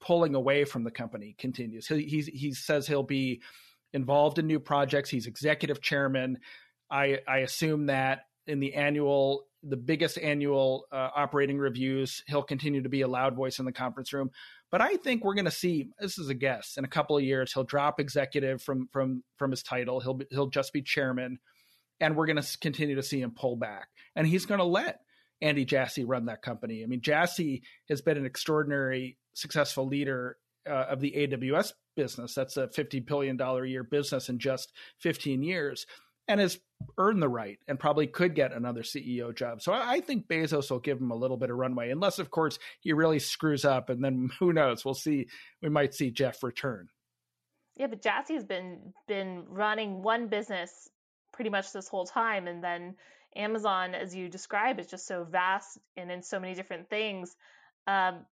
pulling 0.00 0.34
away 0.34 0.64
from 0.64 0.84
the 0.84 0.90
company 0.90 1.34
continues. 1.38 1.86
He, 1.86 2.02
he, 2.02 2.20
he 2.22 2.52
says 2.52 2.86
he'll 2.86 3.02
be 3.02 3.42
involved 3.92 4.38
in 4.38 4.46
new 4.46 4.60
projects. 4.60 5.10
He's 5.10 5.26
executive 5.26 5.80
chairman. 5.80 6.38
I, 6.90 7.20
I 7.26 7.38
assume 7.38 7.86
that 7.86 8.22
in 8.46 8.60
the 8.60 8.74
annual 8.74 9.46
the 9.66 9.76
biggest 9.76 10.18
annual 10.18 10.86
uh, 10.92 11.08
operating 11.16 11.58
reviews. 11.58 12.22
He'll 12.26 12.42
continue 12.42 12.82
to 12.82 12.88
be 12.88 13.00
a 13.00 13.08
loud 13.08 13.34
voice 13.34 13.58
in 13.58 13.64
the 13.64 13.72
conference 13.72 14.12
room. 14.12 14.30
But 14.70 14.80
I 14.80 14.96
think 14.96 15.24
we're 15.24 15.34
going 15.34 15.46
to 15.46 15.50
see. 15.50 15.88
This 15.98 16.18
is 16.18 16.28
a 16.28 16.34
guess. 16.34 16.74
In 16.76 16.84
a 16.84 16.88
couple 16.88 17.16
of 17.16 17.22
years, 17.22 17.52
he'll 17.52 17.64
drop 17.64 18.00
executive 18.00 18.60
from 18.60 18.88
from 18.92 19.22
from 19.36 19.50
his 19.50 19.62
title. 19.62 20.00
He'll 20.00 20.14
be, 20.14 20.26
he'll 20.30 20.48
just 20.48 20.72
be 20.72 20.82
chairman, 20.82 21.38
and 22.00 22.16
we're 22.16 22.26
going 22.26 22.40
to 22.40 22.58
continue 22.58 22.96
to 22.96 23.02
see 23.02 23.20
him 23.20 23.32
pull 23.34 23.56
back. 23.56 23.88
And 24.14 24.26
he's 24.26 24.46
going 24.46 24.58
to 24.58 24.64
let 24.64 25.00
Andy 25.40 25.64
Jassy 25.64 26.04
run 26.04 26.26
that 26.26 26.42
company. 26.42 26.82
I 26.82 26.86
mean, 26.86 27.00
Jassy 27.00 27.62
has 27.88 28.00
been 28.00 28.16
an 28.16 28.26
extraordinary 28.26 29.18
successful 29.34 29.86
leader 29.86 30.38
uh, 30.68 30.86
of 30.88 31.00
the 31.00 31.12
AWS 31.12 31.72
business. 31.96 32.34
That's 32.34 32.56
a 32.56 32.68
fifty 32.68 33.00
billion 33.00 33.36
dollar 33.36 33.64
a 33.64 33.68
year 33.68 33.84
business 33.84 34.28
in 34.28 34.38
just 34.38 34.72
fifteen 34.98 35.42
years 35.42 35.86
and 36.28 36.40
has 36.40 36.58
earned 36.98 37.22
the 37.22 37.28
right 37.28 37.58
and 37.68 37.78
probably 37.78 38.06
could 38.06 38.34
get 38.34 38.52
another 38.52 38.82
CEO 38.82 39.34
job. 39.34 39.60
So 39.60 39.72
I 39.72 40.00
think 40.00 40.26
Bezos 40.26 40.70
will 40.70 40.78
give 40.78 40.98
him 40.98 41.10
a 41.10 41.16
little 41.16 41.36
bit 41.36 41.50
of 41.50 41.56
runway, 41.56 41.90
unless, 41.90 42.18
of 42.18 42.30
course, 42.30 42.58
he 42.80 42.92
really 42.92 43.18
screws 43.18 43.64
up, 43.64 43.90
and 43.90 44.02
then 44.02 44.30
who 44.38 44.52
knows? 44.52 44.84
We'll 44.84 44.94
see. 44.94 45.26
We 45.62 45.68
might 45.68 45.94
see 45.94 46.10
Jeff 46.10 46.42
return. 46.42 46.88
Yeah, 47.76 47.88
but 47.88 48.02
Jassy's 48.02 48.44
been 48.44 48.92
been 49.08 49.44
running 49.48 50.02
one 50.02 50.28
business 50.28 50.88
pretty 51.32 51.50
much 51.50 51.72
this 51.72 51.88
whole 51.88 52.06
time, 52.06 52.46
and 52.46 52.62
then 52.62 52.94
Amazon, 53.36 53.94
as 53.94 54.14
you 54.14 54.28
describe, 54.28 54.78
is 54.78 54.86
just 54.86 55.06
so 55.06 55.24
vast 55.24 55.78
and 55.96 56.10
in 56.10 56.22
so 56.22 56.38
many 56.40 56.54
different 56.54 56.88
things. 56.88 57.34
Um, 57.86 58.26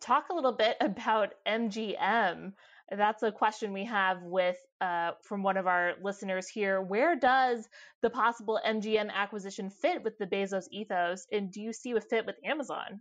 talk 0.00 0.28
a 0.30 0.34
little 0.34 0.52
bit 0.52 0.76
about 0.80 1.34
MGM. 1.46 2.52
That's 2.90 3.22
a 3.22 3.32
question 3.32 3.72
we 3.72 3.84
have 3.86 4.22
with 4.22 4.58
uh, 4.80 5.12
from 5.22 5.42
one 5.42 5.56
of 5.56 5.66
our 5.66 5.94
listeners 6.02 6.48
here. 6.48 6.82
Where 6.82 7.16
does 7.16 7.66
the 8.02 8.10
possible 8.10 8.60
MGM 8.64 9.10
acquisition 9.10 9.70
fit 9.70 10.04
with 10.04 10.18
the 10.18 10.26
Bezos 10.26 10.66
ethos, 10.70 11.26
and 11.32 11.50
do 11.50 11.62
you 11.62 11.72
see 11.72 11.92
a 11.92 12.00
fit 12.00 12.26
with 12.26 12.36
Amazon? 12.44 13.00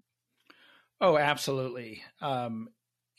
Oh, 1.02 1.18
absolutely. 1.18 2.02
Um, 2.22 2.70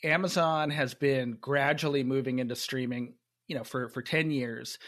Amazon 0.03 0.71
has 0.71 0.95
been 0.95 1.37
gradually 1.39 2.03
moving 2.03 2.39
into 2.39 2.55
streaming, 2.55 3.13
you 3.47 3.55
know, 3.55 3.63
for 3.63 3.89
for 3.89 4.01
ten 4.01 4.31
years. 4.31 4.79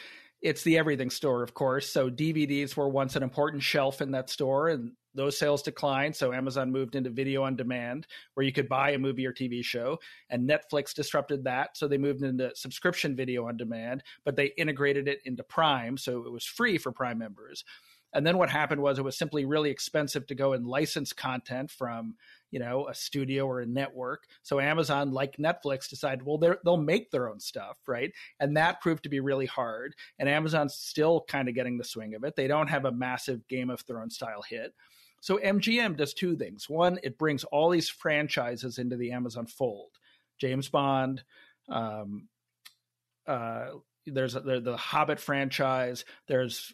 It's 0.42 0.62
the 0.64 0.78
everything 0.78 1.10
store, 1.10 1.42
of 1.42 1.54
course. 1.54 1.90
So 1.90 2.10
DVDs 2.10 2.76
were 2.76 2.90
once 2.90 3.16
an 3.16 3.24
important 3.24 3.64
shelf 3.64 4.02
in 4.02 4.12
that 4.12 4.30
store, 4.30 4.70
and 4.70 4.92
those 5.16 5.38
sales 5.38 5.64
declined. 5.64 6.16
So 6.16 6.32
Amazon 6.32 6.72
moved 6.72 6.96
into 6.96 7.10
video 7.10 7.42
on 7.44 7.56
demand, 7.56 8.06
where 8.36 8.46
you 8.46 8.54
could 8.54 8.70
buy 8.70 8.92
a 8.92 9.00
movie 9.00 9.26
or 9.26 9.34
TV 9.34 9.66
show. 9.66 9.98
And 10.30 10.48
Netflix 10.48 10.94
disrupted 10.94 11.44
that. 11.46 11.76
So 11.76 11.88
they 11.88 11.98
moved 11.98 12.22
into 12.22 12.56
subscription 12.56 13.16
video 13.16 13.48
on 13.48 13.58
demand, 13.58 14.04
but 14.26 14.36
they 14.36 14.54
integrated 14.58 15.08
it 15.08 15.22
into 15.26 15.42
Prime. 15.44 15.98
So 15.98 16.24
it 16.26 16.32
was 16.32 16.46
free 16.46 16.78
for 16.78 16.92
Prime 16.92 17.18
members. 17.18 17.66
And 18.14 18.26
then 18.26 18.38
what 18.38 18.50
happened 18.50 18.82
was 18.82 18.98
it 18.98 19.04
was 19.04 19.18
simply 19.18 19.46
really 19.46 19.70
expensive 19.70 20.28
to 20.28 20.36
go 20.36 20.54
and 20.54 20.66
license 20.66 21.14
content 21.14 21.70
from, 21.70 22.16
you 22.52 22.60
know, 22.60 22.88
a 22.88 22.96
studio 22.96 23.46
or 23.46 23.60
a 23.60 23.66
network. 23.66 24.24
So 24.44 24.60
Amazon, 24.60 25.12
like 25.12 25.38
Netflix, 25.38 25.90
decided, 25.90 26.26
well, 26.26 26.38
they'll 26.64 26.78
make 26.78 27.12
their 27.12 27.30
own 27.30 27.40
stuff, 27.40 27.78
right? 27.86 28.12
And 28.40 28.56
that 28.56 28.82
proved 28.82 29.04
to 29.04 29.10
be 29.10 29.20
really 29.20 29.46
hard. 29.46 29.94
And 30.18 30.30
Amazon's 30.30 30.74
still 30.74 31.26
kind 31.28 31.50
of 31.50 31.56
getting 31.56 31.78
the 31.78 31.84
swing 31.84 32.16
of 32.16 32.24
it. 32.24 32.36
They 32.36 32.48
don't 32.48 32.70
have 32.70 32.86
a 32.86 32.92
massive 32.92 33.48
Game 33.48 33.70
of 33.70 33.82
Thrones 33.82 34.16
style 34.16 34.42
hit. 34.42 34.74
So 35.20 35.38
MGM 35.38 35.98
does 35.98 36.14
two 36.14 36.36
things. 36.38 36.70
One, 36.70 37.00
it 37.04 37.18
brings 37.18 37.44
all 37.44 37.70
these 37.70 37.90
franchises 37.90 38.78
into 38.78 38.96
the 38.96 39.12
Amazon 39.12 39.48
fold. 39.48 39.92
James 40.40 40.70
Bond, 40.70 41.24
um, 41.68 42.30
uh, 43.26 43.72
there's 44.06 44.36
a, 44.36 44.40
the, 44.40 44.60
the 44.62 44.78
Hobbit 44.78 45.20
franchise. 45.20 46.06
There's 46.28 46.74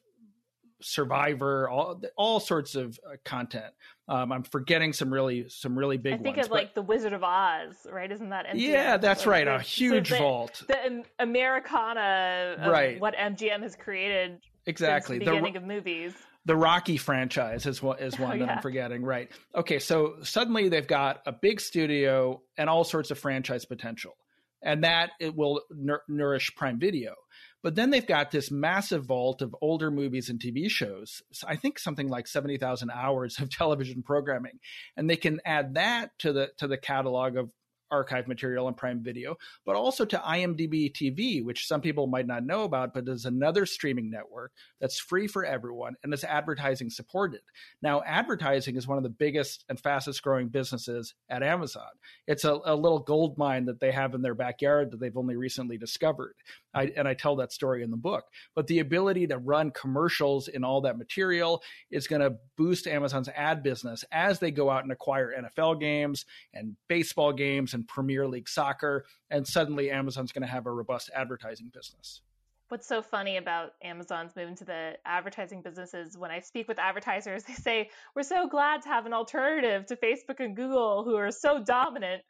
Survivor, 0.84 1.70
all 1.70 2.02
all 2.18 2.40
sorts 2.40 2.76
of 2.76 3.00
uh, 3.06 3.16
content. 3.24 3.74
Um, 4.08 4.32
I'm 4.32 4.44
forgetting 4.44 4.94
some 4.94 5.14
really 5.14 5.50
some 5.50 5.78
really 5.78 5.98
big. 5.98 6.14
I 6.14 6.18
think 6.18 6.38
ones, 6.38 6.48
of 6.48 6.52
like 6.52 6.76
the 6.76 6.82
Wizard 6.82 7.14
of 7.14 7.24
Oz, 7.24 7.88
right? 7.92 8.12
Isn't 8.12 8.30
that 8.30 8.48
MGM? 8.48 8.56
Yeah, 8.56 8.98
that's 8.98 9.26
right. 9.26 9.48
A 9.48 9.60
huge 9.60 10.10
so 10.10 10.16
the, 10.16 10.22
vault. 10.22 10.64
The 10.68 11.04
Americana, 11.20 12.68
right? 12.70 13.00
What 13.00 13.16
MGM 13.16 13.62
has 13.62 13.76
created 13.76 14.40
exactly 14.66 15.20
the 15.20 15.26
beginning 15.26 15.54
the, 15.54 15.60
of 15.60 15.66
movies 15.66 16.14
the 16.46 16.56
Rocky 16.56 16.98
franchise 16.98 17.66
is 17.66 17.82
one 17.82 18.00
is 18.00 18.20
one 18.20 18.36
oh, 18.36 18.40
that 18.40 18.46
yeah. 18.46 18.56
I'm 18.56 18.62
forgetting. 18.62 19.04
Right. 19.04 19.30
Okay. 19.56 19.80
So 19.80 20.16
suddenly 20.24 20.70
they've 20.70 20.88
got 20.88 21.22
a 21.26 21.32
big 21.32 21.62
studio 21.62 22.42
and 22.58 22.70
all 22.70 22.84
sorts 22.84 23.12
of 23.12 23.20
franchise 23.20 23.66
potential, 23.66 24.14
and 24.62 24.84
that 24.84 25.12
it 25.20 25.36
will 25.36 25.62
nourish 26.08 26.56
Prime 26.56 26.80
Video. 26.80 27.14
But 27.64 27.76
then 27.76 27.90
they've 27.90 28.06
got 28.06 28.30
this 28.30 28.52
massive 28.52 29.06
vault 29.06 29.42
of 29.42 29.56
older 29.62 29.90
movies 29.90 30.30
and 30.30 30.40
TV 30.40 30.70
shows. 30.70 31.24
I 31.48 31.56
think 31.56 31.80
something 31.80 32.10
like 32.10 32.28
seventy 32.28 32.58
thousand 32.58 32.92
hours 32.92 33.40
of 33.40 33.50
television 33.58 34.04
programming, 34.04 34.60
and 34.98 35.10
they 35.10 35.16
can 35.16 35.40
add 35.46 35.76
that 35.76 36.12
to 36.20 36.34
the 36.34 36.52
to 36.58 36.68
the 36.68 36.78
catalog 36.78 37.38
of 37.38 37.52
archive 37.94 38.28
material 38.28 38.68
on 38.68 38.74
Prime 38.74 39.02
Video, 39.02 39.38
but 39.66 39.76
also 39.76 40.04
to 40.04 40.18
IMDb 40.18 40.92
TV, 40.92 41.44
which 41.44 41.68
some 41.68 41.80
people 41.80 42.08
might 42.08 42.28
not 42.28 42.46
know 42.46 42.64
about, 42.64 42.94
but 42.94 43.08
is 43.08 43.26
another 43.26 43.66
streaming 43.66 44.10
network 44.10 44.52
that's 44.82 45.00
free 45.00 45.28
for 45.28 45.46
everyone 45.46 45.96
and 46.04 46.14
is 46.14 46.24
advertising 46.24 46.90
supported. 46.90 47.42
Now, 47.82 48.02
advertising 48.06 48.76
is 48.76 48.88
one 48.88 48.98
of 48.98 49.04
the 49.04 49.10
biggest 49.10 49.64
and 49.70 49.80
fastest 49.80 50.24
growing 50.24 50.48
businesses 50.50 51.14
at 51.30 51.44
Amazon. 51.44 51.84
It's 52.28 52.44
a, 52.44 52.60
a 52.66 52.76
little 52.76 53.00
gold 53.00 53.38
mine 53.38 53.66
that 53.66 53.80
they 53.80 53.92
have 53.92 54.16
in 54.16 54.22
their 54.22 54.36
backyard 54.36 54.92
that 54.92 55.00
they've 55.00 55.16
only 55.16 55.36
recently 55.36 55.78
discovered. 55.78 56.34
I, 56.74 56.92
and 56.98 57.08
I 57.08 57.14
tell 57.14 57.36
that 57.36 57.54
story 57.54 57.84
in 57.84 57.92
the 57.92 57.98
book. 57.98 58.26
But 58.56 58.68
the 58.68 58.80
ability 58.80 59.28
to 59.28 59.38
run 59.38 59.72
commercials 59.72 60.48
in 60.48 60.64
all 60.64 60.82
that 60.82 60.98
material 60.98 61.62
is 61.92 62.08
going 62.08 62.22
to 62.22 62.38
boost 62.58 62.88
Amazon's 62.88 63.30
ad 63.30 63.62
business 63.62 64.04
as 64.12 64.40
they 64.40 64.52
go 64.52 64.70
out 64.70 64.84
and 64.84 64.92
acquire 64.92 65.34
NFL 65.38 65.80
games 65.80 66.26
and 66.54 66.76
baseball 66.88 67.34
games 67.34 67.74
and 67.74 67.83
Premier 67.88 68.28
League 68.28 68.50
soccer. 68.50 69.06
And 69.30 69.48
suddenly 69.48 69.92
Amazon's 69.92 70.32
going 70.32 70.42
to 70.42 70.48
have 70.48 70.66
a 70.66 70.72
robust 70.72 71.10
advertising 71.16 71.72
business. 71.74 72.22
What's 72.70 72.88
so 72.88 73.02
funny 73.02 73.38
about 73.38 73.74
Amazon's 73.84 74.36
move 74.36 74.48
into 74.48 74.66
the 74.66 74.94
advertising 75.06 75.62
business 75.62 75.94
is 75.94 76.18
when 76.18 76.32
I 76.32 76.40
speak 76.40 76.68
with 76.68 76.80
advertisers, 76.80 77.44
they 77.44 77.54
say, 77.54 77.90
We're 78.16 78.24
so 78.24 78.48
glad 78.48 78.82
to 78.84 78.90
have 78.90 79.06
an 79.06 79.14
alternative 79.14 79.86
to 79.88 79.96
Facebook 79.96 80.40
and 80.40 80.56
Google, 80.56 81.04
who 81.04 81.16
are 81.16 81.32
so 81.32 81.64
dominant. 81.64 82.24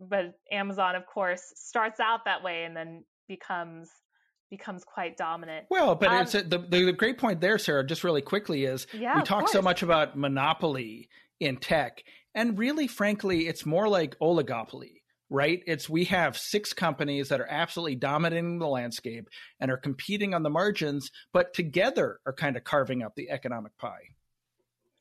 But 0.00 0.34
Amazon, 0.50 0.94
of 0.94 1.06
course, 1.06 1.42
starts 1.54 2.00
out 2.00 2.24
that 2.24 2.42
way 2.42 2.64
and 2.64 2.76
then 2.76 3.04
becomes 3.28 3.90
becomes 4.52 4.84
quite 4.84 5.16
dominant. 5.16 5.66
Well, 5.70 5.94
but 5.94 6.10
um, 6.10 6.22
it's 6.22 6.34
a, 6.34 6.42
the, 6.42 6.58
the 6.58 6.92
great 6.92 7.16
point 7.16 7.40
there, 7.40 7.56
Sarah. 7.56 7.84
Just 7.84 8.04
really 8.04 8.20
quickly 8.20 8.64
is 8.66 8.86
yeah, 8.92 9.16
we 9.16 9.22
talk 9.22 9.48
so 9.48 9.62
much 9.62 9.82
about 9.82 10.16
monopoly 10.16 11.08
in 11.42 11.56
tech, 11.56 12.02
and 12.34 12.58
really, 12.58 12.86
frankly, 12.86 13.48
it's 13.48 13.66
more 13.66 13.88
like 13.88 14.18
oligopoly. 14.18 15.02
Right? 15.30 15.62
It's 15.66 15.88
we 15.88 16.04
have 16.04 16.36
six 16.36 16.74
companies 16.74 17.30
that 17.30 17.40
are 17.40 17.48
absolutely 17.48 17.94
dominating 17.94 18.58
the 18.58 18.68
landscape 18.68 19.30
and 19.60 19.70
are 19.70 19.78
competing 19.78 20.34
on 20.34 20.42
the 20.42 20.50
margins, 20.50 21.10
but 21.32 21.54
together 21.54 22.20
are 22.26 22.34
kind 22.34 22.54
of 22.54 22.64
carving 22.64 23.02
up 23.02 23.14
the 23.16 23.30
economic 23.30 23.74
pie. 23.78 24.10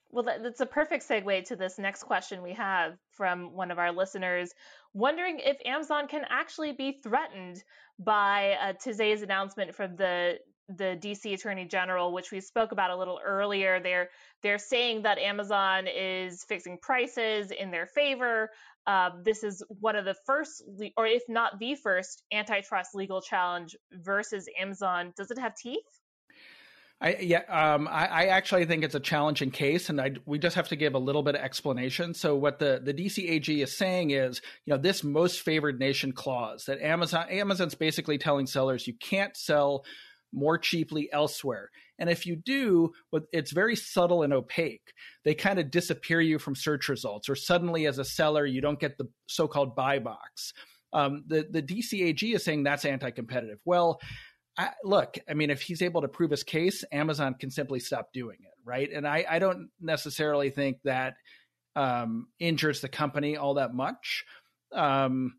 Well, 0.09 0.23
that's 0.23 0.61
a 0.61 0.65
perfect 0.65 1.07
segue 1.07 1.45
to 1.45 1.55
this 1.57 1.77
next 1.77 2.03
question 2.03 2.41
we 2.41 2.53
have 2.53 2.97
from 3.11 3.53
one 3.53 3.71
of 3.71 3.79
our 3.79 3.91
listeners, 3.91 4.53
wondering 4.93 5.39
if 5.39 5.57
Amazon 5.65 6.07
can 6.07 6.23
actually 6.29 6.73
be 6.73 6.99
threatened 7.03 7.63
by 7.99 8.57
uh, 8.61 8.73
today's 8.73 9.21
announcement 9.21 9.73
from 9.73 9.95
the 9.95 10.39
the 10.77 10.97
DC 11.01 11.33
Attorney 11.33 11.65
General, 11.65 12.11
which 12.13 12.31
we 12.31 12.39
spoke 12.39 12.71
about 12.71 12.91
a 12.91 12.95
little 12.95 13.19
earlier. 13.23 13.79
They're 13.79 14.09
they're 14.43 14.57
saying 14.57 15.03
that 15.03 15.17
Amazon 15.17 15.87
is 15.87 16.43
fixing 16.43 16.77
prices 16.81 17.51
in 17.51 17.71
their 17.71 17.85
favor. 17.85 18.49
Uh, 18.87 19.11
this 19.23 19.43
is 19.43 19.63
one 19.67 19.95
of 19.95 20.05
the 20.05 20.15
first, 20.25 20.63
or 20.97 21.05
if 21.05 21.21
not 21.29 21.59
the 21.59 21.75
first, 21.75 22.23
antitrust 22.31 22.95
legal 22.95 23.21
challenge 23.21 23.75
versus 23.91 24.47
Amazon. 24.59 25.13
Does 25.15 25.29
it 25.29 25.37
have 25.37 25.55
teeth? 25.55 26.01
I 27.01 27.17
yeah, 27.19 27.41
um, 27.49 27.87
I, 27.87 28.05
I, 28.05 28.25
actually 28.27 28.65
think 28.65 28.83
it's 28.83 28.93
a 28.93 28.99
challenging 28.99 29.49
case, 29.49 29.89
and 29.89 29.99
I, 29.99 30.11
we 30.27 30.37
just 30.37 30.55
have 30.55 30.67
to 30.67 30.75
give 30.75 30.93
a 30.93 30.99
little 30.99 31.23
bit 31.23 31.33
of 31.33 31.41
explanation. 31.41 32.13
So 32.13 32.35
what 32.35 32.59
the 32.59 32.79
the 32.83 32.93
DCAG 32.93 33.63
is 33.63 33.75
saying 33.75 34.11
is, 34.11 34.39
you 34.65 34.71
know, 34.73 34.79
this 34.79 35.03
most 35.03 35.41
favored 35.41 35.79
nation 35.79 36.11
clause 36.11 36.65
that 36.65 36.79
Amazon 36.79 37.25
Amazon's 37.29 37.73
basically 37.73 38.19
telling 38.19 38.45
sellers 38.45 38.85
you 38.85 38.93
can't 38.93 39.35
sell 39.35 39.83
more 40.33 40.57
cheaply 40.57 41.09
elsewhere, 41.11 41.69
and 41.99 42.09
if 42.09 42.25
you 42.25 42.35
do, 42.35 42.91
it's 43.31 43.51
very 43.51 43.75
subtle 43.75 44.23
and 44.23 44.33
opaque. 44.33 44.93
They 45.23 45.35
kind 45.35 45.59
of 45.59 45.71
disappear 45.71 46.21
you 46.21 46.39
from 46.39 46.55
search 46.55 46.89
results, 46.89 47.29
or 47.29 47.35
suddenly 47.35 47.87
as 47.87 47.97
a 47.97 48.05
seller 48.05 48.45
you 48.45 48.61
don't 48.61 48.79
get 48.79 48.97
the 48.97 49.07
so-called 49.27 49.75
buy 49.75 49.99
box. 49.99 50.53
Um, 50.93 51.23
the 51.27 51.47
the 51.49 51.61
DCAG 51.61 52.35
is 52.35 52.43
saying 52.43 52.63
that's 52.63 52.85
anti-competitive. 52.85 53.59
Well 53.65 53.99
I, 54.57 54.71
look, 54.83 55.17
I 55.29 55.33
mean, 55.33 55.49
if 55.49 55.61
he's 55.61 55.81
able 55.81 56.01
to 56.01 56.07
prove 56.07 56.31
his 56.31 56.43
case, 56.43 56.83
Amazon 56.91 57.35
can 57.39 57.51
simply 57.51 57.79
stop 57.79 58.11
doing 58.13 58.37
it, 58.41 58.53
right? 58.65 58.89
And 58.91 59.07
I, 59.07 59.25
I 59.29 59.39
don't 59.39 59.69
necessarily 59.79 60.49
think 60.49 60.77
that 60.83 61.15
um, 61.75 62.27
injures 62.39 62.81
the 62.81 62.89
company 62.89 63.37
all 63.37 63.55
that 63.55 63.73
much. 63.73 64.25
Um, 64.73 65.35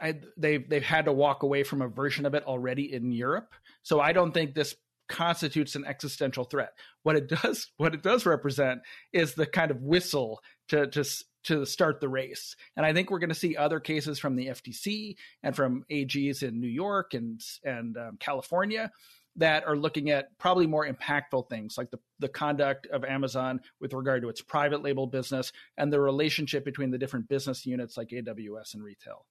I, 0.00 0.20
they've 0.36 0.68
they've 0.68 0.82
had 0.82 1.06
to 1.06 1.12
walk 1.12 1.42
away 1.42 1.62
from 1.62 1.80
a 1.80 1.88
version 1.88 2.26
of 2.26 2.34
it 2.34 2.44
already 2.44 2.92
in 2.92 3.12
Europe, 3.12 3.54
so 3.86 4.00
I 4.00 4.12
don't 4.12 4.32
think 4.32 4.52
this 4.52 4.74
constitutes 5.08 5.76
an 5.76 5.84
existential 5.84 6.42
threat. 6.42 6.72
What 7.04 7.14
it 7.14 7.28
does, 7.28 7.68
what 7.76 7.94
it 7.94 8.02
does 8.02 8.26
represent, 8.26 8.80
is 9.12 9.34
the 9.34 9.46
kind 9.46 9.70
of 9.70 9.80
whistle 9.80 10.40
to 10.70 10.88
to 10.88 11.04
to 11.44 11.64
start 11.64 12.00
the 12.00 12.08
race. 12.08 12.56
And 12.76 12.84
I 12.84 12.92
think 12.92 13.08
we're 13.12 13.20
going 13.20 13.28
to 13.28 13.34
see 13.36 13.56
other 13.56 13.78
cases 13.78 14.18
from 14.18 14.34
the 14.34 14.48
FTC 14.48 15.14
and 15.44 15.54
from 15.54 15.84
AGs 15.88 16.42
in 16.42 16.60
New 16.60 16.66
York 16.66 17.14
and 17.14 17.40
and 17.62 17.96
um, 17.96 18.16
California 18.18 18.90
that 19.36 19.64
are 19.68 19.76
looking 19.76 20.10
at 20.10 20.36
probably 20.36 20.66
more 20.66 20.84
impactful 20.84 21.48
things 21.48 21.78
like 21.78 21.92
the, 21.92 22.00
the 22.18 22.28
conduct 22.28 22.88
of 22.88 23.04
Amazon 23.04 23.60
with 23.80 23.92
regard 23.92 24.22
to 24.22 24.28
its 24.30 24.40
private 24.40 24.82
label 24.82 25.06
business 25.06 25.52
and 25.76 25.92
the 25.92 26.00
relationship 26.00 26.64
between 26.64 26.90
the 26.90 26.98
different 26.98 27.28
business 27.28 27.64
units 27.66 27.96
like 27.96 28.08
AWS 28.08 28.74
and 28.74 28.82
retail. 28.82 29.26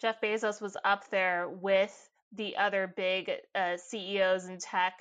Jeff 0.00 0.20
Bezos 0.22 0.62
was 0.62 0.78
up 0.84 1.10
there 1.10 1.50
with 1.50 2.09
the 2.32 2.56
other 2.56 2.92
big 2.96 3.30
uh, 3.54 3.76
CEOs 3.76 4.46
in 4.46 4.58
tech 4.58 4.94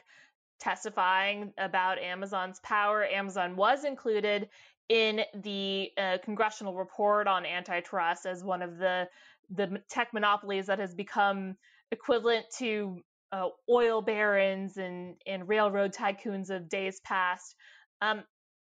testifying 0.60 1.54
about 1.58 2.00
Amazon's 2.00 2.60
power. 2.62 3.06
Amazon 3.06 3.56
was 3.56 3.86
included 3.86 4.50
in 4.90 5.22
the 5.44 5.92
uh, 5.98 6.18
congressional 6.24 6.76
report 6.76 7.28
on 7.28 7.46
antitrust 7.46 8.26
as 8.26 8.44
one 8.44 8.62
of 8.62 8.78
the 8.78 9.08
the 9.56 9.82
tech 9.90 10.14
monopolies 10.14 10.68
that 10.68 10.78
has 10.78 10.94
become 10.94 11.56
equivalent 11.92 12.46
to 12.58 13.02
uh, 13.32 13.48
oil 13.70 14.02
barons 14.02 14.78
and, 14.78 15.16
and 15.26 15.48
railroad 15.48 15.94
tycoons 15.94 16.50
of 16.50 16.70
days 16.70 17.00
past. 17.04 17.56
Um, 18.02 18.24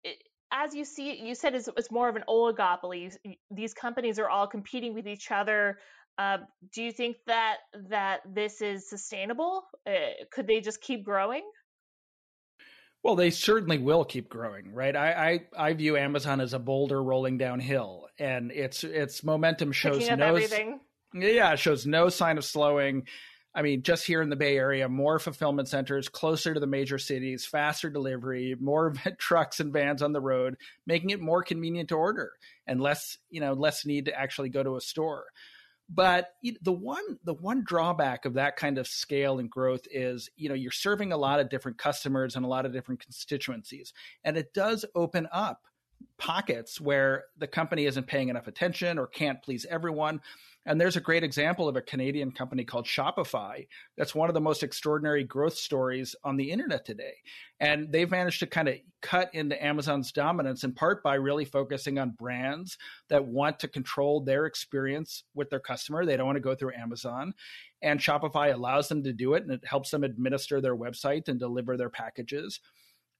it, 0.04 0.18
as 0.52 0.74
you 0.74 0.84
see, 0.84 1.16
you 1.22 1.34
said 1.34 1.54
it's, 1.54 1.68
it's 1.76 1.90
more 1.90 2.08
of 2.08 2.16
an 2.16 2.24
oligopoly. 2.28 3.14
These 3.50 3.74
companies 3.74 4.18
are 4.18 4.28
all 4.28 4.46
competing 4.46 4.94
with 4.94 5.06
each 5.06 5.30
other. 5.30 5.78
Uh, 6.18 6.38
do 6.72 6.82
you 6.82 6.92
think 6.92 7.16
that 7.26 7.56
that 7.90 8.20
this 8.26 8.62
is 8.62 8.88
sustainable? 8.88 9.64
Uh, 9.86 10.24
could 10.30 10.46
they 10.46 10.60
just 10.60 10.80
keep 10.80 11.04
growing? 11.04 11.42
Well, 13.02 13.16
they 13.16 13.30
certainly 13.30 13.78
will 13.78 14.04
keep 14.04 14.28
growing, 14.28 14.72
right? 14.72 14.96
I, 14.96 15.40
I, 15.56 15.68
I 15.68 15.72
view 15.74 15.96
Amazon 15.96 16.40
as 16.40 16.54
a 16.54 16.58
boulder 16.58 17.00
rolling 17.00 17.38
downhill, 17.38 18.08
and 18.18 18.50
its 18.50 18.82
its 18.82 19.22
momentum 19.22 19.70
shows 19.72 20.08
no 20.10 20.26
everything. 20.26 20.80
yeah, 21.14 21.54
shows 21.54 21.86
no 21.86 22.08
sign 22.08 22.38
of 22.38 22.44
slowing. 22.44 23.06
I 23.54 23.62
mean, 23.62 23.82
just 23.82 24.06
here 24.06 24.20
in 24.22 24.28
the 24.28 24.36
Bay 24.36 24.58
Area, 24.58 24.88
more 24.88 25.18
fulfillment 25.18 25.68
centers 25.68 26.08
closer 26.08 26.52
to 26.52 26.60
the 26.60 26.66
major 26.66 26.98
cities, 26.98 27.46
faster 27.46 27.88
delivery, 27.88 28.54
more 28.58 28.92
trucks 29.18 29.60
and 29.60 29.72
vans 29.72 30.02
on 30.02 30.12
the 30.12 30.20
road, 30.20 30.56
making 30.86 31.10
it 31.10 31.20
more 31.20 31.42
convenient 31.42 31.90
to 31.90 31.94
order 31.94 32.32
and 32.66 32.80
less, 32.80 33.18
you 33.30 33.40
know, 33.40 33.52
less 33.52 33.86
need 33.86 34.06
to 34.06 34.18
actually 34.18 34.48
go 34.48 34.62
to 34.62 34.76
a 34.76 34.80
store. 34.80 35.26
But 35.88 36.34
the 36.62 36.72
one 36.72 37.18
the 37.24 37.34
one 37.34 37.62
drawback 37.64 38.24
of 38.24 38.34
that 38.34 38.56
kind 38.56 38.76
of 38.76 38.88
scale 38.88 39.38
and 39.38 39.48
growth 39.48 39.86
is, 39.90 40.28
you 40.36 40.48
know, 40.48 40.54
you're 40.54 40.72
serving 40.72 41.12
a 41.12 41.16
lot 41.16 41.38
of 41.38 41.48
different 41.48 41.78
customers 41.78 42.34
and 42.34 42.44
a 42.44 42.48
lot 42.48 42.66
of 42.66 42.72
different 42.72 43.00
constituencies, 43.00 43.92
and 44.24 44.36
it 44.36 44.52
does 44.52 44.84
open 44.94 45.28
up 45.30 45.62
pockets 46.18 46.80
where 46.80 47.24
the 47.38 47.46
company 47.46 47.86
isn't 47.86 48.06
paying 48.06 48.28
enough 48.28 48.46
attention 48.46 48.98
or 48.98 49.06
can't 49.06 49.42
please 49.42 49.66
everyone 49.68 50.20
and 50.66 50.80
there's 50.80 50.96
a 50.96 51.00
great 51.00 51.22
example 51.22 51.68
of 51.68 51.76
a 51.76 51.80
Canadian 51.80 52.32
company 52.32 52.64
called 52.64 52.86
Shopify 52.86 53.68
that's 53.96 54.16
one 54.16 54.28
of 54.28 54.34
the 54.34 54.40
most 54.40 54.64
extraordinary 54.64 55.22
growth 55.22 55.54
stories 55.54 56.16
on 56.24 56.36
the 56.36 56.50
internet 56.50 56.84
today. 56.84 57.14
And 57.60 57.90
they've 57.92 58.10
managed 58.10 58.40
to 58.40 58.48
kind 58.48 58.68
of 58.68 58.74
cut 59.00 59.30
into 59.32 59.64
Amazon's 59.64 60.10
dominance 60.10 60.64
in 60.64 60.72
part 60.72 61.04
by 61.04 61.14
really 61.14 61.44
focusing 61.44 62.00
on 62.00 62.16
brands 62.18 62.76
that 63.08 63.24
want 63.24 63.60
to 63.60 63.68
control 63.68 64.20
their 64.20 64.46
experience 64.46 65.22
with 65.34 65.50
their 65.50 65.60
customer. 65.60 66.04
They 66.04 66.16
don't 66.16 66.26
want 66.26 66.36
to 66.36 66.40
go 66.40 66.56
through 66.56 66.74
Amazon. 66.74 67.32
And 67.80 68.00
Shopify 68.00 68.52
allows 68.52 68.88
them 68.88 69.04
to 69.04 69.12
do 69.12 69.34
it 69.34 69.44
and 69.44 69.52
it 69.52 69.64
helps 69.64 69.92
them 69.92 70.02
administer 70.02 70.60
their 70.60 70.76
website 70.76 71.28
and 71.28 71.38
deliver 71.38 71.76
their 71.76 71.90
packages 71.90 72.58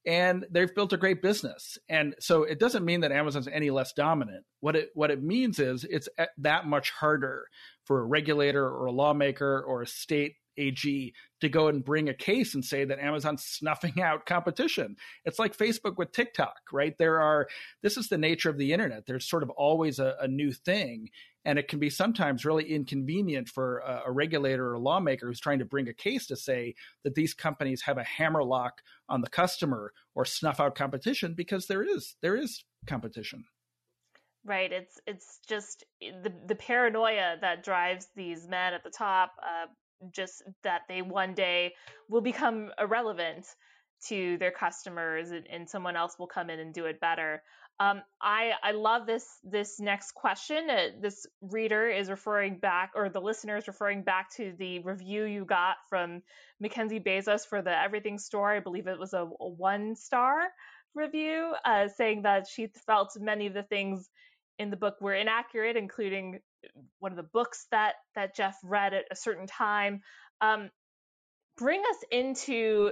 and 0.07 0.45
they've 0.49 0.73
built 0.73 0.93
a 0.93 0.97
great 0.97 1.21
business. 1.21 1.77
And 1.89 2.15
so 2.19 2.43
it 2.43 2.59
doesn't 2.59 2.85
mean 2.85 3.01
that 3.01 3.11
Amazon's 3.11 3.49
any 3.49 3.69
less 3.69 3.91
dominant. 3.91 4.45
What 4.61 4.77
it 4.77 4.89
what 4.95 5.11
it 5.11 5.21
means 5.21 5.59
is 5.59 5.83
it's 5.83 6.07
that 6.37 6.65
much 6.65 6.91
harder 6.91 7.47
for 7.83 7.99
a 7.99 8.05
regulator 8.05 8.65
or 8.65 8.85
a 8.85 8.91
lawmaker 8.91 9.61
or 9.61 9.81
a 9.81 9.87
state 9.87 10.35
AG 10.57 11.13
to 11.41 11.49
go 11.49 11.67
and 11.67 11.85
bring 11.85 12.09
a 12.09 12.13
case 12.13 12.55
and 12.55 12.65
say 12.65 12.85
that 12.85 12.99
Amazon's 12.99 13.43
snuffing 13.43 14.01
out 14.01 14.25
competition. 14.25 14.95
It's 15.25 15.39
like 15.39 15.55
Facebook 15.55 15.97
with 15.97 16.11
TikTok, 16.11 16.57
right? 16.71 16.97
There 16.97 17.19
are, 17.21 17.47
this 17.83 17.97
is 17.97 18.07
the 18.07 18.17
nature 18.17 18.49
of 18.49 18.57
the 18.57 18.73
internet. 18.73 19.05
There's 19.05 19.29
sort 19.29 19.43
of 19.43 19.49
always 19.51 19.99
a, 19.99 20.15
a 20.19 20.27
new 20.27 20.51
thing. 20.51 21.09
And 21.47 21.57
it 21.57 21.69
can 21.69 21.79
be 21.79 21.89
sometimes 21.89 22.43
really 22.43 22.65
inconvenient 22.65 23.47
for 23.47 23.77
a, 23.79 24.03
a, 24.07 24.11
regulator 24.11 24.67
or 24.67 24.73
a 24.73 24.79
lawmaker 24.79 25.27
who's 25.27 25.39
trying 25.39 25.59
to 25.59 25.65
bring 25.65 25.87
a 25.87 25.93
case 25.93 26.27
to 26.27 26.35
say 26.35 26.75
that 27.05 27.15
these 27.15 27.33
companies 27.33 27.83
have 27.83 27.97
a 27.97 28.03
hammerlock 28.03 28.81
on 29.07 29.21
the 29.21 29.29
customer 29.29 29.93
or 30.13 30.25
snuff 30.25 30.59
out 30.59 30.75
competition 30.75 31.33
because 31.33 31.67
there 31.67 31.81
is 31.81 32.17
there 32.21 32.35
is 32.35 32.65
competition. 32.85 33.45
Right. 34.43 34.73
It's 34.73 34.99
it's 35.07 35.39
just 35.47 35.85
the 36.01 36.33
the 36.45 36.55
paranoia 36.55 37.37
that 37.39 37.63
drives 37.63 38.07
these 38.13 38.45
men 38.45 38.73
at 38.73 38.83
the 38.83 38.89
top. 38.91 39.31
Uh, 39.41 39.67
just 40.11 40.43
that 40.63 40.81
they 40.89 41.01
one 41.01 41.33
day 41.33 41.73
will 42.09 42.21
become 42.21 42.71
irrelevant 42.77 43.47
to 44.07 44.37
their 44.37 44.51
customers 44.51 45.31
and, 45.31 45.47
and 45.49 45.69
someone 45.69 45.95
else 45.95 46.19
will 46.19 46.27
come 46.27 46.49
in 46.49 46.59
and 46.59 46.73
do 46.73 46.85
it 46.85 46.99
better. 46.99 47.41
Um, 47.79 48.01
I 48.19 48.53
I 48.63 48.71
love 48.71 49.05
this 49.05 49.25
this 49.43 49.79
next 49.79 50.13
question. 50.13 50.69
Uh, 50.69 50.87
this 50.99 51.27
reader 51.41 51.87
is 51.87 52.09
referring 52.09 52.57
back, 52.57 52.93
or 52.95 53.09
the 53.09 53.21
listener 53.21 53.57
is 53.57 53.67
referring 53.67 54.01
back 54.01 54.33
to 54.37 54.53
the 54.57 54.79
review 54.79 55.25
you 55.25 55.45
got 55.45 55.77
from 55.87 56.23
Mackenzie 56.59 56.99
Bezos 56.99 57.45
for 57.45 57.61
the 57.61 57.77
Everything 57.77 58.17
Store. 58.17 58.51
I 58.51 58.61
believe 58.61 58.87
it 58.87 58.97
was 58.97 59.13
a, 59.13 59.29
a 59.39 59.47
one 59.47 59.95
star 59.95 60.47
review, 60.95 61.53
uh, 61.65 61.87
saying 61.87 62.23
that 62.23 62.47
she 62.47 62.67
felt 62.87 63.11
many 63.19 63.45
of 63.45 63.53
the 63.53 63.63
things 63.63 64.09
in 64.57 64.71
the 64.71 64.77
book 64.77 64.95
were 64.99 65.13
inaccurate, 65.13 65.77
including 65.77 66.39
one 66.97 67.11
of 67.11 67.17
the 67.17 67.23
books 67.23 67.67
that 67.69 67.93
that 68.15 68.35
Jeff 68.35 68.57
read 68.63 68.95
at 68.95 69.05
a 69.11 69.15
certain 69.15 69.45
time. 69.45 70.01
Um, 70.41 70.71
bring 71.57 71.81
us 71.81 72.03
into 72.11 72.91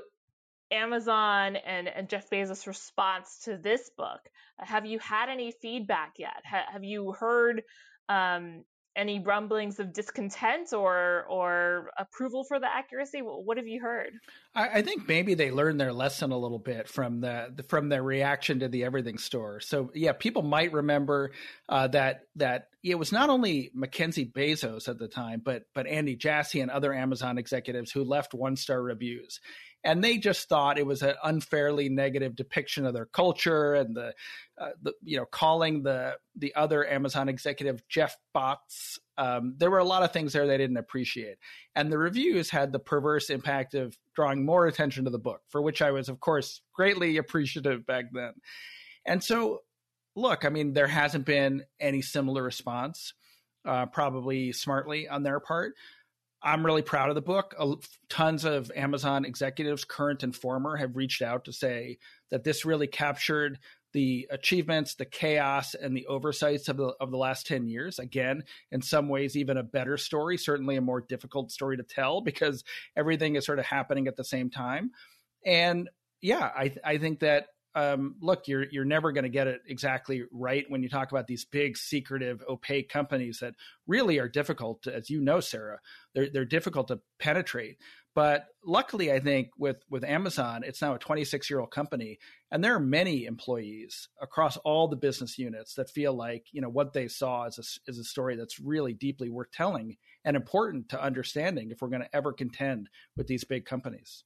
Amazon 0.76 1.56
and, 1.56 1.88
and 1.88 2.10
Jeff 2.10 2.30
Bezos' 2.30 2.68
response 2.68 3.40
to 3.46 3.58
this 3.58 3.90
book. 3.98 4.20
Have 4.58 4.86
you 4.86 5.00
had 5.00 5.30
any 5.30 5.52
feedback 5.52 6.14
yet? 6.18 6.44
Ha- 6.50 6.68
have 6.72 6.84
you 6.84 7.14
heard 7.14 7.64
um, 8.10 8.64
any 8.96 9.20
rumblings 9.20 9.80
of 9.80 9.92
discontent 9.94 10.74
or 10.74 11.26
or 11.30 11.90
approval 11.98 12.44
for 12.44 12.60
the 12.60 12.68
accuracy? 12.68 13.20
What 13.20 13.58
have 13.58 13.68
you 13.68 13.82
heard? 13.82 14.14
I, 14.54 14.80
I 14.80 14.82
think 14.82 15.08
maybe 15.08 15.34
they 15.34 15.52
learned 15.52 15.80
their 15.80 15.94
lesson 15.94 16.32
a 16.32 16.38
little 16.38 16.60
bit 16.60 16.88
from 16.88 17.22
the 17.22 17.66
from 17.68 17.90
their 17.90 18.04
reaction 18.04 18.60
to 18.60 18.70
the 18.70 18.86
Everything 18.86 19.18
Store. 19.18 19.60
So 19.60 19.92
yeah, 19.94 20.14
people 20.14 20.44
might 20.44 20.72
remember 20.72 21.32
uh, 21.68 21.88
that 21.90 22.22
that 22.38 22.70
it 22.84 22.96
was 22.96 23.12
not 23.12 23.30
only 23.30 23.72
Mackenzie 23.74 24.32
Bezos 24.34 24.88
at 24.88 24.98
the 24.98 25.08
time, 25.08 25.42
but 25.44 25.64
but 25.74 25.88
Andy 25.88 26.16
Jassy 26.16 26.62
and 26.62 26.72
other 26.72 26.94
Amazon 26.94 27.38
executives 27.38 27.92
who 27.92 28.04
left 28.04 28.34
one 28.34 28.56
star 28.56 28.82
reviews 28.82 29.40
and 29.86 30.04
they 30.04 30.18
just 30.18 30.50
thought 30.50 30.80
it 30.80 30.86
was 30.86 31.04
an 31.04 31.14
unfairly 31.24 31.90
negative 31.90 32.36
depiction 32.36 32.86
of 32.86 32.94
their 32.94 33.06
culture 33.06 33.76
and 33.76 33.96
the, 33.96 34.14
uh, 34.58 34.72
the 34.82 34.94
you 35.04 35.16
know 35.16 35.26
calling 35.26 35.84
the 35.84 36.18
the 36.36 36.54
other 36.56 36.86
Amazon 36.90 37.30
executive 37.30 37.88
Jeff 37.88 38.18
Bots. 38.34 39.00
Um, 39.18 39.54
there 39.58 39.72
were 39.72 39.80
a 39.80 39.86
lot 39.86 40.04
of 40.04 40.12
things 40.12 40.34
there 40.34 40.48
they 40.48 40.58
didn't 40.58 40.78
appreciate, 40.78 41.38
and 41.76 41.92
the 41.92 42.00
reviews 42.00 42.50
had 42.50 42.72
the 42.72 42.80
perverse 42.80 43.30
impact 43.30 43.76
of 43.76 43.96
drawing 44.16 44.44
more 44.44 44.66
attention 44.66 45.06
to 45.06 45.12
the 45.12 45.20
book, 45.20 45.42
for 45.50 45.62
which 45.62 45.82
I 45.82 45.92
was, 45.92 46.10
of 46.10 46.20
course, 46.20 46.62
greatly 46.74 47.18
appreciative 47.18 47.86
back 47.86 48.06
then. 48.12 48.34
And 49.06 49.24
so, 49.24 49.62
look, 50.16 50.46
I 50.46 50.50
mean, 50.50 50.74
there 50.74 50.88
hasn't 50.88 51.26
been 51.26 51.64
any 51.80 52.02
similar 52.02 52.42
response, 52.42 53.14
uh, 53.66 53.86
probably 53.86 54.52
smartly 54.52 55.08
on 55.08 55.22
their 55.22 55.40
part. 55.40 55.76
I'm 56.46 56.64
really 56.64 56.84
proud 56.84 57.10
of 57.10 57.16
the 57.16 57.22
book. 57.22 57.56
Tons 58.08 58.46
of 58.46 58.72
Amazon 58.76 59.26
executives, 59.26 59.84
current 59.84 60.22
and 60.22 60.36
former, 60.36 60.76
have 60.78 60.96
reached 60.96 61.24
out 61.24 61.46
to 61.46 61.52
say 61.52 61.98
that 62.30 62.44
this 62.44 62.66
really 62.66 62.86
captured 62.86 63.58
the 63.94 64.28
achievements, 64.30 64.94
the 64.96 65.06
chaos, 65.06 65.74
and 65.74 65.98
the 65.98 66.06
oversights 66.06 66.70
of 66.70 66.78
the 66.78 66.94
of 67.00 67.10
the 67.10 67.18
last 67.18 67.48
ten 67.48 67.66
years. 67.66 67.98
Again, 67.98 68.44
in 68.72 68.84
some 68.84 69.10
ways, 69.10 69.36
even 69.36 69.58
a 69.58 69.64
better 69.64 69.98
story. 69.98 70.38
Certainly, 70.38 70.76
a 70.76 70.82
more 70.82 71.02
difficult 71.02 71.52
story 71.52 71.78
to 71.78 71.84
tell 71.84 72.22
because 72.22 72.64
everything 72.96 73.36
is 73.36 73.46
sort 73.46 73.58
of 73.58 73.66
happening 73.66 74.08
at 74.08 74.16
the 74.16 74.24
same 74.24 74.52
time. 74.52 74.92
And 75.44 75.90
yeah, 76.22 76.52
I 76.56 76.76
I 76.84 76.98
think 77.00 77.22
that 77.22 77.48
um, 77.76 78.16
look, 78.22 78.48
you're 78.48 78.66
you're 78.72 78.86
never 78.86 79.12
going 79.12 79.24
to 79.24 79.30
get 79.30 79.48
it 79.48 79.62
exactly 79.68 80.24
right 80.32 80.66
when 80.70 80.82
you 80.82 80.88
talk 80.88 81.12
about 81.12 81.28
these 81.28 81.44
big, 81.44 81.78
secretive, 81.78 82.42
opaque 82.48 82.90
companies 82.90 83.40
that 83.40 83.54
really 83.86 84.18
are 84.18 84.30
difficult, 84.30 84.84
to, 84.84 84.96
as 84.96 85.10
you 85.10 85.20
know, 85.20 85.42
Sarah. 85.42 85.80
They're 86.14 86.30
they're 86.30 86.46
difficult 86.46 86.88
to 86.88 87.02
penetrate. 87.20 87.78
But 88.16 88.46
luckily, 88.66 89.12
I 89.12 89.20
think 89.20 89.50
with 89.58 89.84
with 89.90 90.06
Amazon, 90.06 90.64
it's 90.66 90.82
now 90.82 90.96
a 90.96 91.00
26 91.00 91.50
year 91.50 91.60
old 91.60 91.72
company, 91.72 92.18
and 92.50 92.64
there 92.64 92.76
are 92.76 92.80
many 92.80 93.26
employees 93.26 94.08
across 94.22 94.56
all 94.58 94.88
the 94.88 94.96
business 94.96 95.38
units 95.38 95.74
that 95.74 95.90
feel 95.90 96.14
like 96.14 96.46
you 96.54 96.62
know 96.62 96.70
what 96.70 96.94
they 96.94 97.10
saw 97.10 97.44
is 97.44 97.60
a, 97.60 97.92
is 97.92 98.00
a 98.00 98.06
story 98.06 98.38
that's 98.38 98.58
really 98.58 98.94
deeply 98.94 99.30
worth 99.30 99.52
telling 99.52 99.98
and 100.24 100.38
important 100.38 100.88
to 100.90 101.04
understanding 101.04 101.72
if 101.72 101.82
we're 101.82 101.90
going 101.90 102.02
to 102.02 102.16
ever 102.16 102.32
contend 102.32 102.88
with 103.18 103.28
these 103.28 103.44
big 103.44 103.66
companies 103.66 104.24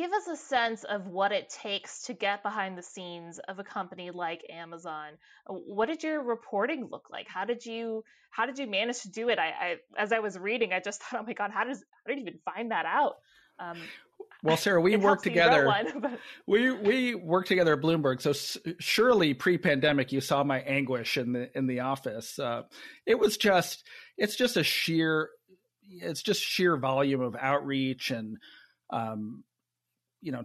give 0.00 0.12
us 0.12 0.28
a 0.28 0.36
sense 0.36 0.84
of 0.84 1.08
what 1.08 1.30
it 1.30 1.50
takes 1.50 2.04
to 2.04 2.14
get 2.14 2.42
behind 2.42 2.78
the 2.78 2.82
scenes 2.82 3.38
of 3.48 3.58
a 3.58 3.64
company 3.64 4.10
like 4.10 4.40
Amazon. 4.48 5.10
What 5.46 5.88
did 5.88 6.02
your 6.02 6.22
reporting 6.22 6.88
look 6.90 7.08
like? 7.10 7.28
How 7.28 7.44
did 7.44 7.66
you 7.66 8.02
how 8.30 8.46
did 8.46 8.58
you 8.58 8.66
manage 8.66 9.02
to 9.02 9.10
do 9.10 9.28
it? 9.28 9.38
I, 9.38 9.48
I 9.48 9.76
as 9.98 10.10
I 10.12 10.20
was 10.20 10.38
reading, 10.38 10.72
I 10.72 10.80
just 10.80 11.02
thought, 11.02 11.20
oh 11.20 11.26
my 11.26 11.34
god, 11.34 11.50
how 11.50 11.64
does 11.64 11.78
how 11.78 12.08
did 12.08 12.18
you 12.18 12.22
even 12.22 12.38
find 12.46 12.70
that 12.70 12.86
out? 12.86 13.16
Um, 13.58 13.76
well, 14.42 14.56
Sarah, 14.56 14.80
we 14.80 14.96
worked 15.08 15.22
together. 15.22 15.66
One, 15.66 15.86
but... 16.00 16.18
We 16.46 16.70
we 16.70 17.14
worked 17.14 17.48
together 17.48 17.74
at 17.74 17.82
Bloomberg, 17.82 18.22
so 18.22 18.32
surely 18.78 19.34
pre-pandemic, 19.34 20.12
you 20.12 20.22
saw 20.22 20.42
my 20.44 20.60
anguish 20.60 21.18
in 21.18 21.34
the 21.34 21.50
in 21.54 21.66
the 21.66 21.80
office. 21.80 22.38
Uh, 22.38 22.62
it 23.04 23.18
was 23.18 23.36
just 23.36 23.86
it's 24.16 24.34
just 24.34 24.56
a 24.56 24.64
sheer 24.64 25.28
it's 25.82 26.22
just 26.22 26.40
sheer 26.40 26.78
volume 26.78 27.20
of 27.20 27.36
outreach 27.38 28.10
and 28.10 28.38
um, 28.88 29.44
you 30.20 30.32
know, 30.32 30.44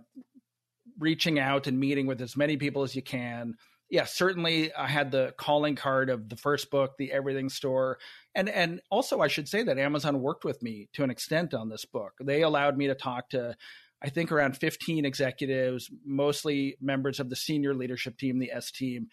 reaching 1.00 1.40
out 1.40 1.68
and 1.68 1.80
meeting 1.80 2.08
with 2.08 2.22
as 2.22 2.38
many 2.38 2.58
people 2.58 2.84
as 2.84 2.96
you 2.96 3.02
can. 3.02 3.56
Yeah, 3.90 4.06
certainly 4.06 4.74
I 4.74 4.88
had 4.88 5.12
the 5.12 5.34
calling 5.38 5.76
card 5.76 6.10
of 6.10 6.30
the 6.30 6.36
first 6.36 6.72
book, 6.72 6.94
The 6.98 7.12
Everything 7.12 7.50
Store. 7.50 8.00
And 8.34 8.50
and 8.50 8.82
also 8.90 9.22
I 9.22 9.28
should 9.28 9.48
say 9.48 9.64
that 9.64 9.78
Amazon 9.78 10.22
worked 10.22 10.44
with 10.44 10.62
me 10.64 10.90
to 10.94 11.04
an 11.04 11.12
extent 11.12 11.54
on 11.54 11.70
this 11.70 11.86
book. 11.86 12.14
They 12.20 12.42
allowed 12.42 12.78
me 12.78 12.88
to 12.88 12.96
talk 12.96 13.30
to 13.30 13.56
I 14.04 14.10
think 14.10 14.32
around 14.32 14.58
15 14.58 15.06
executives, 15.06 15.90
mostly 16.06 16.78
members 16.82 17.20
of 17.20 17.30
the 17.30 17.36
senior 17.36 17.74
leadership 17.74 18.18
team, 18.18 18.40
the 18.40 18.52
S 18.52 18.72
team, 18.72 19.08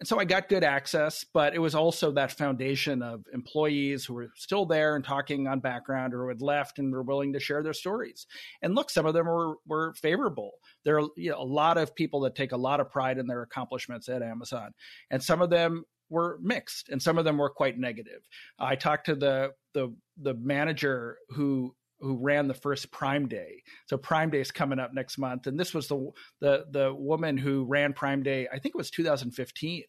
and 0.00 0.08
so 0.08 0.18
I 0.18 0.24
got 0.24 0.48
good 0.48 0.64
access, 0.64 1.26
but 1.34 1.54
it 1.54 1.58
was 1.58 1.74
also 1.74 2.10
that 2.12 2.32
foundation 2.32 3.02
of 3.02 3.22
employees 3.34 4.06
who 4.06 4.14
were 4.14 4.30
still 4.34 4.64
there 4.64 4.96
and 4.96 5.04
talking 5.04 5.46
on 5.46 5.60
background 5.60 6.14
or 6.14 6.22
who 6.22 6.28
had 6.28 6.40
left 6.40 6.78
and 6.78 6.90
were 6.90 7.02
willing 7.02 7.34
to 7.34 7.40
share 7.40 7.62
their 7.62 7.74
stories. 7.74 8.26
And 8.62 8.74
look, 8.74 8.88
some 8.88 9.04
of 9.04 9.12
them 9.12 9.26
were, 9.26 9.56
were 9.66 9.92
favorable. 10.00 10.52
There 10.86 10.98
are 10.98 11.08
you 11.18 11.30
know, 11.30 11.38
a 11.38 11.44
lot 11.44 11.76
of 11.76 11.94
people 11.94 12.20
that 12.20 12.34
take 12.34 12.52
a 12.52 12.56
lot 12.56 12.80
of 12.80 12.90
pride 12.90 13.18
in 13.18 13.26
their 13.26 13.42
accomplishments 13.42 14.08
at 14.08 14.22
Amazon. 14.22 14.72
And 15.10 15.22
some 15.22 15.42
of 15.42 15.50
them 15.50 15.84
were 16.08 16.38
mixed 16.42 16.88
and 16.88 17.00
some 17.00 17.18
of 17.18 17.26
them 17.26 17.36
were 17.36 17.50
quite 17.50 17.78
negative. 17.78 18.22
I 18.58 18.76
talked 18.76 19.06
to 19.06 19.14
the 19.14 19.52
the 19.74 19.94
the 20.20 20.34
manager 20.34 21.18
who 21.28 21.74
who 22.00 22.16
ran 22.16 22.48
the 22.48 22.54
first 22.54 22.90
Prime 22.90 23.28
Day. 23.28 23.62
So 23.86 23.96
Prime 23.96 24.30
Day 24.30 24.40
is 24.40 24.50
coming 24.50 24.78
up 24.78 24.92
next 24.92 25.18
month, 25.18 25.46
and 25.46 25.58
this 25.58 25.74
was 25.74 25.88
the 25.88 26.10
the 26.40 26.66
the 26.70 26.94
woman 26.94 27.36
who 27.36 27.64
ran 27.64 27.92
Prime 27.92 28.22
Day. 28.22 28.48
I 28.48 28.58
think 28.58 28.74
it 28.74 28.78
was 28.78 28.90
2015, 28.90 29.84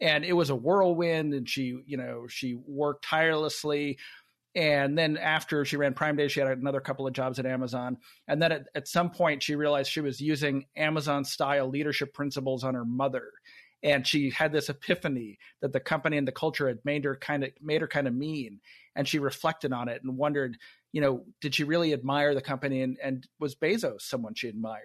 and 0.00 0.24
it 0.24 0.32
was 0.32 0.50
a 0.50 0.56
whirlwind. 0.56 1.34
And 1.34 1.48
she, 1.48 1.78
you 1.86 1.96
know, 1.96 2.26
she 2.28 2.54
worked 2.54 3.04
tirelessly. 3.04 3.98
And 4.54 4.96
then 4.96 5.18
after 5.18 5.66
she 5.66 5.76
ran 5.76 5.92
Prime 5.92 6.16
Day, 6.16 6.28
she 6.28 6.40
had 6.40 6.48
another 6.48 6.80
couple 6.80 7.06
of 7.06 7.12
jobs 7.12 7.38
at 7.38 7.44
Amazon. 7.44 7.98
And 8.26 8.40
then 8.40 8.52
at, 8.52 8.68
at 8.74 8.88
some 8.88 9.10
point, 9.10 9.42
she 9.42 9.54
realized 9.54 9.90
she 9.90 10.00
was 10.00 10.18
using 10.18 10.64
Amazon 10.76 11.24
style 11.24 11.68
leadership 11.68 12.14
principles 12.14 12.64
on 12.64 12.74
her 12.74 12.86
mother 12.86 13.32
and 13.82 14.06
she 14.06 14.30
had 14.30 14.52
this 14.52 14.68
epiphany 14.68 15.38
that 15.60 15.72
the 15.72 15.80
company 15.80 16.16
and 16.16 16.26
the 16.26 16.32
culture 16.32 16.68
had 16.68 16.78
made 16.84 17.04
her 17.04 17.16
kind 17.16 17.44
of 17.44 17.50
made 17.60 17.80
her 17.80 17.88
kind 17.88 18.08
of 18.08 18.14
mean 18.14 18.60
and 18.94 19.06
she 19.06 19.18
reflected 19.18 19.72
on 19.72 19.88
it 19.88 20.02
and 20.02 20.16
wondered 20.16 20.56
you 20.96 21.02
know, 21.02 21.22
did 21.42 21.54
she 21.54 21.62
really 21.62 21.92
admire 21.92 22.34
the 22.34 22.40
company 22.40 22.80
and, 22.80 22.96
and 23.02 23.28
was 23.38 23.54
Bezos 23.54 24.00
someone 24.00 24.32
she 24.34 24.48
admired? 24.48 24.80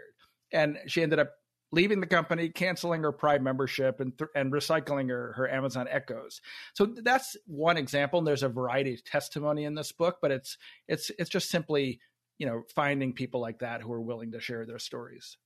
And 0.52 0.78
she 0.88 1.04
ended 1.04 1.20
up 1.20 1.32
leaving 1.72 2.02
the 2.02 2.06
company, 2.06 2.50
canceling 2.50 3.04
her 3.04 3.14
Prime 3.14 3.44
membership, 3.44 4.02
and 4.02 4.18
th- 4.18 4.30
and 4.36 4.52
recycling 4.52 5.08
her 5.08 5.32
her 5.38 5.50
Amazon 5.50 5.88
Echoes. 5.90 6.42
So 6.74 6.88
that's 6.88 7.38
one 7.48 7.78
example. 7.78 8.20
And 8.20 8.28
there's 8.28 8.44
a 8.44 8.50
variety 8.50 8.94
of 8.94 9.06
testimony 9.06 9.64
in 9.64 9.74
this 9.74 9.94
book, 9.94 10.18
but 10.22 10.32
it's 10.32 10.58
it's 10.90 11.12
it's 11.18 11.30
just 11.30 11.50
simply 11.50 12.02
you 12.38 12.46
know 12.46 12.64
finding 12.76 13.14
people 13.14 13.40
like 13.40 13.60
that 13.60 13.82
who 13.82 13.94
are 13.94 14.02
willing 14.02 14.34
to 14.34 14.42
share 14.42 14.66
their 14.66 14.80
stories. 14.80 15.38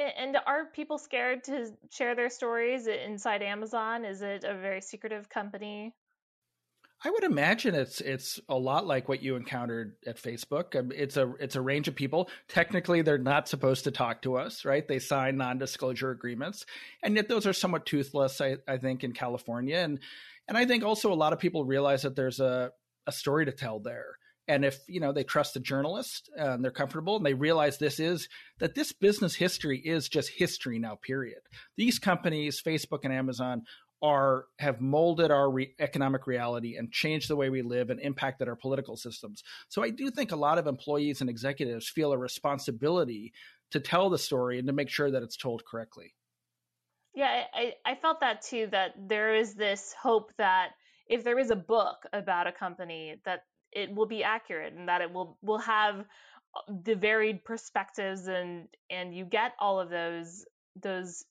And 0.00 0.36
are 0.44 0.64
people 0.64 0.98
scared 0.98 1.44
to 1.44 1.70
share 1.92 2.16
their 2.16 2.30
stories 2.30 2.88
inside 2.88 3.42
Amazon? 3.42 4.04
Is 4.04 4.22
it 4.22 4.42
a 4.42 4.58
very 4.58 4.80
secretive 4.80 5.28
company? 5.28 5.94
I 7.04 7.10
would 7.10 7.24
imagine 7.24 7.74
it's 7.74 8.00
it's 8.00 8.40
a 8.48 8.56
lot 8.56 8.86
like 8.86 9.08
what 9.08 9.22
you 9.22 9.36
encountered 9.36 9.96
at 10.06 10.20
Facebook. 10.20 10.74
Um, 10.78 10.90
it's 10.94 11.16
a 11.16 11.32
it's 11.38 11.56
a 11.56 11.60
range 11.60 11.88
of 11.88 11.94
people. 11.94 12.30
Technically, 12.48 13.02
they're 13.02 13.18
not 13.18 13.48
supposed 13.48 13.84
to 13.84 13.90
talk 13.90 14.22
to 14.22 14.36
us, 14.36 14.64
right? 14.64 14.86
They 14.86 14.98
sign 14.98 15.36
non-disclosure 15.36 16.10
agreements, 16.10 16.64
and 17.02 17.14
yet 17.14 17.28
those 17.28 17.46
are 17.46 17.52
somewhat 17.52 17.86
toothless. 17.86 18.40
I, 18.40 18.56
I 18.66 18.78
think 18.78 19.04
in 19.04 19.12
California, 19.12 19.76
and 19.76 20.00
and 20.48 20.56
I 20.56 20.64
think 20.64 20.84
also 20.84 21.12
a 21.12 21.14
lot 21.14 21.32
of 21.32 21.38
people 21.38 21.64
realize 21.64 22.02
that 22.02 22.16
there's 22.16 22.40
a 22.40 22.72
a 23.06 23.12
story 23.12 23.44
to 23.44 23.52
tell 23.52 23.78
there. 23.78 24.16
And 24.48 24.64
if 24.64 24.78
you 24.88 25.00
know 25.00 25.12
they 25.12 25.24
trust 25.24 25.54
the 25.54 25.60
journalist 25.60 26.30
and 26.36 26.64
they're 26.64 26.70
comfortable 26.70 27.16
and 27.16 27.26
they 27.26 27.34
realize 27.34 27.78
this 27.78 27.98
is 28.00 28.28
that 28.58 28.74
this 28.74 28.92
business 28.92 29.34
history 29.34 29.78
is 29.78 30.08
just 30.08 30.30
history 30.30 30.78
now. 30.78 30.94
Period. 31.02 31.40
These 31.76 31.98
companies, 31.98 32.62
Facebook 32.62 33.00
and 33.02 33.12
Amazon, 33.12 33.62
are 34.06 34.44
have 34.60 34.80
molded 34.80 35.32
our 35.32 35.50
re- 35.50 35.74
economic 35.80 36.28
reality 36.28 36.76
and 36.76 36.92
changed 36.92 37.28
the 37.28 37.34
way 37.34 37.50
we 37.50 37.62
live 37.62 37.90
and 37.90 37.98
impacted 38.00 38.46
our 38.48 38.54
political 38.54 38.96
systems. 38.96 39.42
So 39.68 39.82
I 39.82 39.90
do 39.90 40.10
think 40.10 40.30
a 40.30 40.36
lot 40.36 40.58
of 40.58 40.68
employees 40.68 41.20
and 41.20 41.28
executives 41.28 41.88
feel 41.88 42.12
a 42.12 42.18
responsibility 42.18 43.32
to 43.72 43.80
tell 43.80 44.08
the 44.08 44.18
story 44.18 44.58
and 44.58 44.66
to 44.68 44.72
make 44.72 44.88
sure 44.88 45.10
that 45.10 45.24
it's 45.24 45.36
told 45.36 45.64
correctly. 45.64 46.14
Yeah, 47.14 47.42
I, 47.52 47.72
I 47.84 47.96
felt 47.96 48.20
that 48.20 48.42
too. 48.42 48.68
That 48.70 48.92
there 48.96 49.34
is 49.34 49.54
this 49.54 49.92
hope 50.00 50.30
that 50.38 50.68
if 51.08 51.24
there 51.24 51.38
is 51.38 51.50
a 51.50 51.56
book 51.56 51.96
about 52.12 52.46
a 52.46 52.52
company, 52.52 53.20
that 53.24 53.40
it 53.72 53.92
will 53.92 54.06
be 54.06 54.22
accurate 54.22 54.74
and 54.74 54.88
that 54.88 55.00
it 55.00 55.12
will 55.12 55.36
will 55.42 55.58
have 55.58 56.00
uh, 56.00 56.72
the 56.84 56.94
varied 56.94 57.44
perspectives 57.44 58.28
and 58.28 58.68
and 58.88 59.16
you 59.16 59.24
get 59.24 59.52
all 59.58 59.80
of 59.80 59.90
those 59.90 60.44
those 60.80 61.24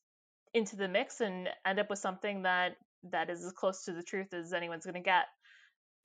into 0.56 0.78
the 0.78 0.88
mix 0.88 1.22
and 1.22 1.50
end 1.66 1.80
up 1.80 1.90
with 1.90 2.00
something 2.00 2.44
that 2.44 2.78
that 3.12 3.30
is 3.30 3.44
as 3.44 3.52
close 3.52 3.84
to 3.84 3.92
the 3.92 4.02
truth 4.02 4.34
as 4.34 4.54
anyone's 4.54 4.86
going 4.86 4.96
to 4.96 5.02
get. 5.02 5.26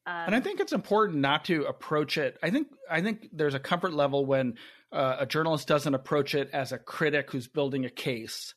Um, 0.07 0.27
and 0.27 0.35
I 0.35 0.41
think 0.41 0.61
it's 0.61 0.73
important 0.73 1.21
not 1.21 1.45
to 1.47 1.65
approach 1.65 2.19
it. 2.19 2.37
I 2.43 2.51
think 2.51 2.69
I 2.91 3.01
think 3.01 3.29
there's 3.33 3.55
a 3.55 3.61
comfort 3.61 3.93
level 3.93 4.27
when 4.27 4.55
uh, 4.93 5.17
a 5.21 5.27
journalist 5.27 5.69
doesn't 5.69 5.95
approach 5.95 6.35
it 6.35 6.51
as 6.53 6.73
a 6.73 6.79
critic 6.79 7.31
who's 7.31 7.47
building 7.47 7.85
a 7.85 7.91
case, 7.91 8.55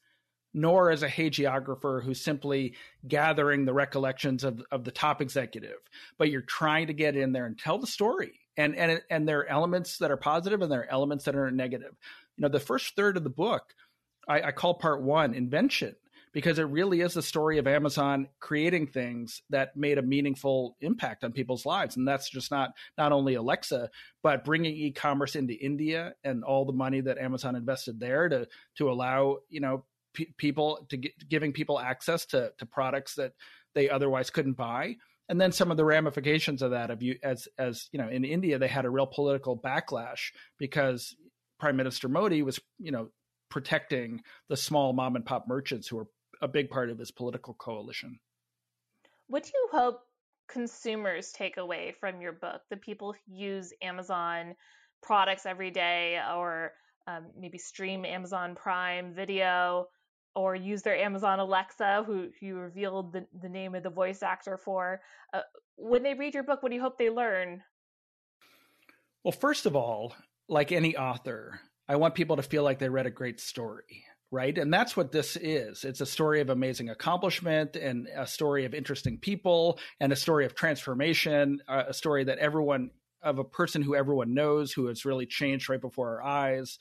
nor 0.53 0.89
as 0.89 1.03
a 1.03 1.07
hagiographer 1.07 2.03
who's 2.03 2.21
simply 2.21 2.75
gathering 3.07 3.65
the 3.65 3.73
recollections 3.73 4.43
of 4.43 4.63
of 4.71 4.83
the 4.83 4.91
top 4.91 5.21
executive. 5.21 5.77
But 6.17 6.31
you're 6.31 6.41
trying 6.41 6.87
to 6.87 6.93
get 6.93 7.15
in 7.15 7.33
there 7.33 7.45
and 7.45 7.57
tell 7.57 7.77
the 7.77 7.87
story. 7.87 8.39
And 8.57 8.75
and 8.75 9.01
and 9.09 9.27
there 9.27 9.39
are 9.39 9.47
elements 9.47 9.99
that 9.99 10.11
are 10.11 10.17
positive 10.17 10.61
and 10.61 10.71
there 10.71 10.81
are 10.81 10.91
elements 10.91 11.25
that 11.25 11.35
are 11.35 11.51
negative. 11.51 11.93
You 12.37 12.43
know, 12.43 12.49
the 12.49 12.59
first 12.59 12.95
third 12.95 13.17
of 13.17 13.23
the 13.23 13.29
book 13.29 13.75
I, 14.27 14.41
I 14.41 14.51
call 14.51 14.75
part 14.75 15.01
one 15.01 15.33
invention 15.33 15.95
because 16.33 16.57
it 16.57 16.63
really 16.63 17.01
is 17.01 17.13
the 17.13 17.21
story 17.21 17.59
of 17.59 17.67
Amazon 17.67 18.27
creating 18.39 18.87
things 18.87 19.43
that 19.51 19.77
made 19.77 19.99
a 19.99 20.01
meaningful 20.01 20.75
impact 20.81 21.23
on 21.23 21.31
people's 21.31 21.65
lives. 21.65 21.95
And 21.95 22.07
that's 22.07 22.29
just 22.29 22.51
not 22.51 22.71
not 22.97 23.11
only 23.11 23.35
Alexa, 23.35 23.89
but 24.23 24.43
bringing 24.43 24.75
e-commerce 24.75 25.35
into 25.35 25.53
India 25.53 26.15
and 26.23 26.43
all 26.43 26.65
the 26.65 26.73
money 26.73 27.01
that 27.01 27.19
Amazon 27.19 27.55
invested 27.55 27.99
there 27.99 28.27
to 28.29 28.47
to 28.77 28.91
allow 28.91 29.37
you 29.49 29.61
know 29.61 29.85
p- 30.13 30.33
people 30.37 30.85
to 30.89 30.97
giving 30.97 31.53
people 31.53 31.79
access 31.79 32.25
to 32.27 32.51
to 32.57 32.65
products 32.65 33.15
that 33.15 33.33
they 33.75 33.89
otherwise 33.89 34.29
couldn't 34.29 34.53
buy. 34.53 34.95
And 35.29 35.39
then 35.39 35.51
some 35.51 35.71
of 35.71 35.77
the 35.77 35.85
ramifications 35.85 36.61
of 36.61 36.71
that, 36.71 36.89
of 36.89 37.01
you 37.01 37.17
as 37.23 37.47
as 37.57 37.89
you 37.91 37.99
know, 37.99 38.09
in 38.09 38.25
India 38.25 38.57
they 38.57 38.67
had 38.67 38.85
a 38.85 38.89
real 38.89 39.07
political 39.07 39.57
backlash 39.57 40.31
because 40.57 41.15
Prime 41.59 41.77
Minister 41.77 42.09
Modi 42.09 42.41
was 42.41 42.59
you 42.79 42.91
know 42.91 43.09
protecting 43.53 44.19
the 44.49 44.57
small 44.57 44.93
mom 44.93 45.15
and 45.15 45.23
pop 45.23 45.47
merchants 45.47 45.87
who 45.87 45.99
are 45.99 46.07
a 46.41 46.47
big 46.47 46.71
part 46.71 46.89
of 46.89 46.97
his 46.97 47.11
political 47.11 47.53
coalition. 47.53 48.19
What 49.27 49.43
do 49.43 49.51
you 49.53 49.69
hope 49.71 49.99
consumers 50.49 51.31
take 51.31 51.57
away 51.57 51.93
from 51.99 52.19
your 52.19 52.31
book? 52.31 52.61
The 52.71 52.77
people 52.77 53.13
who 53.13 53.35
use 53.35 53.71
Amazon 53.83 54.55
products 55.03 55.45
every 55.45 55.69
day 55.69 56.19
or 56.35 56.71
um, 57.05 57.27
maybe 57.37 57.59
stream 57.59 58.05
Amazon 58.05 58.55
Prime 58.55 59.13
video 59.13 59.85
or 60.35 60.55
use 60.55 60.81
their 60.81 60.97
Amazon 60.97 61.39
Alexa, 61.39 62.03
who, 62.07 62.29
who 62.39 62.45
you 62.47 62.55
revealed 62.55 63.13
the, 63.13 63.23
the 63.39 63.49
name 63.49 63.75
of 63.75 63.83
the 63.83 63.91
voice 63.91 64.23
actor 64.23 64.57
for. 64.57 64.99
Uh, 65.31 65.41
when 65.75 66.01
they 66.01 66.15
read 66.15 66.33
your 66.33 66.41
book, 66.41 66.63
what 66.63 66.69
do 66.69 66.75
you 66.75 66.81
hope 66.81 66.97
they 66.97 67.11
learn? 67.11 67.61
Well, 69.23 69.31
first 69.31 69.67
of 69.67 69.75
all, 69.75 70.15
like 70.49 70.71
any 70.71 70.97
author, 70.97 71.59
I 71.87 71.95
want 71.97 72.15
people 72.15 72.37
to 72.37 72.43
feel 72.43 72.63
like 72.63 72.79
they 72.79 72.89
read 72.89 73.05
a 73.05 73.11
great 73.11 73.39
story, 73.39 74.05
right? 74.31 74.57
And 74.57 74.73
that's 74.73 74.95
what 74.95 75.11
this 75.11 75.35
is. 75.35 75.83
It's 75.83 76.01
a 76.01 76.05
story 76.05 76.41
of 76.41 76.49
amazing 76.49 76.89
accomplishment 76.89 77.75
and 77.75 78.07
a 78.15 78.25
story 78.25 78.65
of 78.65 78.73
interesting 78.73 79.17
people 79.17 79.79
and 79.99 80.13
a 80.13 80.17
story 80.17 80.45
of 80.45 80.55
transformation, 80.55 81.61
uh, 81.67 81.83
a 81.87 81.93
story 81.93 82.23
that 82.25 82.39
everyone 82.39 82.91
of 83.21 83.39
a 83.39 83.43
person 83.43 83.81
who 83.81 83.95
everyone 83.95 84.33
knows 84.33 84.71
who 84.73 84.87
has 84.87 85.05
really 85.05 85.25
changed 85.25 85.69
right 85.69 85.79
before 85.79 86.21
our 86.21 86.23
eyes 86.23 86.77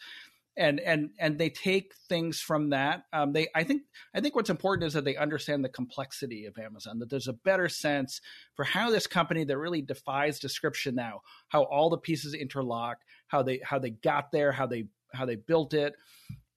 and 0.56 0.80
and 0.80 1.10
and 1.18 1.38
they 1.38 1.48
take 1.50 1.92
things 2.08 2.40
from 2.40 2.70
that 2.70 3.04
um, 3.12 3.32
they 3.32 3.48
i 3.54 3.64
think 3.64 3.82
i 4.14 4.20
think 4.20 4.34
what's 4.34 4.50
important 4.50 4.86
is 4.86 4.92
that 4.92 5.04
they 5.04 5.16
understand 5.16 5.64
the 5.64 5.68
complexity 5.68 6.46
of 6.46 6.58
amazon 6.58 6.98
that 6.98 7.10
there's 7.10 7.28
a 7.28 7.32
better 7.32 7.68
sense 7.68 8.20
for 8.54 8.64
how 8.64 8.90
this 8.90 9.06
company 9.06 9.44
that 9.44 9.58
really 9.58 9.82
defies 9.82 10.38
description 10.38 10.94
now 10.94 11.20
how 11.48 11.62
all 11.64 11.90
the 11.90 11.98
pieces 11.98 12.34
interlock 12.34 12.98
how 13.28 13.42
they 13.42 13.60
how 13.64 13.78
they 13.78 13.90
got 13.90 14.30
there 14.32 14.52
how 14.52 14.66
they 14.66 14.84
how 15.14 15.24
they 15.24 15.36
built 15.36 15.74
it 15.74 15.94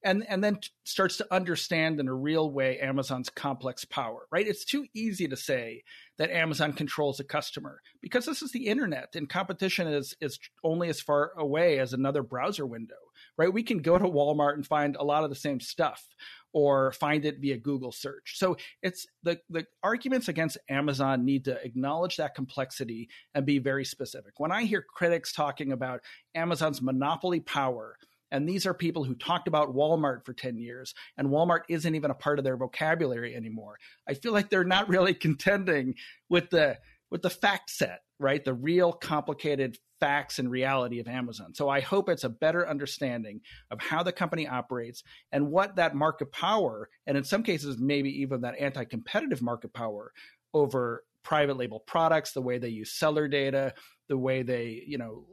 and 0.06 0.24
and 0.28 0.42
then 0.42 0.58
starts 0.84 1.16
to 1.16 1.34
understand 1.34 1.98
in 1.98 2.06
a 2.06 2.14
real 2.14 2.50
way 2.50 2.78
Amazon's 2.78 3.28
complex 3.28 3.84
power, 3.84 4.26
right? 4.30 4.46
It's 4.46 4.64
too 4.64 4.86
easy 4.94 5.26
to 5.26 5.36
say 5.36 5.82
that 6.16 6.30
Amazon 6.30 6.72
controls 6.72 7.18
a 7.18 7.24
customer 7.24 7.80
because 8.00 8.24
this 8.24 8.40
is 8.40 8.52
the 8.52 8.66
internet 8.66 9.16
and 9.16 9.28
competition 9.28 9.88
is 9.88 10.14
is 10.20 10.38
only 10.62 10.88
as 10.88 11.00
far 11.00 11.32
away 11.36 11.80
as 11.80 11.92
another 11.92 12.22
browser 12.22 12.64
window, 12.64 12.94
right? 13.38 13.52
We 13.52 13.62
can 13.62 13.78
go 13.78 13.98
to 13.98 14.04
Walmart 14.04 14.54
and 14.54 14.66
find 14.66 14.96
a 14.96 15.04
lot 15.04 15.24
of 15.24 15.30
the 15.30 15.36
same 15.36 15.60
stuff 15.60 16.04
or 16.52 16.92
find 16.92 17.24
it 17.24 17.38
via 17.38 17.58
Google 17.58 17.92
search. 17.92 18.34
So 18.38 18.56
it's 18.82 19.06
the 19.22 19.38
the 19.50 19.66
arguments 19.82 20.28
against 20.28 20.58
Amazon 20.70 21.24
need 21.24 21.44
to 21.44 21.62
acknowledge 21.62 22.16
that 22.16 22.34
complexity 22.34 23.08
and 23.34 23.44
be 23.44 23.58
very 23.58 23.84
specific. 23.84 24.34
When 24.38 24.52
I 24.52 24.64
hear 24.64 24.82
critics 24.82 25.32
talking 25.32 25.72
about 25.72 26.00
Amazon's 26.34 26.80
monopoly 26.80 27.40
power, 27.40 27.96
and 28.30 28.48
these 28.48 28.66
are 28.66 28.74
people 28.74 29.04
who 29.04 29.14
talked 29.14 29.48
about 29.48 29.74
Walmart 29.74 30.24
for 30.24 30.32
10 30.32 30.58
years, 30.58 30.94
and 31.16 31.28
Walmart 31.28 31.62
isn't 31.68 31.94
even 31.94 32.10
a 32.10 32.14
part 32.14 32.38
of 32.38 32.44
their 32.44 32.56
vocabulary 32.56 33.36
anymore. 33.36 33.78
I 34.08 34.14
feel 34.14 34.32
like 34.32 34.50
they're 34.50 34.64
not 34.64 34.88
really 34.88 35.14
contending 35.26 35.94
with 36.28 36.50
the 36.50 36.78
with 37.16 37.22
the 37.22 37.30
fact 37.30 37.70
set, 37.70 38.00
right? 38.20 38.44
The 38.44 38.52
real 38.52 38.92
complicated 38.92 39.78
facts 40.00 40.38
and 40.38 40.50
reality 40.50 41.00
of 41.00 41.08
Amazon. 41.08 41.54
So 41.54 41.66
I 41.66 41.80
hope 41.80 42.10
it's 42.10 42.24
a 42.24 42.28
better 42.28 42.68
understanding 42.68 43.40
of 43.70 43.80
how 43.80 44.02
the 44.02 44.12
company 44.12 44.46
operates 44.46 45.02
and 45.32 45.50
what 45.50 45.76
that 45.76 45.94
market 45.94 46.30
power, 46.30 46.90
and 47.06 47.16
in 47.16 47.24
some 47.24 47.42
cases, 47.42 47.78
maybe 47.78 48.20
even 48.20 48.42
that 48.42 48.60
anti 48.60 48.84
competitive 48.84 49.40
market 49.40 49.72
power 49.72 50.12
over 50.52 51.04
private 51.22 51.56
label 51.56 51.80
products, 51.80 52.32
the 52.32 52.42
way 52.42 52.58
they 52.58 52.68
use 52.68 52.92
seller 52.92 53.28
data, 53.28 53.72
the 54.08 54.18
way 54.18 54.42
they, 54.42 54.84
you 54.86 54.98
know, 54.98 55.24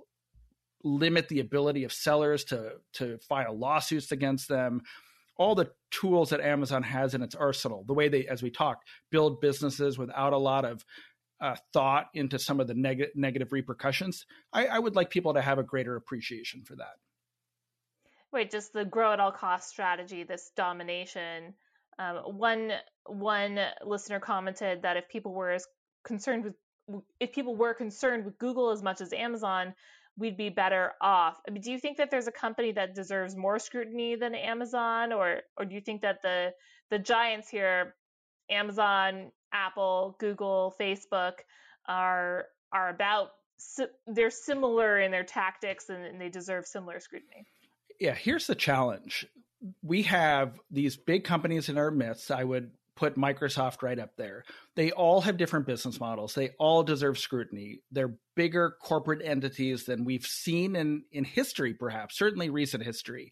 limit 0.86 1.28
the 1.28 1.42
ability 1.42 1.84
of 1.84 1.92
sellers 1.92 2.46
to 2.46 2.76
to 2.94 3.18
file 3.28 3.58
lawsuits 3.58 4.14
against 4.14 4.48
them 4.48 4.82
all 5.38 5.56
the 5.56 5.72
tools 5.92 6.30
that 6.30 6.42
amazon 6.42 6.84
has 6.84 7.14
in 7.14 7.22
its 7.22 7.36
arsenal 7.36 7.86
the 7.88 7.94
way 7.94 8.10
they 8.10 8.28
as 8.28 8.44
we 8.44 8.52
talked 8.52 8.86
build 9.10 9.40
businesses 9.40 9.98
without 9.98 10.34
a 10.34 10.38
lot 10.38 10.66
of 10.66 10.84
uh, 11.44 11.56
thought 11.74 12.08
into 12.14 12.40
some 12.40 12.60
of 12.60 12.68
the 12.68 12.74
neg- 12.74 13.12
negative 13.16 13.52
repercussions 13.52 14.26
I, 14.52 14.66
I 14.66 14.80
would 14.80 14.96
like 14.96 15.10
people 15.10 15.34
to 15.36 15.42
have 15.42 15.60
a 15.60 15.64
greater 15.64 15.96
appreciation 15.96 16.64
for 16.64 16.76
that 16.78 16.96
Wait, 18.34 18.50
just 18.50 18.74
the 18.74 18.84
grow 18.84 19.14
at 19.14 19.20
all 19.20 19.32
cost 19.32 19.70
strategy, 19.70 20.24
this 20.24 20.52
domination. 20.58 21.54
Um, 22.00 22.16
one 22.36 22.74
one 23.06 23.60
listener 23.86 24.20
commented 24.20 24.82
that 24.82 24.98
if 24.98 25.08
people 25.08 25.32
were 25.32 25.52
as 25.52 25.68
concerned 26.04 26.44
with 26.44 26.56
if 27.20 27.32
people 27.32 27.56
were 27.56 27.76
concerned 27.76 28.26
with 28.26 28.40
Google 28.40 28.72
as 28.72 28.82
much 28.82 29.02
as 29.02 29.14
Amazon, 29.14 29.76
we'd 30.18 30.36
be 30.36 30.50
better 30.50 30.94
off. 31.00 31.40
I 31.48 31.52
mean, 31.52 31.62
do 31.62 31.72
you 31.72 31.78
think 31.78 31.98
that 31.98 32.10
there's 32.10 32.28
a 32.28 32.32
company 32.32 32.72
that 32.72 32.96
deserves 32.96 33.36
more 33.36 33.60
scrutiny 33.60 34.16
than 34.16 34.34
Amazon, 34.34 35.14
or 35.14 35.42
or 35.56 35.66
do 35.66 35.76
you 35.76 35.82
think 35.82 36.02
that 36.02 36.24
the 36.24 36.54
the 36.90 36.98
giants 36.98 37.50
here, 37.50 37.94
Amazon, 38.50 39.32
Apple, 39.54 40.16
Google, 40.20 40.76
Facebook, 40.80 41.34
are 41.88 42.46
are 42.72 42.90
about 42.90 43.30
they're 44.08 44.30
similar 44.30 45.00
in 45.00 45.12
their 45.12 45.24
tactics 45.24 45.90
and, 45.90 46.04
and 46.04 46.20
they 46.20 46.30
deserve 46.30 46.66
similar 46.66 47.00
scrutiny? 47.00 47.46
Yeah, 48.00 48.16
here's 48.16 48.48
the 48.48 48.56
challenge. 48.56 49.26
We 49.82 50.02
have 50.04 50.60
these 50.70 50.98
big 50.98 51.24
companies 51.24 51.70
in 51.70 51.78
our 51.78 51.92
midst. 51.92 52.32
I 52.32 52.44
would 52.44 52.72
put 52.96 53.16
Microsoft 53.16 53.82
right 53.82 53.98
up 53.98 54.16
there. 54.18 54.44
They 54.76 54.92
all 54.92 55.22
have 55.22 55.38
different 55.38 55.66
business 55.66 56.00
models. 56.00 56.36
They 56.36 56.50
all 56.60 56.84
deserve 56.84 57.18
scrutiny. 57.18 57.80
They're 57.92 58.16
bigger 58.36 58.76
corporate 58.82 59.22
entities 59.24 59.86
than 59.86 60.06
we've 60.06 60.26
seen 60.26 60.76
in, 60.76 61.04
in 61.12 61.24
history, 61.24 61.74
perhaps, 61.74 62.18
certainly 62.18 62.50
recent 62.50 62.84
history. 62.84 63.32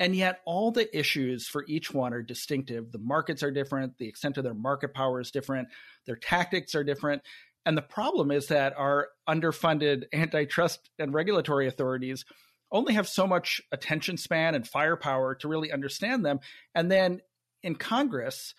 And 0.00 0.16
yet, 0.16 0.40
all 0.46 0.72
the 0.72 0.98
issues 0.98 1.46
for 1.46 1.64
each 1.68 1.92
one 1.92 2.14
are 2.14 2.22
distinctive. 2.22 2.90
The 2.90 2.98
markets 2.98 3.42
are 3.42 3.50
different. 3.50 3.98
The 3.98 4.08
extent 4.08 4.38
of 4.38 4.44
their 4.44 4.54
market 4.54 4.94
power 4.94 5.20
is 5.20 5.30
different. 5.30 5.68
Their 6.06 6.16
tactics 6.16 6.74
are 6.74 6.82
different. 6.82 7.22
And 7.66 7.76
the 7.76 7.82
problem 7.82 8.30
is 8.30 8.46
that 8.46 8.72
our 8.78 9.08
underfunded 9.28 10.04
antitrust 10.14 10.88
and 10.98 11.12
regulatory 11.12 11.68
authorities 11.68 12.24
only 12.72 12.94
have 12.94 13.08
so 13.08 13.26
much 13.26 13.60
attention 13.72 14.16
span 14.16 14.54
and 14.54 14.66
firepower 14.66 15.34
to 15.34 15.48
really 15.48 15.70
understand 15.70 16.24
them. 16.24 16.40
And 16.74 16.90
then 16.90 17.20
in 17.62 17.74
Congress, 17.74 18.54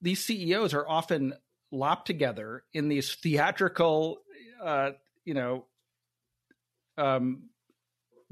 these 0.00 0.24
CEOs 0.24 0.74
are 0.74 0.88
often 0.88 1.34
lopped 1.70 2.06
together 2.06 2.64
in 2.74 2.88
these 2.88 3.14
theatrical, 3.14 4.18
uh, 4.62 4.90
you 5.24 5.34
know, 5.34 5.66
um, 6.98 7.50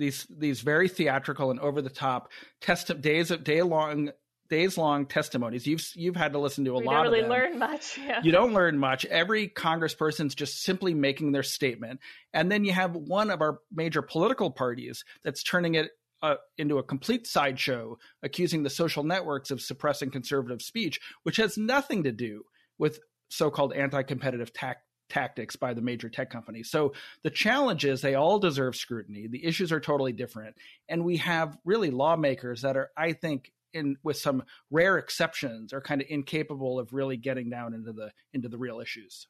these 0.01 0.26
these 0.28 0.61
very 0.62 0.88
theatrical 0.88 1.51
and 1.53 1.61
over 1.61 1.80
the 1.80 1.90
top 1.90 2.32
test 2.61 3.01
days 3.01 3.30
of 3.30 3.44
day 3.44 3.62
long 3.62 4.11
days 4.48 4.76
long 4.76 5.07
testimonies. 5.07 5.66
You've 5.66 5.88
you've 5.94 6.16
had 6.16 6.32
to 6.32 6.38
listen 6.40 6.64
to 6.64 6.72
a 6.74 6.78
we 6.80 6.84
lot. 6.86 6.94
don't 6.94 7.03
really 7.05 7.20
of 7.20 7.28
them. 7.28 7.30
learn 7.38 7.59
much. 7.59 7.98
Yeah. 8.05 8.20
You 8.24 8.32
don't 8.32 8.53
learn 8.53 8.78
much. 8.78 9.05
Every 9.07 9.48
congressperson's 9.48 10.34
just 10.34 10.62
simply 10.62 10.92
making 10.94 11.32
their 11.32 11.44
statement, 11.44 12.01
and 12.34 12.51
then 12.51 12.64
you 12.64 12.72
have 12.72 12.96
one 12.96 13.30
of 13.30 13.40
our 13.40 13.61
major 13.72 14.03
political 14.03 14.51
parties 14.51 15.05
that's 15.22 15.42
turning 15.44 15.76
it 15.76 15.90
uh, 16.22 16.34
into 16.59 16.78
a 16.78 16.82
complete 16.82 17.26
sideshow, 17.26 17.96
accusing 18.22 18.62
the 18.62 18.70
social 18.70 19.05
networks 19.05 19.51
of 19.51 19.61
suppressing 19.61 20.11
conservative 20.11 20.61
speech, 20.62 21.01
which 21.22 21.36
has 21.36 21.57
nothing 21.57 22.03
to 22.03 22.12
do 22.12 22.42
with 22.78 22.98
so-called 23.28 23.72
anti-competitive 23.72 24.53
ta- 24.53 24.74
tactics 25.11 25.57
by 25.57 25.75
the 25.75 25.83
major 25.83 26.09
tech 26.09 26.31
companies. 26.31 26.71
So 26.71 26.95
the 27.23 27.31
challenge 27.31 27.85
is 27.85 28.01
they 28.01 28.15
all 28.15 28.39
deserve 28.39 28.77
scrutiny. 28.77 29.27
The 29.27 29.45
issues 29.45 29.73
are 29.73 29.81
totally 29.81 30.13
different, 30.13 30.57
and 30.89 31.05
we 31.05 31.19
have 31.19 31.59
really 31.65 31.91
lawmakers 31.91 32.63
that 32.63 32.77
are, 32.77 32.91
I 32.97 33.13
think, 33.13 33.53
in 33.73 33.97
with 34.03 34.17
some 34.17 34.43
rare 34.71 34.99
exceptions, 34.99 35.73
are 35.73 35.81
kind 35.81 36.01
of 36.01 36.07
incapable 36.11 36.79
of 36.79 36.93
really 36.93 37.17
getting 37.17 37.51
down 37.51 37.75
into 37.75 37.93
the 37.93 38.11
into 38.33 38.49
the 38.49 38.59
real 38.59 38.81
issues. 38.81 39.27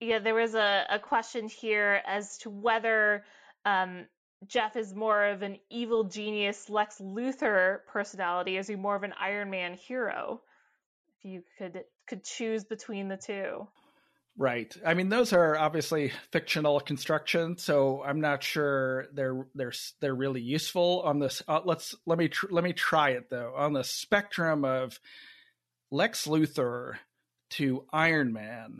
Yeah, 0.00 0.18
there 0.18 0.34
was 0.34 0.54
a, 0.54 0.84
a 0.90 0.98
question 0.98 1.48
here 1.48 2.02
as 2.06 2.38
to 2.38 2.50
whether 2.50 3.24
um, 3.64 4.06
Jeff 4.46 4.76
is 4.76 4.94
more 4.94 5.24
of 5.26 5.42
an 5.42 5.58
evil 5.70 6.04
genius 6.04 6.68
Lex 6.68 6.98
Luthor 6.98 7.78
personality? 7.86 8.56
Is 8.56 8.66
he 8.66 8.76
more 8.76 8.96
of 8.96 9.02
an 9.02 9.14
Iron 9.18 9.50
Man 9.50 9.74
hero? 9.74 10.42
If 11.18 11.24
you 11.24 11.42
could 11.58 11.84
could 12.06 12.24
choose 12.24 12.64
between 12.64 13.08
the 13.08 13.16
two. 13.16 13.66
Right. 14.36 14.74
I 14.84 14.94
mean, 14.94 15.10
those 15.10 15.32
are 15.32 15.56
obviously 15.56 16.12
fictional 16.32 16.80
constructions, 16.80 17.62
so 17.62 18.02
I'm 18.04 18.20
not 18.20 18.42
sure 18.42 19.06
they're 19.12 19.46
they're 19.54 19.72
they're 20.00 20.14
really 20.14 20.40
useful 20.40 21.02
on 21.04 21.20
this. 21.20 21.40
Uh, 21.46 21.60
let's 21.64 21.94
let 22.04 22.18
me 22.18 22.28
tr- 22.28 22.50
let 22.50 22.64
me 22.64 22.72
try 22.72 23.10
it 23.10 23.30
though. 23.30 23.52
On 23.56 23.72
the 23.72 23.84
spectrum 23.84 24.64
of 24.64 24.98
Lex 25.92 26.26
Luthor 26.26 26.94
to 27.50 27.84
Iron 27.92 28.32
Man, 28.32 28.78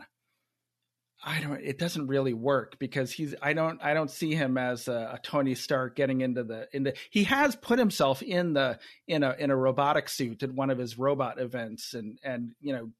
I 1.23 1.39
don't. 1.39 1.61
It 1.61 1.79
doesn't 1.79 2.07
really 2.07 2.33
work 2.33 2.77
because 2.77 3.11
he's. 3.13 3.33
I 3.41 3.53
don't. 3.53 3.81
I 3.81 3.93
don't 3.93 4.11
see 4.11 4.35
him 4.35 4.57
as 4.57 4.89
a, 4.89 5.13
a, 5.13 5.19
Tony 5.23 5.55
Stark 5.55 5.95
getting 5.95 6.19
into 6.19 6.43
the 6.43 6.67
into. 6.73 6.93
He 7.09 7.23
has 7.23 7.55
put 7.55 7.79
himself 7.79 8.21
in 8.21 8.53
the 8.53 8.77
in 9.07 9.23
a 9.23 9.33
in 9.39 9.51
a 9.51 9.55
robotic 9.55 10.09
suit 10.09 10.43
at 10.43 10.51
one 10.51 10.69
of 10.69 10.77
his 10.77 10.99
robot 10.99 11.39
events, 11.39 11.93
and 11.93 12.19
and 12.23 12.51
you 12.61 12.73
know 12.73 12.91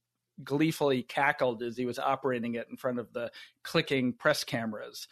gleefully 0.43 1.03
cackled 1.03 1.63
as 1.63 1.77
he 1.77 1.85
was 1.85 1.99
operating 1.99 2.55
it 2.55 2.67
in 2.69 2.77
front 2.77 2.99
of 2.99 3.11
the 3.13 3.31
clicking 3.63 4.13
press 4.13 4.43
cameras. 4.43 5.07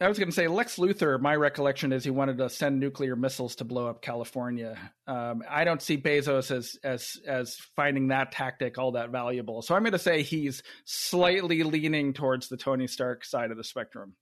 I 0.00 0.08
was 0.08 0.18
going 0.18 0.28
to 0.28 0.34
say 0.34 0.48
Lex 0.48 0.76
Luthor. 0.76 1.20
My 1.20 1.36
recollection 1.36 1.92
is 1.92 2.04
he 2.04 2.10
wanted 2.10 2.36
to 2.38 2.50
send 2.50 2.80
nuclear 2.80 3.14
missiles 3.14 3.54
to 3.56 3.64
blow 3.64 3.86
up 3.86 4.02
California. 4.02 4.76
Um, 5.06 5.42
I 5.48 5.64
don't 5.64 5.80
see 5.80 5.96
Bezos 5.96 6.50
as 6.50 6.76
as 6.82 7.16
as 7.26 7.56
finding 7.76 8.08
that 8.08 8.32
tactic 8.32 8.76
all 8.76 8.92
that 8.92 9.10
valuable. 9.10 9.62
So 9.62 9.74
I'm 9.74 9.82
going 9.82 9.92
to 9.92 9.98
say 9.98 10.22
he's 10.22 10.62
slightly 10.84 11.62
leaning 11.62 12.12
towards 12.12 12.48
the 12.48 12.56
Tony 12.56 12.88
Stark 12.88 13.24
side 13.24 13.50
of 13.50 13.56
the 13.56 13.64
spectrum. 13.64 14.14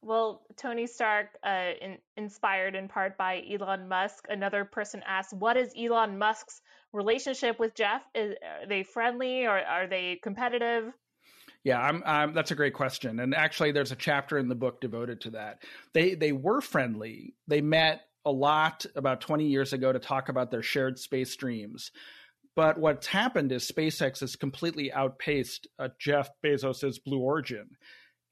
Well, 0.00 0.42
Tony 0.56 0.86
Stark, 0.86 1.36
uh, 1.44 1.72
in, 1.80 1.98
inspired 2.16 2.74
in 2.74 2.88
part 2.88 3.18
by 3.18 3.42
Elon 3.50 3.88
Musk. 3.88 4.26
Another 4.28 4.64
person 4.64 5.02
asked, 5.06 5.32
"What 5.32 5.56
is 5.56 5.72
Elon 5.76 6.18
Musk's 6.18 6.60
relationship 6.92 7.58
with 7.58 7.74
Jeff? 7.74 8.02
Is, 8.14 8.34
are 8.42 8.66
they 8.66 8.84
friendly 8.84 9.46
or 9.46 9.58
are 9.58 9.86
they 9.86 10.20
competitive?" 10.22 10.92
Yeah, 11.64 11.80
I'm, 11.80 12.02
I'm, 12.06 12.32
that's 12.32 12.52
a 12.52 12.54
great 12.54 12.74
question. 12.74 13.18
And 13.20 13.34
actually, 13.34 13.72
there's 13.72 13.92
a 13.92 13.96
chapter 13.96 14.38
in 14.38 14.48
the 14.48 14.54
book 14.54 14.80
devoted 14.80 15.20
to 15.22 15.30
that. 15.30 15.62
They 15.92 16.14
they 16.14 16.32
were 16.32 16.60
friendly. 16.60 17.34
They 17.48 17.60
met 17.60 18.02
a 18.24 18.30
lot 18.30 18.86
about 18.94 19.20
20 19.20 19.46
years 19.46 19.72
ago 19.72 19.92
to 19.92 19.98
talk 19.98 20.28
about 20.28 20.50
their 20.50 20.62
shared 20.62 20.98
space 20.98 21.34
dreams. 21.34 21.90
But 22.54 22.78
what's 22.78 23.06
happened 23.06 23.52
is 23.52 23.70
SpaceX 23.70 24.20
has 24.20 24.36
completely 24.36 24.92
outpaced 24.92 25.68
uh, 25.78 25.88
Jeff 25.98 26.28
Bezos's 26.44 26.98
Blue 26.98 27.20
Origin. 27.20 27.70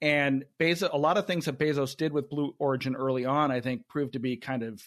And 0.03 0.45
Bezos, 0.61 0.93
a 0.93 0.99
lot 0.99 1.17
of 1.17 1.27
things 1.27 1.47
that 1.47 1.59
Bezos 1.59 1.97
did 1.97 2.13
with 2.13 2.29
Blue 2.29 2.55
Origin 2.59 2.95
early 2.95 3.25
on, 3.25 3.51
I 3.51 3.61
think, 3.61 3.89
proved 3.89 4.13
to 4.13 4.19
be 4.19 4.37
kind 4.37 4.63
of 4.63 4.83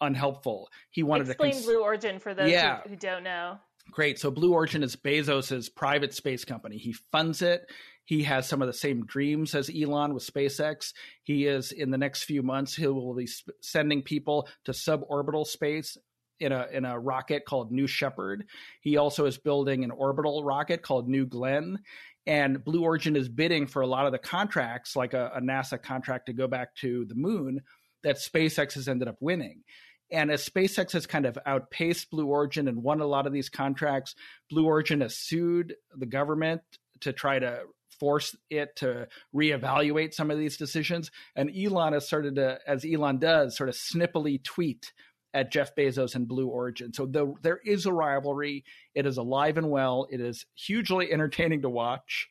unhelpful. 0.00 0.68
He 0.90 1.02
wanted 1.02 1.28
Explain 1.28 1.52
to 1.52 1.56
cons- 1.56 1.66
Blue 1.66 1.82
Origin 1.82 2.18
for 2.18 2.34
those 2.34 2.50
yeah. 2.50 2.80
who, 2.82 2.90
who 2.90 2.96
don't 2.96 3.24
know. 3.24 3.58
Great. 3.90 4.18
So 4.18 4.30
Blue 4.30 4.52
Origin 4.52 4.82
is 4.82 4.96
Bezos's 4.96 5.68
private 5.68 6.14
space 6.14 6.44
company. 6.44 6.76
He 6.76 6.92
funds 7.12 7.42
it. 7.42 7.70
He 8.04 8.22
has 8.22 8.48
some 8.48 8.62
of 8.62 8.68
the 8.68 8.72
same 8.72 9.04
dreams 9.04 9.54
as 9.54 9.70
Elon 9.70 10.14
with 10.14 10.24
SpaceX. 10.24 10.92
He 11.24 11.46
is 11.46 11.72
in 11.72 11.90
the 11.90 11.98
next 11.98 12.24
few 12.24 12.42
months 12.42 12.74
he 12.74 12.86
will 12.86 13.14
be 13.14 13.28
sending 13.60 14.02
people 14.02 14.48
to 14.64 14.72
suborbital 14.72 15.46
space 15.46 15.96
in 16.38 16.52
a 16.52 16.66
in 16.72 16.84
a 16.84 16.98
rocket 16.98 17.44
called 17.44 17.72
New 17.72 17.86
Shepard. 17.86 18.44
He 18.80 18.96
also 18.96 19.26
is 19.26 19.38
building 19.38 19.84
an 19.84 19.90
orbital 19.90 20.44
rocket 20.44 20.82
called 20.82 21.08
New 21.08 21.26
Glenn. 21.26 21.78
And 22.26 22.64
Blue 22.64 22.82
Origin 22.82 23.14
is 23.14 23.28
bidding 23.28 23.66
for 23.66 23.82
a 23.82 23.86
lot 23.86 24.06
of 24.06 24.12
the 24.12 24.18
contracts, 24.18 24.96
like 24.96 25.14
a, 25.14 25.32
a 25.36 25.40
NASA 25.40 25.80
contract 25.80 26.26
to 26.26 26.32
go 26.32 26.48
back 26.48 26.74
to 26.76 27.04
the 27.04 27.14
moon, 27.14 27.60
that 28.02 28.16
SpaceX 28.16 28.74
has 28.74 28.88
ended 28.88 29.08
up 29.08 29.16
winning. 29.20 29.62
And 30.10 30.30
as 30.30 30.48
SpaceX 30.48 30.92
has 30.92 31.06
kind 31.06 31.26
of 31.26 31.38
outpaced 31.46 32.10
Blue 32.10 32.26
Origin 32.26 32.68
and 32.68 32.82
won 32.82 33.00
a 33.00 33.06
lot 33.06 33.26
of 33.26 33.32
these 33.32 33.48
contracts, 33.48 34.14
Blue 34.50 34.66
Origin 34.66 35.00
has 35.00 35.16
sued 35.16 35.74
the 35.96 36.06
government 36.06 36.62
to 37.00 37.12
try 37.12 37.38
to 37.38 37.62
force 37.98 38.36
it 38.50 38.76
to 38.76 39.08
reevaluate 39.34 40.14
some 40.14 40.30
of 40.30 40.38
these 40.38 40.56
decisions. 40.56 41.10
And 41.34 41.50
Elon 41.56 41.92
has 41.92 42.06
started 42.06 42.36
to, 42.36 42.58
as 42.66 42.84
Elon 42.84 43.18
does, 43.18 43.56
sort 43.56 43.68
of 43.68 43.74
snippily 43.74 44.42
tweet 44.42 44.92
at 45.36 45.52
Jeff 45.52 45.74
Bezos 45.74 46.14
and 46.14 46.26
Blue 46.26 46.48
Origin. 46.48 46.94
So 46.94 47.04
the, 47.04 47.34
there 47.42 47.60
is 47.62 47.84
a 47.84 47.92
rivalry. 47.92 48.64
It 48.94 49.04
is 49.04 49.18
alive 49.18 49.58
and 49.58 49.70
well. 49.70 50.08
It 50.10 50.18
is 50.18 50.46
hugely 50.54 51.12
entertaining 51.12 51.60
to 51.62 51.68
watch. 51.68 52.28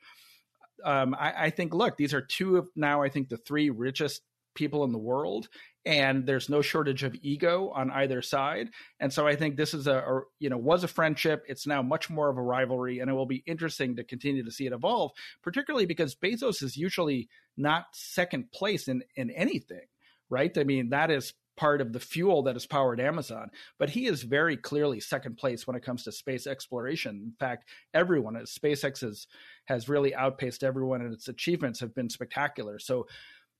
Um, 0.83 1.13
I, 1.13 1.45
I 1.45 1.49
think, 1.51 1.75
look, 1.75 1.97
these 1.97 2.15
are 2.15 2.21
two 2.21 2.57
of 2.57 2.67
now, 2.75 3.03
I 3.03 3.09
think, 3.09 3.29
the 3.29 3.37
three 3.37 3.69
richest 3.69 4.23
people 4.55 4.83
in 4.85 4.91
the 4.91 4.97
world 4.97 5.49
and 5.85 6.25
there's 6.25 6.49
no 6.49 6.61
shortage 6.61 7.03
of 7.03 7.13
ego 7.21 7.69
on 7.75 7.91
either 7.91 8.21
side 8.21 8.69
and 9.01 9.11
so 9.11 9.27
i 9.27 9.35
think 9.35 9.57
this 9.57 9.73
is 9.73 9.85
a, 9.85 9.97
a, 9.97 10.21
you 10.39 10.49
know 10.49 10.57
was 10.57 10.85
a 10.85 10.87
friendship 10.87 11.43
it's 11.49 11.67
now 11.67 11.81
much 11.81 12.09
more 12.09 12.29
of 12.29 12.37
a 12.37 12.41
rivalry 12.41 12.99
and 12.99 13.09
it 13.09 13.13
will 13.13 13.25
be 13.25 13.43
interesting 13.45 13.97
to 13.97 14.03
continue 14.05 14.45
to 14.45 14.51
see 14.51 14.65
it 14.65 14.71
evolve 14.71 15.11
particularly 15.43 15.85
because 15.85 16.15
bezos 16.15 16.63
is 16.63 16.77
usually 16.77 17.27
not 17.57 17.87
second 17.91 18.49
place 18.53 18.87
in 18.87 19.03
in 19.17 19.29
anything 19.31 19.85
right 20.29 20.57
i 20.57 20.63
mean 20.63 20.89
that 20.89 21.11
is 21.11 21.33
part 21.57 21.81
of 21.81 21.93
the 21.93 21.99
fuel 21.99 22.43
that 22.43 22.55
has 22.55 22.65
powered 22.65 22.99
amazon 22.99 23.49
but 23.77 23.89
he 23.89 24.05
is 24.05 24.23
very 24.23 24.57
clearly 24.57 24.99
second 24.99 25.37
place 25.37 25.65
when 25.65 25.75
it 25.75 25.83
comes 25.83 26.03
to 26.03 26.11
space 26.11 26.47
exploration. 26.47 27.21
In 27.23 27.33
fact 27.39 27.69
everyone 27.93 28.35
is 28.35 28.57
spacex 28.57 29.01
has 29.01 29.27
has 29.65 29.89
really 29.89 30.13
outpaced 30.15 30.63
everyone 30.63 31.01
and 31.01 31.13
its 31.13 31.27
achievements 31.27 31.79
have 31.79 31.93
been 31.95 32.09
spectacular. 32.09 32.79
So 32.79 33.07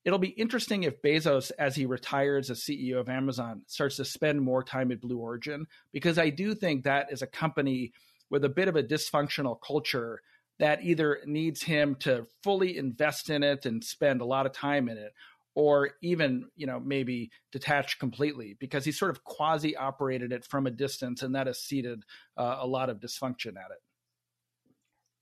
it'll 0.03 0.19
be 0.19 0.29
interesting 0.29 0.83
if 0.83 1.01
Bezos, 1.01 1.51
as 1.57 1.75
he 1.75 1.85
retires 1.85 2.49
as 2.49 2.61
CEO 2.61 2.99
of 2.99 3.09
Amazon, 3.09 3.63
starts 3.67 3.97
to 3.97 4.05
spend 4.05 4.41
more 4.41 4.63
time 4.63 4.91
at 4.91 5.01
Blue 5.01 5.17
Origin, 5.17 5.65
because 5.91 6.19
I 6.19 6.29
do 6.29 6.53
think 6.53 6.83
that 6.83 7.11
is 7.11 7.23
a 7.23 7.27
company 7.27 7.91
with 8.29 8.45
a 8.45 8.49
bit 8.49 8.67
of 8.67 8.75
a 8.75 8.83
dysfunctional 8.83 9.57
culture 9.65 10.21
that 10.59 10.83
either 10.83 11.19
needs 11.25 11.63
him 11.63 11.95
to 11.95 12.25
fully 12.43 12.77
invest 12.77 13.29
in 13.29 13.43
it 13.43 13.65
and 13.65 13.83
spend 13.83 14.21
a 14.21 14.25
lot 14.25 14.45
of 14.45 14.53
time 14.53 14.87
in 14.87 14.97
it, 14.97 15.11
or 15.55 15.91
even 16.01 16.45
you 16.55 16.67
know 16.67 16.79
maybe 16.79 17.31
detach 17.51 17.97
completely 17.97 18.55
because 18.59 18.85
he 18.85 18.91
sort 18.91 19.11
of 19.11 19.23
quasi 19.23 19.75
operated 19.75 20.31
it 20.31 20.45
from 20.45 20.67
a 20.67 20.71
distance 20.71 21.23
and 21.23 21.33
that 21.33 21.47
has 21.47 21.59
seeded 21.59 22.03
uh, 22.37 22.57
a 22.59 22.67
lot 22.67 22.89
of 22.89 22.99
dysfunction 22.99 23.57
at 23.57 23.71
it 23.71 23.81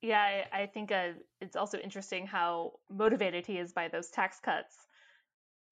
yeah, 0.03 0.19
I, 0.19 0.63
I 0.63 0.65
think 0.65 0.91
uh, 0.91 1.13
it's 1.39 1.55
also 1.55 1.77
interesting 1.77 2.27
how 2.27 2.73
motivated 2.91 3.47
he 3.47 3.57
is 3.57 3.71
by 3.71 3.87
those 3.87 4.09
tax 4.09 4.37
cuts. 4.41 4.75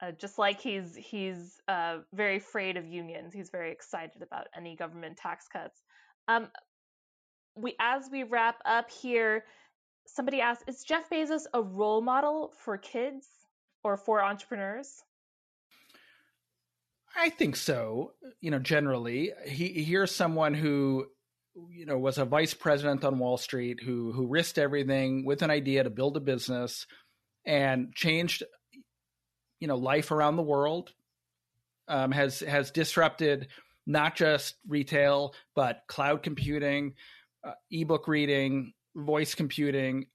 Uh, 0.01 0.11
just 0.13 0.39
like 0.39 0.61
he's 0.61 0.95
he's 0.95 1.59
uh, 1.67 1.97
very 2.13 2.37
afraid 2.37 2.77
of 2.77 2.87
unions, 2.87 3.33
he's 3.33 3.49
very 3.49 3.73
excited 3.73 4.21
about 4.21 4.47
any 4.55 4.77
government 4.77 5.17
tax 5.17 5.47
cuts. 5.51 5.81
Um, 6.29 6.47
we 7.57 7.75
as 7.77 8.09
we 8.09 8.23
wrap 8.23 8.55
up 8.63 8.89
here, 8.89 9.43
somebody 10.07 10.39
asked, 10.39 10.63
"Is 10.65 10.81
Jeff 10.85 11.09
Bezos 11.09 11.43
a 11.53 11.61
role 11.61 12.01
model 12.01 12.53
for 12.57 12.77
kids 12.77 13.27
or 13.83 13.97
for 13.97 14.23
entrepreneurs?" 14.23 15.03
I 17.15 17.29
think 17.29 17.55
so. 17.55 18.13
You 18.39 18.51
know, 18.51 18.59
generally, 18.59 19.31
he 19.45 19.83
here's 19.83 20.13
someone 20.13 20.53
who 20.53 21.07
you 21.69 21.85
know 21.85 21.97
was 21.97 22.17
a 22.17 22.25
vice 22.25 22.53
president 22.53 23.03
on 23.03 23.19
Wall 23.19 23.37
Street 23.37 23.81
who 23.83 24.11
who 24.11 24.27
risked 24.27 24.57
everything 24.57 25.25
with 25.25 25.41
an 25.41 25.51
idea 25.51 25.83
to 25.83 25.89
build 25.89 26.17
a 26.17 26.21
business 26.21 26.87
and 27.45 27.93
changed 27.93 28.43
you 29.59 29.67
know 29.67 29.75
life 29.75 30.11
around 30.11 30.35
the 30.35 30.43
world 30.43 30.91
um, 31.87 32.11
has 32.11 32.39
has 32.39 32.71
disrupted 32.71 33.47
not 33.85 34.15
just 34.15 34.55
retail 34.67 35.33
but 35.55 35.81
cloud 35.87 36.23
computing 36.23 36.93
uh, 37.43 37.51
ebook 37.71 38.07
reading 38.07 38.73
voice 38.95 39.35
computing 39.35 40.05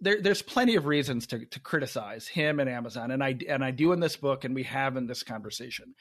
there, 0.00 0.20
there's 0.20 0.42
plenty 0.42 0.76
of 0.76 0.86
reasons 0.86 1.26
to, 1.28 1.44
to 1.46 1.60
criticize 1.60 2.28
him 2.28 2.60
and 2.60 2.68
Amazon, 2.68 3.10
and 3.10 3.22
I 3.22 3.36
and 3.48 3.64
I 3.64 3.70
do 3.70 3.92
in 3.92 4.00
this 4.00 4.16
book, 4.16 4.44
and 4.44 4.54
we 4.54 4.64
have 4.64 4.96
in 4.96 5.06
this 5.06 5.22
conversation. 5.22 5.94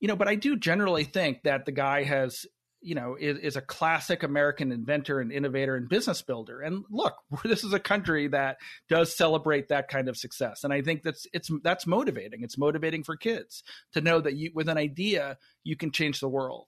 You 0.00 0.08
know, 0.08 0.16
but 0.16 0.28
I 0.28 0.34
do 0.34 0.56
generally 0.56 1.04
think 1.04 1.44
that 1.44 1.64
the 1.64 1.72
guy 1.72 2.02
has 2.02 2.44
you 2.82 2.94
know 2.94 3.16
is, 3.18 3.38
is, 3.38 3.56
a 3.56 3.60
classic 3.60 4.24
american 4.24 4.72
inventor 4.72 5.20
and 5.20 5.30
innovator 5.30 5.76
and 5.76 5.88
business 5.88 6.20
builder. 6.20 6.60
And 6.60 6.84
look 6.90 7.14
this 7.44 7.64
is 7.64 7.72
a 7.72 7.78
country 7.78 8.28
that 8.28 8.56
does 8.88 9.16
celebrate 9.16 9.68
that 9.68 9.88
kind 9.88 10.08
of 10.08 10.16
success. 10.16 10.64
And 10.64 10.72
i 10.72 10.82
think 10.82 11.02
that's 11.02 11.26
it's 11.32 11.50
that's 11.62 11.86
motivating. 11.86 12.42
It's 12.42 12.58
motivating 12.58 13.04
for 13.04 13.16
kids 13.16 13.62
to 13.92 14.00
know 14.00 14.20
that 14.20 14.34
you 14.34 14.50
with 14.54 14.68
an 14.68 14.78
idea 14.78 15.38
you 15.64 15.76
can 15.76 15.92
change 15.92 16.20
the 16.20 16.28
world. 16.28 16.66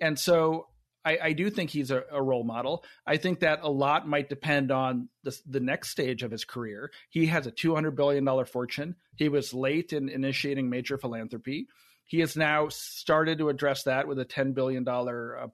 And 0.00 0.18
so 0.18 0.66
I, 1.04 1.18
I 1.22 1.32
do 1.32 1.50
think 1.50 1.70
he's 1.70 1.90
a, 1.90 2.04
a, 2.10 2.22
role 2.22 2.44
model. 2.44 2.84
I 3.06 3.18
think 3.18 3.40
that 3.40 3.60
a 3.62 3.70
lot 3.70 4.08
might 4.08 4.28
depend 4.28 4.70
on 4.70 5.08
the, 5.22 5.38
the 5.46 5.60
next 5.60 5.90
stage 5.90 6.22
of 6.22 6.30
his 6.30 6.44
career. 6.44 6.90
He 7.10 7.26
has 7.26 7.46
a 7.46 7.52
$200 7.52 7.94
billion 7.94 8.44
fortune. 8.46 8.96
He 9.16 9.28
was 9.28 9.52
late 9.52 9.92
in 9.92 10.08
initiating 10.08 10.70
major 10.70 10.96
philanthropy. 10.96 11.68
He 12.06 12.20
has 12.20 12.36
now 12.36 12.68
started 12.68 13.38
to 13.38 13.48
address 13.48 13.84
that 13.84 14.06
with 14.06 14.18
a 14.18 14.24
$10 14.24 14.54
billion 14.54 14.86
uh, 14.86 14.92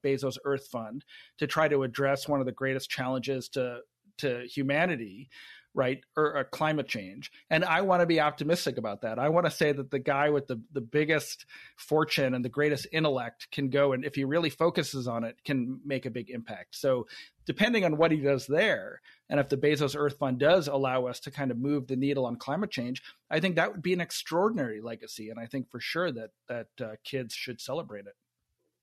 Bezos 0.05 0.37
Earth 0.45 0.67
Fund 0.69 1.05
to 1.39 1.47
try 1.47 1.69
to 1.69 1.83
address 1.83 2.29
one 2.29 2.41
of 2.41 2.47
the 2.47 2.53
greatest 2.53 2.91
challenges 2.91 3.49
to, 3.51 3.81
to 4.19 4.45
humanity, 4.47 5.31
right? 5.75 6.03
Or, 6.17 6.37
or 6.37 6.45
climate 6.45 6.89
change. 6.89 7.31
And 7.49 7.65
I 7.65 7.81
want 7.83 8.01
to 8.01 8.07
be 8.07 8.21
optimistic 8.21 8.77
about 8.77 9.03
that. 9.03 9.19
I 9.19 9.29
want 9.29 9.47
to 9.47 9.51
say 9.51 9.73
that 9.73 9.91
the 9.91 9.99
guy 9.99 10.31
with 10.31 10.47
the, 10.47 10.61
the 10.73 10.81
biggest 10.81 11.47
fortune 11.77 12.35
and 12.35 12.45
the 12.45 12.49
greatest 12.49 12.87
intellect 12.93 13.49
can 13.53 13.71
go 13.71 13.93
and 13.93 14.05
if 14.05 14.15
he 14.15 14.25
really 14.25 14.51
focuses 14.51 15.07
on 15.07 15.25
it, 15.25 15.37
can 15.45 15.81
make 15.85 16.07
a 16.07 16.11
big 16.11 16.31
impact. 16.31 16.77
So 16.77 17.07
depending 17.47 17.85
on 17.85 17.97
what 17.97 18.11
he 18.11 18.19
does 18.19 18.47
there, 18.47 19.01
and 19.29 19.39
if 19.39 19.49
the 19.49 19.57
Bezos 19.57 19.95
Earth 19.97 20.19
Fund 20.19 20.39
does 20.39 20.67
allow 20.67 21.07
us 21.07 21.21
to 21.21 21.31
kind 21.31 21.51
of 21.51 21.59
move 21.59 21.87
the 21.87 21.97
needle 21.97 22.27
on 22.27 22.37
climate 22.37 22.71
change, 22.71 23.03
I 23.31 23.41
think 23.41 23.57
that 23.57 23.73
would 23.73 23.83
be 23.83 23.93
an 23.93 24.01
extraordinary 24.01 24.81
legacy. 24.81 25.31
And 25.31 25.39
I 25.39 25.47
think 25.47 25.71
for 25.71 25.81
sure 25.81 26.11
that 26.13 26.31
that 26.49 26.69
uh, 26.81 26.97
kids 27.05 27.35
should 27.35 27.61
celebrate 27.61 28.07
it. 28.07 28.15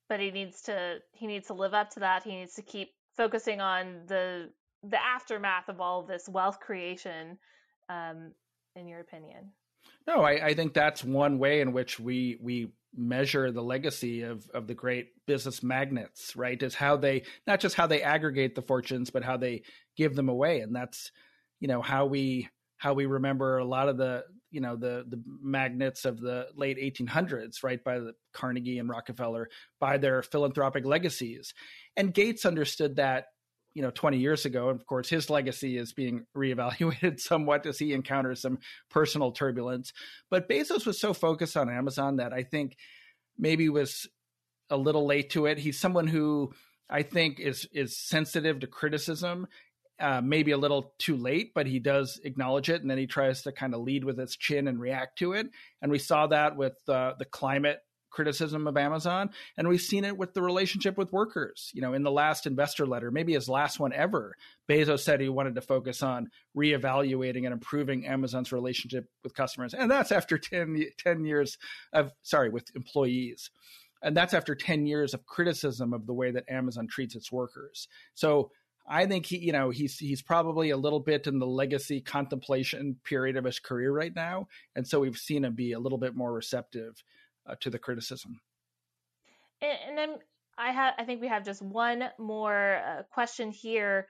But 0.09 0.21
he 0.21 0.31
needs 0.31 0.61
to 0.63 0.99
he 1.11 1.27
needs 1.27 1.47
to 1.47 1.53
live 1.53 1.73
up 1.73 1.89
to 1.91 1.99
that. 1.99 2.23
He 2.23 2.31
needs 2.31 2.55
to 2.55 2.61
keep 2.61 2.93
focusing 3.17 3.59
on 3.59 4.01
the 4.07 4.49
the 4.89 5.03
aftermath 5.03 5.69
of 5.69 5.81
all 5.81 6.03
this 6.03 6.27
wealth 6.29 6.59
creation, 6.59 7.37
um, 7.89 8.31
in 8.75 8.87
your 8.87 8.99
opinion? 8.99 9.51
No, 10.05 10.21
I, 10.21 10.47
I, 10.47 10.53
think 10.53 10.73
that's 10.73 11.03
one 11.03 11.37
way 11.37 11.61
in 11.61 11.73
which 11.73 11.99
we 11.99 12.37
we 12.41 12.71
measure 12.95 13.51
the 13.51 13.61
legacy 13.61 14.23
of 14.23 14.49
of 14.53 14.67
the 14.67 14.73
great 14.73 15.09
business 15.25 15.61
magnates, 15.61 16.35
right? 16.35 16.61
Is 16.61 16.75
how 16.75 16.97
they 16.97 17.23
not 17.45 17.59
just 17.59 17.75
how 17.75 17.87
they 17.87 18.01
aggregate 18.01 18.55
the 18.55 18.61
fortunes, 18.61 19.09
but 19.09 19.23
how 19.23 19.37
they 19.37 19.63
give 19.95 20.15
them 20.15 20.29
away, 20.29 20.61
and 20.61 20.75
that's 20.75 21.11
you 21.59 21.67
know 21.67 21.81
how 21.81 22.05
we 22.05 22.49
how 22.77 22.93
we 22.93 23.05
remember 23.05 23.57
a 23.57 23.65
lot 23.65 23.89
of 23.89 23.97
the 23.97 24.23
you 24.49 24.61
know 24.61 24.75
the 24.75 25.05
the 25.07 25.21
magnates 25.41 26.05
of 26.05 26.21
the 26.21 26.47
late 26.55 26.77
1800s, 26.77 27.63
right, 27.63 27.83
by 27.83 27.99
the 27.99 28.13
Carnegie 28.33 28.79
and 28.79 28.89
Rockefeller, 28.89 29.49
by 29.79 29.97
their 29.97 30.21
philanthropic 30.21 30.85
legacies, 30.85 31.53
and 31.95 32.13
Gates 32.13 32.45
understood 32.45 32.95
that 32.95 33.25
you 33.77 33.83
know 33.83 33.91
20 33.91 34.17
years 34.17 34.43
ago 34.43 34.69
and 34.69 34.79
of 34.79 34.87
course 34.87 35.07
his 35.07 35.29
legacy 35.29 35.77
is 35.77 35.93
being 35.93 36.25
reevaluated 36.35 37.19
somewhat 37.19 37.63
as 37.67 37.77
he 37.77 37.93
encounters 37.93 38.41
some 38.41 38.57
personal 38.89 39.31
turbulence 39.31 39.93
but 40.31 40.49
bezos 40.49 40.87
was 40.87 40.99
so 40.99 41.13
focused 41.13 41.55
on 41.55 41.69
amazon 41.69 42.15
that 42.17 42.33
i 42.33 42.41
think 42.41 42.75
maybe 43.37 43.69
was 43.69 44.07
a 44.71 44.75
little 44.75 45.05
late 45.05 45.29
to 45.29 45.45
it 45.45 45.59
he's 45.59 45.79
someone 45.79 46.07
who 46.07 46.51
i 46.89 47.03
think 47.03 47.39
is 47.39 47.67
is 47.71 47.95
sensitive 47.95 48.59
to 48.59 48.67
criticism 48.67 49.47
uh, 49.99 50.21
maybe 50.23 50.51
a 50.51 50.57
little 50.57 50.93
too 50.99 51.17
late, 51.17 51.53
but 51.55 51.65
he 51.65 51.79
does 51.79 52.19
acknowledge 52.23 52.69
it, 52.69 52.81
and 52.81 52.91
then 52.91 52.99
he 52.99 53.07
tries 53.07 53.41
to 53.41 53.51
kind 53.51 53.73
of 53.73 53.81
lead 53.81 54.03
with 54.03 54.19
his 54.19 54.35
chin 54.35 54.67
and 54.67 54.79
react 54.79 55.17
to 55.17 55.33
it. 55.33 55.47
And 55.81 55.91
we 55.91 55.97
saw 55.97 56.27
that 56.27 56.55
with 56.55 56.77
uh, 56.87 57.13
the 57.17 57.25
climate 57.25 57.79
criticism 58.09 58.67
of 58.67 58.77
Amazon, 58.77 59.29
and 59.57 59.67
we've 59.67 59.81
seen 59.81 60.05
it 60.05 60.17
with 60.17 60.33
the 60.33 60.41
relationship 60.41 60.97
with 60.97 61.11
workers. 61.11 61.71
You 61.73 61.81
know, 61.81 61.93
in 61.93 62.03
the 62.03 62.11
last 62.11 62.45
investor 62.45 62.85
letter, 62.85 63.11
maybe 63.11 63.33
his 63.33 63.49
last 63.49 63.79
one 63.79 63.93
ever, 63.93 64.35
Bezos 64.69 64.99
said 64.99 65.21
he 65.21 65.29
wanted 65.29 65.55
to 65.55 65.61
focus 65.61 66.03
on 66.03 66.29
reevaluating 66.55 67.45
and 67.45 67.53
improving 67.53 68.05
Amazon's 68.05 68.51
relationship 68.51 69.09
with 69.23 69.33
customers, 69.33 69.73
and 69.73 69.89
that's 69.89 70.11
after 70.11 70.37
10, 70.37 70.83
10 70.97 71.25
years 71.25 71.57
of 71.93 72.11
sorry 72.23 72.49
with 72.49 72.75
employees. 72.75 73.49
And 74.01 74.15
that's 74.15 74.35
after 74.35 74.53
10 74.53 74.85
years 74.85 75.15
of 75.15 75.25
criticism 75.25 75.91
of 75.91 76.05
the 76.05 76.13
way 76.13 76.29
that 76.29 76.43
Amazon 76.47 76.87
treats 76.87 77.15
its 77.15 77.31
workers. 77.31 77.87
So 78.13 78.51
I 78.87 79.05
think 79.05 79.25
he, 79.25 79.37
you 79.37 79.51
know, 79.51 79.69
he's 79.69 79.97
he's 79.97 80.21
probably 80.21 80.69
a 80.69 80.77
little 80.77 81.01
bit 81.01 81.27
in 81.27 81.39
the 81.39 81.47
legacy 81.47 81.99
contemplation 81.99 82.95
period 83.03 83.35
of 83.35 83.43
his 83.43 83.59
career 83.59 83.91
right 83.91 84.15
now, 84.15 84.47
and 84.75 84.87
so 84.87 85.01
we've 85.01 85.17
seen 85.17 85.43
him 85.43 85.55
be 85.55 85.73
a 85.73 85.79
little 85.79 85.97
bit 85.97 86.15
more 86.15 86.31
receptive 86.31 87.03
uh, 87.47 87.55
to 87.61 87.69
the 87.69 87.79
criticism. 87.79 88.39
And, 89.61 89.77
and, 89.87 89.97
then 89.97 90.19
I 90.57 90.71
have, 90.71 90.93
I 90.97 91.05
think 91.05 91.21
we 91.21 91.27
have 91.27 91.45
just 91.45 91.61
one 91.61 92.03
more 92.17 92.81
uh, 92.85 93.03
question 93.11 93.51
here. 93.51 94.07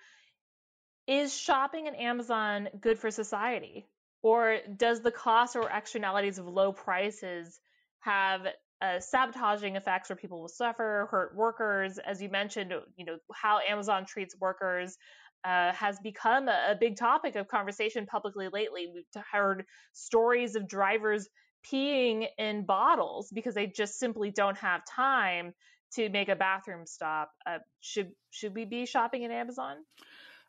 Is 1.08 1.34
shopping 1.34 1.88
at 1.88 1.96
Amazon 1.96 2.68
good 2.82 3.00
for 3.00 3.12
society, 3.12 3.88
or 4.24 4.58
does 4.76 5.02
the 5.02 5.12
cost 5.12 5.56
or 5.56 5.70
externalities 5.70 6.38
of 6.38 6.48
low 6.48 6.74
prices 6.74 7.62
have 8.02 8.46
uh, 8.82 9.00
sabotaging 9.00 9.76
effects 9.76 10.10
where 10.10 10.16
people 10.16 10.42
will 10.42 10.50
suffer, 10.50 11.08
hurt 11.10 11.36
workers. 11.36 11.98
As 11.98 12.22
you 12.22 12.30
mentioned, 12.30 12.74
you 12.96 13.06
know 13.06 13.18
how 13.34 13.60
Amazon 13.68 14.06
treats 14.06 14.36
workers 14.40 14.98
uh, 15.44 15.72
has 15.72 15.98
become 16.00 16.48
a, 16.48 16.72
a, 16.72 16.76
big 16.76 16.98
topic 16.98 17.36
of 17.36 17.48
conversation 17.48 18.06
publicly 18.06 18.50
lately. 18.52 18.88
We've 18.94 19.24
heard 19.32 19.66
stories 19.94 20.56
of 20.56 20.68
drivers 20.68 21.28
peeing 21.66 22.28
in 22.38 22.66
bottles 22.66 23.30
because 23.34 23.56
they 23.56 23.68
just 23.68 24.00
simply 24.00 24.32
don't 24.32 24.58
have 24.58 24.82
time 24.86 25.54
to 25.94 26.10
make 26.10 26.30
a 26.30 26.36
bathroom 26.36 26.86
stop. 26.86 27.32
Uh, 27.46 27.60
should 27.82 28.12
should 28.32 28.54
we 28.54 28.66
be 28.66 28.86
shopping 28.86 29.26
at 29.26 29.32
Amazon? 29.32 29.78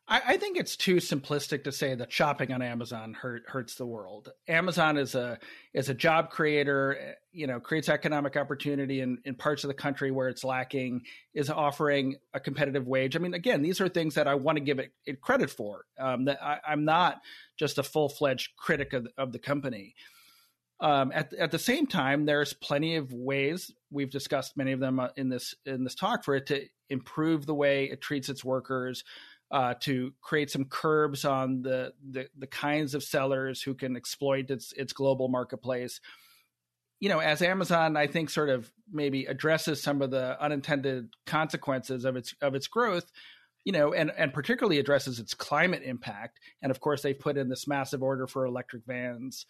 I, 0.09 0.21
I, 0.25 0.37
think 0.37 0.57
it's 0.57 0.75
too 0.75 0.95
simplistic 0.95 1.63
to 1.65 1.71
say 1.71 1.93
that 1.93 2.11
shopping 2.11 2.51
on 2.51 2.63
Amazon 2.63 3.13
hurt, 3.13 3.43
hurts 3.47 3.75
the 3.75 3.85
world. 3.85 4.29
Amazon 4.47 4.97
is 4.97 5.13
a 5.13 5.37
is 5.73 5.87
a 5.87 5.93
job 5.93 6.31
creator, 6.31 7.15
you 7.31 7.45
know, 7.45 7.59
creates 7.59 7.89
economic 7.89 8.35
opportunity 8.35 9.01
in, 9.01 9.19
in 9.23 9.35
parts 9.35 9.63
of 9.63 9.67
the 9.67 9.75
country 9.75 10.09
where 10.09 10.27
it's 10.27 10.43
lacking, 10.43 11.03
is 11.35 11.49
offering 11.49 12.15
a 12.33 12.39
competitive 12.39 12.87
wage. 12.87 13.15
I 13.15 13.19
mean, 13.19 13.35
again, 13.35 13.61
these 13.61 13.79
are 13.79 13.87
things 13.87 14.15
that 14.15 14.27
I 14.27 14.33
want 14.33 14.57
to 14.57 14.63
give 14.63 14.79
it, 14.79 14.91
it 15.05 15.21
credit 15.21 15.51
for. 15.51 15.85
Um, 15.99 16.25
that 16.25 16.43
I, 16.43 16.73
am 16.73 16.85
not 16.85 17.21
just 17.57 17.77
a 17.77 17.83
full 17.83 18.09
fledged 18.09 18.55
critic 18.57 18.93
of, 18.93 19.07
of 19.15 19.31
the 19.31 19.39
company. 19.39 19.93
Um, 20.81 21.11
at 21.13 21.33
at 21.33 21.51
the 21.51 21.59
same 21.59 21.87
time, 21.87 22.25
there's 22.25 22.53
plenty 22.53 22.95
of 22.95 23.11
ways 23.11 23.71
we've 23.91 24.09
discussed 24.09 24.55
many 24.55 24.71
of 24.71 24.79
them 24.79 24.99
uh, 24.99 25.09
in 25.17 25.29
this 25.29 25.55
in 25.65 25.83
this 25.83 25.95
talk 25.95 26.23
for 26.23 26.35
it 26.35 26.45
to 26.47 26.65
improve 26.89 27.45
the 27.45 27.53
way 27.55 27.85
it 27.85 28.01
treats 28.01 28.29
its 28.29 28.45
workers, 28.45 29.03
uh, 29.51 29.73
to 29.81 30.13
create 30.21 30.51
some 30.51 30.65
curbs 30.65 31.25
on 31.25 31.61
the, 31.63 31.93
the, 32.09 32.27
the 32.37 32.47
kinds 32.47 32.93
of 32.93 33.03
sellers 33.03 33.61
who 33.61 33.73
can 33.73 33.95
exploit 33.95 34.49
its 34.49 34.73
its 34.73 34.93
global 34.93 35.27
marketplace. 35.27 35.99
You 36.99 37.09
know, 37.09 37.19
as 37.19 37.41
Amazon, 37.41 37.95
I 37.95 38.07
think, 38.07 38.29
sort 38.29 38.49
of 38.49 38.71
maybe 38.91 39.25
addresses 39.25 39.81
some 39.81 40.01
of 40.01 40.11
the 40.11 40.41
unintended 40.41 41.09
consequences 41.25 42.05
of 42.05 42.15
its 42.15 42.35
of 42.41 42.55
its 42.55 42.67
growth. 42.67 43.11
You 43.65 43.73
know, 43.73 43.93
and 43.93 44.11
and 44.17 44.33
particularly 44.33 44.79
addresses 44.79 45.19
its 45.19 45.33
climate 45.33 45.83
impact. 45.83 46.39
And 46.61 46.71
of 46.71 46.79
course, 46.79 47.01
they've 47.01 47.19
put 47.19 47.37
in 47.37 47.49
this 47.49 47.67
massive 47.67 48.01
order 48.01 48.25
for 48.25 48.45
electric 48.45 48.85
vans. 48.85 49.45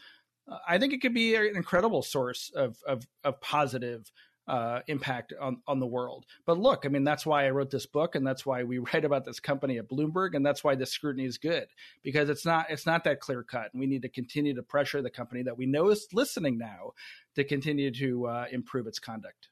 I 0.68 0.78
think 0.78 0.94
it 0.94 1.02
could 1.02 1.14
be 1.14 1.36
an 1.36 1.56
incredible 1.56 2.02
source 2.02 2.52
of 2.56 2.78
of, 2.88 3.08
of 3.24 3.40
positive 3.42 4.12
uh, 4.50 4.82
impact 4.88 5.32
on, 5.40 5.62
on 5.68 5.80
the 5.80 5.86
world. 5.86 6.26
But 6.46 6.58
look, 6.58 6.86
I 6.86 6.90
mean, 6.90 7.04
that's 7.04 7.24
why 7.24 7.46
I 7.46 7.52
wrote 7.52 7.70
this 7.70 7.86
book, 7.86 8.16
and 8.16 8.26
that's 8.26 8.46
why 8.46 8.64
we 8.64 8.80
write 8.94 9.06
about 9.06 9.24
this 9.24 9.40
company 9.40 9.78
at 9.78 9.88
Bloomberg, 9.88 10.36
and 10.36 10.46
that's 10.46 10.64
why 10.64 10.76
this 10.76 10.92
scrutiny 10.92 11.26
is 11.26 11.38
good 11.38 11.68
because 12.04 12.30
it's 12.30 12.46
not 12.46 12.66
it's 12.70 12.86
not 12.86 13.04
that 13.04 13.20
clear 13.20 13.44
cut, 13.44 13.70
and 13.72 13.80
we 13.80 13.86
need 13.86 14.02
to 14.02 14.10
continue 14.10 14.56
to 14.56 14.64
pressure 14.64 15.02
the 15.02 15.10
company 15.10 15.44
that 15.44 15.58
we 15.58 15.66
know 15.66 15.90
is 15.90 16.08
listening 16.14 16.58
now 16.58 16.92
to 17.36 17.44
continue 17.44 17.92
to 17.92 18.26
uh, 18.26 18.46
improve 18.52 18.88
its 18.88 19.00
conduct. 19.00 19.50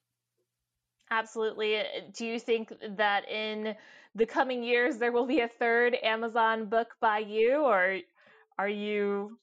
Absolutely. 1.09 1.81
Do 2.13 2.25
you 2.25 2.37
think 2.37 2.73
that 2.97 3.29
in 3.29 3.75
the 4.15 4.25
coming 4.25 4.61
years 4.61 4.97
there 4.97 5.13
will 5.13 5.27
be 5.27 5.39
a 5.39 5.47
third 5.47 5.95
Amazon 6.03 6.65
book 6.65 6.95
by 6.99 7.19
you, 7.19 7.63
or 7.63 7.99
are 8.57 8.67
you 8.67 9.37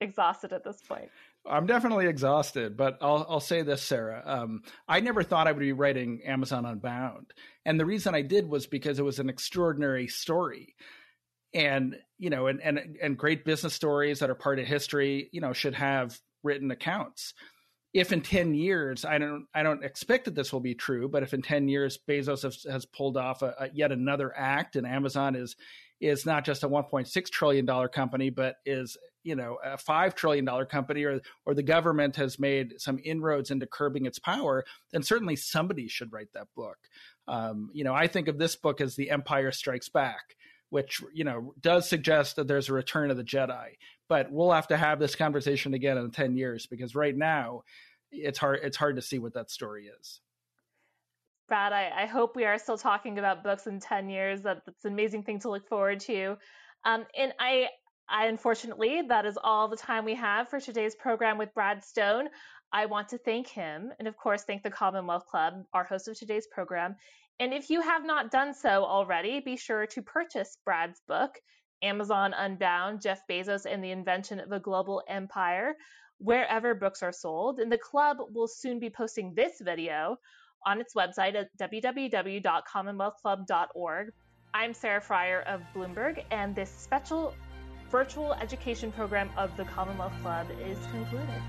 exhausted 0.00 0.52
at 0.52 0.64
this 0.64 0.80
point? 0.82 1.10
I'm 1.48 1.66
definitely 1.66 2.06
exhausted, 2.06 2.76
but 2.76 2.98
I'll 3.00 3.26
I'll 3.28 3.40
say 3.40 3.62
this, 3.62 3.82
Sarah. 3.82 4.22
Um, 4.24 4.62
I 4.86 5.00
never 5.00 5.22
thought 5.22 5.46
I 5.48 5.52
would 5.52 5.60
be 5.60 5.72
writing 5.72 6.20
Amazon 6.24 6.66
Unbound, 6.66 7.32
and 7.64 7.80
the 7.80 7.86
reason 7.86 8.14
I 8.14 8.22
did 8.22 8.46
was 8.46 8.66
because 8.66 8.98
it 8.98 9.04
was 9.04 9.18
an 9.18 9.30
extraordinary 9.30 10.06
story, 10.06 10.74
and 11.54 11.96
you 12.18 12.28
know, 12.28 12.46
and 12.46 12.60
and 12.60 12.98
and 13.02 13.16
great 13.16 13.44
business 13.44 13.72
stories 13.72 14.18
that 14.18 14.28
are 14.28 14.34
part 14.34 14.58
of 14.58 14.66
history, 14.66 15.30
you 15.32 15.40
know, 15.40 15.54
should 15.54 15.74
have 15.74 16.18
written 16.42 16.70
accounts. 16.70 17.32
If 17.94 18.12
in 18.12 18.20
ten 18.20 18.52
years, 18.54 19.06
I 19.06 19.16
don't 19.16 19.46
I 19.54 19.62
don't 19.62 19.82
expect 19.82 20.26
that 20.26 20.34
this 20.34 20.52
will 20.52 20.60
be 20.60 20.74
true, 20.74 21.08
but 21.08 21.22
if 21.22 21.32
in 21.32 21.40
ten 21.40 21.68
years 21.68 21.98
Bezos 22.06 22.42
has, 22.42 22.64
has 22.70 22.84
pulled 22.84 23.16
off 23.16 23.40
a, 23.40 23.54
a 23.58 23.68
yet 23.72 23.92
another 23.92 24.30
act, 24.36 24.76
and 24.76 24.86
Amazon 24.86 25.36
is 25.36 25.56
is 26.00 26.24
not 26.24 26.44
just 26.44 26.64
a 26.64 26.68
1.6 26.68 27.30
trillion 27.30 27.66
dollar 27.66 27.88
company, 27.88 28.30
but 28.30 28.56
is 28.64 28.96
you 29.22 29.36
know 29.36 29.58
a 29.64 29.76
five 29.76 30.14
trillion 30.14 30.44
dollar 30.44 30.64
company, 30.64 31.04
or 31.04 31.20
or 31.46 31.54
the 31.54 31.62
government 31.62 32.16
has 32.16 32.38
made 32.38 32.80
some 32.80 32.98
inroads 33.04 33.50
into 33.50 33.66
curbing 33.66 34.06
its 34.06 34.18
power, 34.18 34.64
then 34.92 35.02
certainly 35.02 35.36
somebody 35.36 35.88
should 35.88 36.12
write 36.12 36.32
that 36.34 36.48
book. 36.56 36.78
Um, 37.28 37.70
you 37.72 37.84
know, 37.84 37.94
I 37.94 38.06
think 38.06 38.28
of 38.28 38.38
this 38.38 38.56
book 38.56 38.80
as 38.80 38.96
The 38.96 39.10
Empire 39.10 39.52
Strikes 39.52 39.88
Back, 39.88 40.36
which 40.70 41.02
you 41.12 41.24
know 41.24 41.54
does 41.60 41.88
suggest 41.88 42.36
that 42.36 42.48
there's 42.48 42.68
a 42.68 42.74
return 42.74 43.10
of 43.10 43.16
the 43.16 43.24
Jedi. 43.24 43.76
But 44.08 44.32
we'll 44.32 44.52
have 44.52 44.68
to 44.68 44.76
have 44.76 44.98
this 44.98 45.14
conversation 45.14 45.72
again 45.74 45.96
in 45.96 46.10
10 46.10 46.36
years 46.36 46.66
because 46.66 46.96
right 46.96 47.16
now 47.16 47.62
it's 48.10 48.38
hard 48.38 48.60
it's 48.62 48.76
hard 48.76 48.96
to 48.96 49.02
see 49.02 49.18
what 49.18 49.34
that 49.34 49.50
story 49.50 49.88
is. 50.00 50.20
Brad, 51.48 51.72
I, 51.72 51.90
I, 52.02 52.06
hope 52.06 52.36
we 52.36 52.44
are 52.44 52.58
still 52.58 52.78
talking 52.78 53.18
about 53.18 53.42
books 53.42 53.66
in 53.66 53.80
10 53.80 54.08
years. 54.08 54.42
That, 54.42 54.62
that's 54.64 54.84
an 54.84 54.92
amazing 54.92 55.24
thing 55.24 55.40
to 55.40 55.50
look 55.50 55.66
forward 55.68 55.98
to. 56.00 56.36
Um, 56.84 57.04
and 57.18 57.32
I, 57.40 57.66
I, 58.10 58.26
unfortunately, 58.26 59.02
that 59.08 59.24
is 59.24 59.38
all 59.42 59.68
the 59.68 59.76
time 59.76 60.04
we 60.04 60.16
have 60.16 60.48
for 60.48 60.58
today's 60.58 60.96
program 60.96 61.38
with 61.38 61.54
Brad 61.54 61.84
Stone. 61.84 62.28
I 62.72 62.86
want 62.86 63.08
to 63.10 63.18
thank 63.18 63.46
him 63.46 63.92
and, 63.98 64.08
of 64.08 64.16
course, 64.16 64.42
thank 64.42 64.64
the 64.64 64.70
Commonwealth 64.70 65.26
Club, 65.26 65.62
our 65.72 65.84
host 65.84 66.08
of 66.08 66.18
today's 66.18 66.48
program. 66.48 66.96
And 67.38 67.54
if 67.54 67.70
you 67.70 67.80
have 67.80 68.04
not 68.04 68.32
done 68.32 68.52
so 68.52 68.84
already, 68.84 69.38
be 69.38 69.56
sure 69.56 69.86
to 69.86 70.02
purchase 70.02 70.58
Brad's 70.64 71.00
book, 71.06 71.38
Amazon 71.82 72.34
Unbound 72.34 73.00
Jeff 73.00 73.22
Bezos 73.30 73.64
and 73.64 73.80
the 73.82 73.92
Invention 73.92 74.40
of 74.40 74.50
a 74.50 74.58
Global 74.58 75.04
Empire, 75.08 75.76
wherever 76.18 76.74
books 76.74 77.04
are 77.04 77.12
sold. 77.12 77.60
And 77.60 77.70
the 77.70 77.78
club 77.78 78.16
will 78.32 78.48
soon 78.48 78.80
be 78.80 78.90
posting 78.90 79.34
this 79.34 79.60
video 79.60 80.16
on 80.66 80.80
its 80.80 80.94
website 80.94 81.36
at 81.36 81.56
www.commonwealthclub.org. 81.58 84.12
I'm 84.52 84.74
Sarah 84.74 85.00
Frier 85.00 85.44
of 85.46 85.62
Bloomberg, 85.74 86.24
and 86.32 86.56
this 86.56 86.70
special 86.70 87.34
virtual 87.90 88.34
education 88.34 88.92
program 88.92 89.30
of 89.36 89.56
the 89.56 89.64
Commonwealth 89.64 90.12
Club 90.22 90.46
is 90.64 90.78
concluded. 90.92 91.42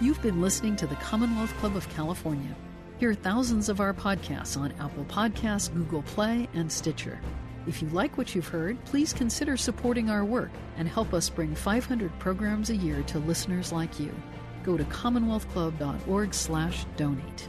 You've 0.00 0.20
been 0.22 0.40
listening 0.40 0.74
to 0.76 0.86
the 0.86 0.94
Commonwealth 0.96 1.52
Club 1.58 1.76
of 1.76 1.88
California. 1.90 2.54
Hear 2.98 3.14
thousands 3.14 3.68
of 3.68 3.80
our 3.80 3.94
podcasts 3.94 4.56
on 4.56 4.72
Apple 4.80 5.04
Podcasts, 5.04 5.72
Google 5.72 6.02
Play, 6.02 6.48
and 6.54 6.70
Stitcher. 6.70 7.20
If 7.66 7.82
you 7.82 7.88
like 7.90 8.18
what 8.18 8.34
you've 8.34 8.48
heard, 8.48 8.84
please 8.84 9.12
consider 9.12 9.56
supporting 9.56 10.10
our 10.10 10.24
work 10.24 10.50
and 10.76 10.88
help 10.88 11.14
us 11.14 11.30
bring 11.30 11.54
500 11.54 12.18
programs 12.18 12.70
a 12.70 12.76
year 12.76 13.02
to 13.04 13.20
listeners 13.20 13.70
like 13.72 14.00
you 14.00 14.12
go 14.64 14.76
to 14.76 14.82
commonwealthclub.org/donate. 14.84 17.48